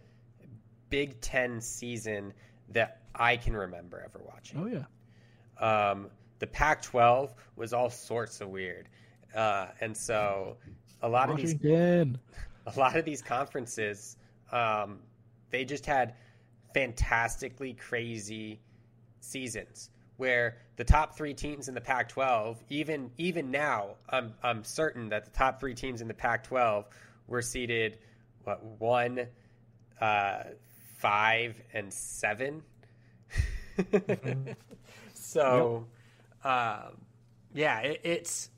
Big 0.89 1.19
Ten 1.21 1.59
season 1.59 2.33
that 2.69 3.01
I 3.13 3.37
can 3.37 3.55
remember 3.55 4.01
ever 4.03 4.21
watching. 4.23 4.59
Oh 4.59 4.65
yeah, 4.67 4.85
Um, 5.91 6.09
the 6.39 6.47
Pac-12 6.47 7.33
was 7.55 7.73
all 7.73 7.89
sorts 7.89 8.39
of 8.41 8.49
weird, 8.49 8.87
uh, 9.35 9.67
and 9.81 9.95
so 9.95 10.57
a 11.01 11.09
lot 11.09 11.29
of 11.29 11.37
these 11.37 11.53
a 12.67 12.79
lot 12.79 12.95
of 12.95 13.05
these 13.05 13.21
conferences, 13.21 14.17
um, 14.51 14.99
they 15.49 15.65
just 15.65 15.85
had 15.85 16.15
fantastically 16.73 17.73
crazy 17.73 18.59
seasons 19.19 19.89
where 20.17 20.57
the 20.75 20.83
top 20.83 21.15
three 21.15 21.33
teams 21.33 21.67
in 21.67 21.75
the 21.75 21.81
Pac-12, 21.81 22.57
even 22.69 23.11
even 23.17 23.51
now, 23.51 23.95
I'm 24.09 24.33
I'm 24.43 24.63
certain 24.63 25.09
that 25.09 25.25
the 25.25 25.31
top 25.31 25.59
three 25.59 25.73
teams 25.73 26.01
in 26.01 26.07
the 26.07 26.13
Pac-12 26.13 26.85
were 27.27 27.41
seeded 27.41 27.99
what 28.43 28.63
one, 28.79 29.27
uh, 29.99 30.43
five, 30.97 31.61
and 31.73 31.93
7 31.93 32.63
so, 35.13 35.85
um, 36.43 36.97
yeah, 37.53 37.79
it, 37.79 38.01
it's 38.03 38.49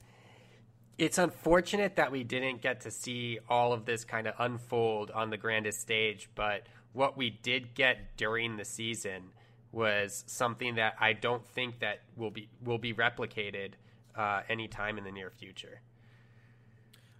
it's 0.98 1.18
unfortunate 1.18 1.96
that 1.96 2.12
we 2.12 2.24
didn't 2.24 2.62
get 2.62 2.82
to 2.82 2.92
see 2.92 3.40
all 3.48 3.72
of 3.72 3.86
this 3.86 4.04
kind 4.04 4.28
of 4.28 4.34
unfold 4.38 5.12
on 5.12 5.30
the 5.30 5.38
grandest 5.38 5.80
stage, 5.80 6.30
but 6.36 6.64
what 6.92 7.18
we 7.18 7.30
did 7.30 7.74
get 7.74 8.18
during 8.18 8.58
the 8.58 8.66
season 8.66 9.24
was 9.72 10.24
something 10.28 10.76
that 10.76 10.96
I 11.00 11.14
don't 11.14 11.46
think 11.46 11.80
that 11.80 12.02
will 12.16 12.32
be 12.32 12.50
will 12.64 12.78
be 12.78 12.94
replicated 12.94 13.74
uh, 14.16 14.42
anytime 14.50 14.98
in 14.98 15.04
the 15.04 15.12
near 15.12 15.30
future. 15.30 15.82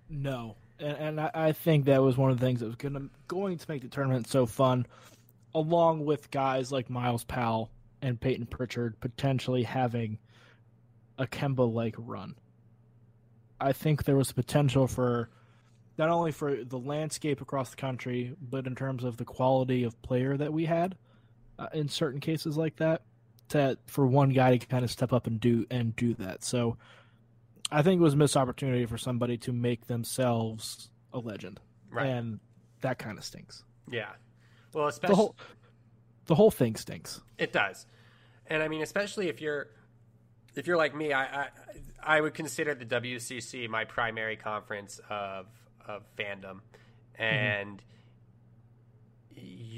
No, 0.10 0.56
and, 0.80 0.98
and 0.98 1.22
I, 1.22 1.32
I 1.34 1.52
think 1.52 1.86
that 1.86 2.02
was 2.02 2.18
one 2.18 2.32
of 2.32 2.40
the 2.40 2.46
things 2.46 2.62
that 2.62 2.66
was 2.66 2.76
gonna 2.76 3.10
going 3.28 3.58
to 3.58 3.66
make 3.70 3.82
the 3.82 3.88
tournament 3.88 4.28
so 4.28 4.46
fun, 4.46 4.88
along 5.54 6.06
with 6.06 6.32
guys 6.32 6.72
like 6.72 6.90
Myles 6.90 7.24
Powell 7.24 7.70
and 8.02 8.20
Payton 8.20 8.48
Pritchard 8.48 9.00
potentially 9.00 9.64
having 9.64 10.18
a 11.18 11.28
Kemba 11.28 11.72
like 11.72 11.96
run. 11.98 12.36
I 13.62 13.74
think 13.74 14.06
there 14.06 14.16
was 14.16 14.32
potential 14.32 14.88
for 14.88 15.30
not 15.98 16.10
only 16.10 16.32
for 16.32 16.64
the 16.64 16.80
landscape 16.80 17.42
across 17.42 17.72
the 17.72 17.76
country, 17.76 18.34
but 18.42 18.66
in 18.66 18.74
terms 18.74 19.04
of 19.04 19.18
the 19.18 19.26
quality 19.26 19.84
of 19.84 20.02
player 20.02 20.38
that 20.38 20.54
we 20.54 20.66
had 20.66 20.96
uh, 21.60 21.68
in 21.74 21.88
certain 21.90 22.20
cases 22.20 22.58
like 22.58 22.78
that. 22.78 23.04
To 23.50 23.78
for 23.88 24.06
one 24.08 24.30
guy 24.30 24.58
to 24.58 24.66
kind 24.68 24.84
of 24.84 24.92
step 24.92 25.12
up 25.12 25.26
and 25.28 25.40
do 25.40 25.66
and 25.72 25.96
do 25.96 26.14
that. 26.16 26.44
So 26.44 26.78
I 27.72 27.82
think 27.82 28.00
it 28.00 28.04
was 28.04 28.14
a 28.14 28.18
missed 28.18 28.38
opportunity 28.38 28.86
for 28.86 28.98
somebody 28.98 29.38
to 29.40 29.52
make 29.52 29.88
themselves 29.88 30.90
a 31.14 31.18
legend, 31.20 31.60
Right. 31.90 32.06
and 32.08 32.40
that 32.82 33.00
kind 33.00 33.18
of 33.18 33.24
stinks. 33.24 33.64
Yeah. 33.90 34.10
Well, 34.74 34.88
especially 34.88 35.14
The 35.14 35.16
whole 35.16 35.36
the 36.28 36.36
whole 36.36 36.52
thing 36.52 36.76
stinks. 36.76 37.22
It 37.40 37.52
does, 37.52 37.88
and 38.46 38.62
I 38.62 38.68
mean, 38.68 38.84
especially 38.84 39.30
if 39.30 39.42
you're 39.42 39.68
if 40.56 40.68
you're 40.68 40.78
like 40.78 40.94
me, 40.96 41.12
I 41.12 41.24
I, 41.46 41.48
I 42.04 42.22
would 42.22 42.36
consider 42.36 42.76
the 42.76 42.86
WCC 42.86 43.68
my 43.68 43.84
primary 43.84 44.36
conference 44.36 45.02
of 45.10 45.48
of 45.88 46.04
fandom, 46.16 46.60
and 47.16 47.82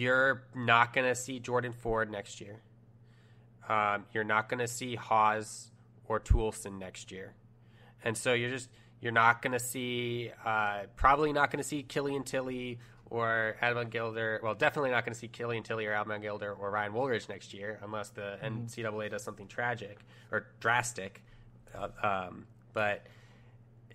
you're 0.01 0.41
not 0.55 0.93
going 0.93 1.07
to 1.07 1.13
see 1.13 1.39
Jordan 1.39 1.73
Ford 1.73 2.09
next 2.11 2.41
year. 2.41 2.59
Um, 3.69 4.05
you're 4.13 4.23
not 4.23 4.49
going 4.49 4.59
to 4.59 4.67
see 4.67 4.95
Haws 4.95 5.69
or 6.07 6.19
Toolson 6.19 6.79
next 6.79 7.11
year, 7.11 7.35
and 8.03 8.17
so 8.17 8.33
you're 8.33 8.49
just 8.49 8.69
you're 8.99 9.11
not 9.11 9.43
going 9.43 9.53
to 9.53 9.59
see 9.59 10.31
uh, 10.43 10.81
probably 10.95 11.31
not 11.31 11.51
going 11.51 11.61
to 11.61 11.67
see 11.67 11.83
Killian 11.83 12.23
Tillie 12.23 12.79
or 13.11 13.55
Admon 13.61 13.91
Gilder. 13.91 14.39
Well, 14.41 14.55
definitely 14.55 14.89
not 14.89 15.05
going 15.05 15.13
to 15.13 15.19
see 15.19 15.27
Killian 15.27 15.61
Tillie 15.61 15.85
or 15.85 15.93
Admon 15.93 16.23
Gilder 16.23 16.51
or 16.51 16.71
Ryan 16.71 16.93
Woolridge 16.93 17.29
next 17.29 17.53
year, 17.53 17.79
unless 17.83 18.09
the 18.09 18.39
NCAA 18.43 19.11
does 19.11 19.23
something 19.23 19.47
tragic 19.47 19.99
or 20.31 20.47
drastic. 20.59 21.23
Uh, 21.77 21.89
um, 22.01 22.47
but 22.73 23.05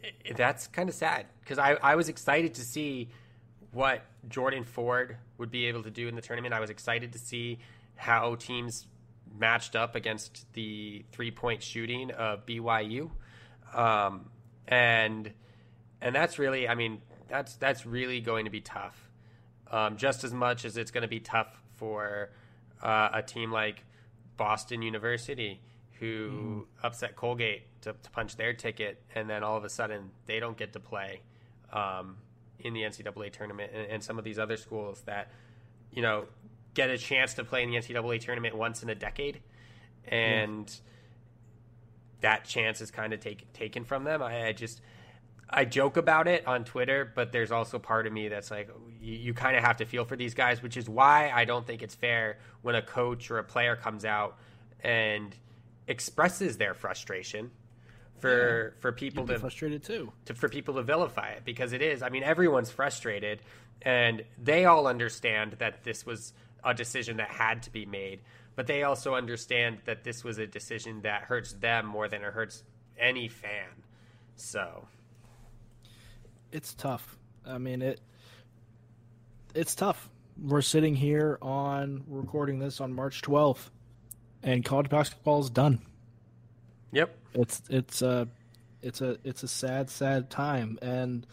i 0.04 0.32
that's 0.34 0.68
kind 0.68 0.88
of 0.88 0.94
sad 0.94 1.26
because 1.40 1.58
I, 1.58 1.72
I 1.82 1.96
was 1.96 2.08
excited 2.08 2.54
to 2.54 2.62
see 2.62 3.08
what 3.76 4.00
Jordan 4.26 4.64
Ford 4.64 5.18
would 5.36 5.50
be 5.50 5.66
able 5.66 5.82
to 5.82 5.90
do 5.90 6.08
in 6.08 6.14
the 6.14 6.22
tournament. 6.22 6.54
I 6.54 6.60
was 6.60 6.70
excited 6.70 7.12
to 7.12 7.18
see 7.18 7.58
how 7.94 8.34
teams 8.36 8.86
matched 9.38 9.76
up 9.76 9.94
against 9.94 10.50
the 10.54 11.04
three 11.12 11.30
point 11.30 11.62
shooting 11.62 12.10
of 12.10 12.46
BYU. 12.46 13.10
Um, 13.74 14.30
and 14.66 15.30
and 16.00 16.14
that's 16.14 16.38
really, 16.38 16.66
I 16.66 16.74
mean, 16.74 17.02
that's 17.28 17.56
that's 17.56 17.84
really 17.84 18.22
going 18.22 18.46
to 18.46 18.50
be 18.50 18.62
tough. 18.62 19.10
Um, 19.70 19.98
just 19.98 20.24
as 20.24 20.32
much 20.32 20.64
as 20.64 20.78
it's 20.78 20.90
going 20.90 21.02
to 21.02 21.08
be 21.08 21.20
tough 21.20 21.62
for 21.74 22.30
uh, 22.82 23.10
a 23.12 23.22
team 23.22 23.52
like 23.52 23.84
Boston 24.38 24.80
University, 24.80 25.60
who 26.00 26.66
upset 26.82 27.14
Colgate 27.14 27.64
to, 27.82 27.94
to 28.02 28.10
punch 28.10 28.36
their 28.36 28.54
ticket, 28.54 29.02
and 29.14 29.28
then 29.28 29.42
all 29.42 29.58
of 29.58 29.64
a 29.64 29.68
sudden 29.68 30.12
they 30.24 30.40
don't 30.40 30.56
get 30.56 30.72
to 30.72 30.80
play 30.80 31.20
um, 31.74 32.16
in 32.66 32.74
the 32.74 32.82
NCAA 32.82 33.32
tournament, 33.32 33.72
and, 33.74 33.86
and 33.90 34.02
some 34.02 34.18
of 34.18 34.24
these 34.24 34.38
other 34.38 34.56
schools 34.56 35.02
that 35.06 35.30
you 35.92 36.02
know 36.02 36.26
get 36.74 36.90
a 36.90 36.98
chance 36.98 37.34
to 37.34 37.44
play 37.44 37.62
in 37.62 37.70
the 37.70 37.76
NCAA 37.76 38.20
tournament 38.20 38.56
once 38.56 38.82
in 38.82 38.90
a 38.90 38.94
decade, 38.94 39.40
and 40.06 40.74
that 42.20 42.44
chance 42.44 42.80
is 42.80 42.90
kind 42.90 43.12
of 43.12 43.20
take, 43.20 43.52
taken 43.52 43.84
from 43.84 44.04
them. 44.04 44.22
I, 44.22 44.48
I 44.48 44.52
just 44.52 44.80
I 45.48 45.64
joke 45.64 45.96
about 45.96 46.26
it 46.26 46.46
on 46.46 46.64
Twitter, 46.64 47.10
but 47.14 47.30
there's 47.32 47.52
also 47.52 47.78
part 47.78 48.06
of 48.06 48.12
me 48.12 48.28
that's 48.28 48.50
like, 48.50 48.68
you, 49.00 49.14
you 49.14 49.34
kind 49.34 49.56
of 49.56 49.62
have 49.62 49.76
to 49.76 49.84
feel 49.84 50.04
for 50.04 50.16
these 50.16 50.34
guys, 50.34 50.62
which 50.62 50.76
is 50.76 50.88
why 50.88 51.30
I 51.32 51.44
don't 51.44 51.66
think 51.66 51.82
it's 51.82 51.94
fair 51.94 52.38
when 52.62 52.74
a 52.74 52.82
coach 52.82 53.30
or 53.30 53.38
a 53.38 53.44
player 53.44 53.76
comes 53.76 54.04
out 54.04 54.38
and 54.80 55.34
expresses 55.86 56.56
their 56.56 56.74
frustration 56.74 57.52
for 58.18 58.74
for 58.80 58.92
people 58.92 59.26
to 59.26 59.38
frustrated 59.38 59.82
too. 59.82 60.12
to, 60.24 60.34
for 60.34 60.48
people 60.48 60.74
to 60.74 60.82
vilify 60.82 61.30
it 61.30 61.44
because 61.44 61.72
it 61.72 61.82
is. 61.82 62.02
I 62.02 62.08
mean, 62.08 62.22
everyone's 62.22 62.70
frustrated, 62.70 63.42
and 63.82 64.24
they 64.42 64.64
all 64.64 64.86
understand 64.86 65.56
that 65.58 65.84
this 65.84 66.06
was 66.06 66.32
a 66.64 66.74
decision 66.74 67.18
that 67.18 67.28
had 67.28 67.62
to 67.64 67.70
be 67.70 67.86
made, 67.86 68.20
but 68.54 68.66
they 68.66 68.82
also 68.82 69.14
understand 69.14 69.78
that 69.84 70.04
this 70.04 70.24
was 70.24 70.38
a 70.38 70.46
decision 70.46 71.02
that 71.02 71.22
hurts 71.22 71.52
them 71.52 71.86
more 71.86 72.08
than 72.08 72.22
it 72.22 72.32
hurts 72.32 72.64
any 72.98 73.28
fan. 73.28 73.68
So, 74.36 74.88
it's 76.52 76.74
tough. 76.74 77.16
I 77.46 77.58
mean 77.58 77.82
it. 77.82 78.00
It's 79.54 79.74
tough. 79.74 80.08
We're 80.42 80.62
sitting 80.62 80.94
here 80.94 81.38
on 81.40 82.04
recording 82.08 82.58
this 82.58 82.80
on 82.80 82.92
March 82.92 83.22
twelfth, 83.22 83.70
and 84.42 84.64
college 84.64 84.88
basketball 84.88 85.40
is 85.40 85.50
done. 85.50 85.80
Yep, 86.92 87.16
It's 87.34 87.62
it's 87.68 88.02
a 88.02 88.28
it's 88.82 89.00
a 89.00 89.18
it's 89.24 89.42
a 89.42 89.48
sad 89.48 89.90
sad 89.90 90.30
time, 90.30 90.78
and 90.82 91.26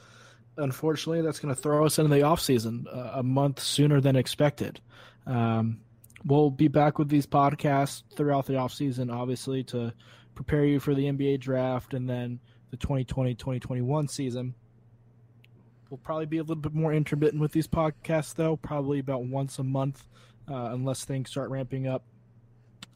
unfortunately, 0.57 1.21
that's 1.21 1.39
going 1.39 1.53
to 1.53 1.59
throw 1.59 1.85
us 1.85 1.99
into 1.99 2.13
the 2.13 2.23
off 2.23 2.41
season 2.41 2.87
uh, 2.91 3.11
a 3.15 3.23
month 3.23 3.59
sooner 3.61 4.01
than 4.01 4.15
expected. 4.15 4.79
Um, 5.25 5.81
we'll 6.25 6.49
be 6.49 6.67
back 6.67 6.99
with 6.99 7.09
these 7.09 7.25
podcasts 7.25 8.03
throughout 8.15 8.45
the 8.45 8.57
off 8.57 8.73
season, 8.73 9.09
obviously 9.09 9.63
to 9.65 9.93
prepare 10.35 10.65
you 10.65 10.79
for 10.79 10.93
the 10.93 11.05
NBA 11.05 11.39
draft 11.39 11.93
and 11.93 12.09
then 12.09 12.39
the 12.71 12.77
2020-2021 12.77 14.09
season. 14.09 14.55
We'll 15.89 15.99
probably 15.99 16.25
be 16.25 16.37
a 16.37 16.41
little 16.41 16.55
bit 16.55 16.73
more 16.73 16.93
intermittent 16.93 17.39
with 17.41 17.51
these 17.51 17.67
podcasts, 17.67 18.33
though, 18.33 18.55
probably 18.57 18.99
about 18.99 19.25
once 19.25 19.59
a 19.59 19.63
month, 19.63 20.07
uh, 20.49 20.69
unless 20.71 21.05
things 21.05 21.29
start 21.29 21.51
ramping 21.51 21.87
up. 21.87 22.03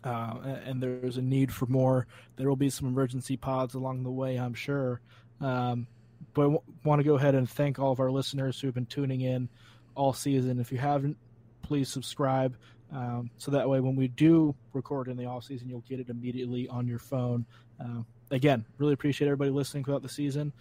Uh, 0.07 0.59
and 0.63 0.81
there's 0.81 1.17
a 1.17 1.21
need 1.21 1.51
for 1.51 1.65
more. 1.65 2.07
There 2.37 2.47
will 2.47 2.55
be 2.55 2.69
some 2.69 2.87
emergency 2.87 3.35
pods 3.35 3.73
along 3.73 4.03
the 4.03 4.09
way, 4.09 4.37
I'm 4.37 4.53
sure. 4.53 5.01
Um, 5.41 5.85
but 6.33 6.41
I 6.41 6.45
w- 6.45 6.61
want 6.85 6.99
to 6.99 7.03
go 7.03 7.15
ahead 7.15 7.35
and 7.35 7.49
thank 7.49 7.77
all 7.77 7.91
of 7.91 7.99
our 7.99 8.09
listeners 8.09 8.57
who 8.57 8.67
have 8.67 8.73
been 8.73 8.85
tuning 8.85 9.21
in 9.21 9.49
all 9.95 10.13
season. 10.13 10.59
If 10.59 10.71
you 10.71 10.77
haven't, 10.77 11.17
please 11.61 11.89
subscribe. 11.89 12.55
Um, 12.93 13.31
so 13.37 13.51
that 13.51 13.67
way, 13.67 13.81
when 13.81 13.97
we 13.97 14.07
do 14.07 14.55
record 14.71 15.09
in 15.09 15.17
the 15.17 15.25
off 15.25 15.43
season, 15.43 15.67
you'll 15.67 15.83
get 15.89 15.99
it 15.99 16.09
immediately 16.09 16.69
on 16.69 16.87
your 16.87 16.99
phone. 16.99 17.45
Uh, 17.77 18.03
again, 18.31 18.65
really 18.77 18.93
appreciate 18.93 19.27
everybody 19.27 19.51
listening 19.51 19.83
throughout 19.83 20.03
the 20.03 20.09
season, 20.09 20.53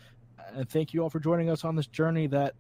and 0.55 0.69
thank 0.69 0.93
you 0.93 1.05
all 1.05 1.11
for 1.11 1.21
joining 1.21 1.51
us 1.51 1.65
on 1.65 1.77
this 1.77 1.87
journey 1.87 2.27
that 2.27 2.55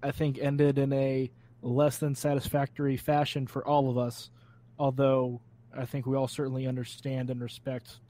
I 0.00 0.12
think 0.12 0.38
ended 0.38 0.78
in 0.78 0.92
a 0.92 1.28
less 1.60 1.98
than 1.98 2.14
satisfactory 2.14 2.96
fashion 2.96 3.48
for 3.48 3.66
all 3.66 3.90
of 3.90 3.98
us. 3.98 4.30
Although 4.78 5.40
I 5.78 5.84
think 5.84 6.06
we 6.06 6.16
all 6.16 6.28
certainly 6.28 6.66
understand 6.66 7.30
and 7.30 7.40
respect 7.40 8.00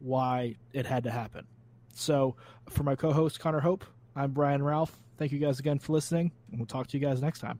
why 0.00 0.56
it 0.72 0.86
had 0.86 1.04
to 1.04 1.10
happen. 1.10 1.46
So, 1.94 2.36
for 2.70 2.84
my 2.84 2.94
co-host 2.94 3.40
Connor 3.40 3.60
Hope, 3.60 3.84
I'm 4.16 4.30
Brian 4.30 4.62
Ralph. 4.62 4.98
Thank 5.18 5.32
you 5.32 5.38
guys 5.38 5.58
again 5.58 5.78
for 5.78 5.92
listening, 5.92 6.32
and 6.50 6.60
we'll 6.60 6.66
talk 6.66 6.86
to 6.88 6.96
you 6.96 7.04
guys 7.04 7.20
next 7.20 7.40
time. 7.40 7.58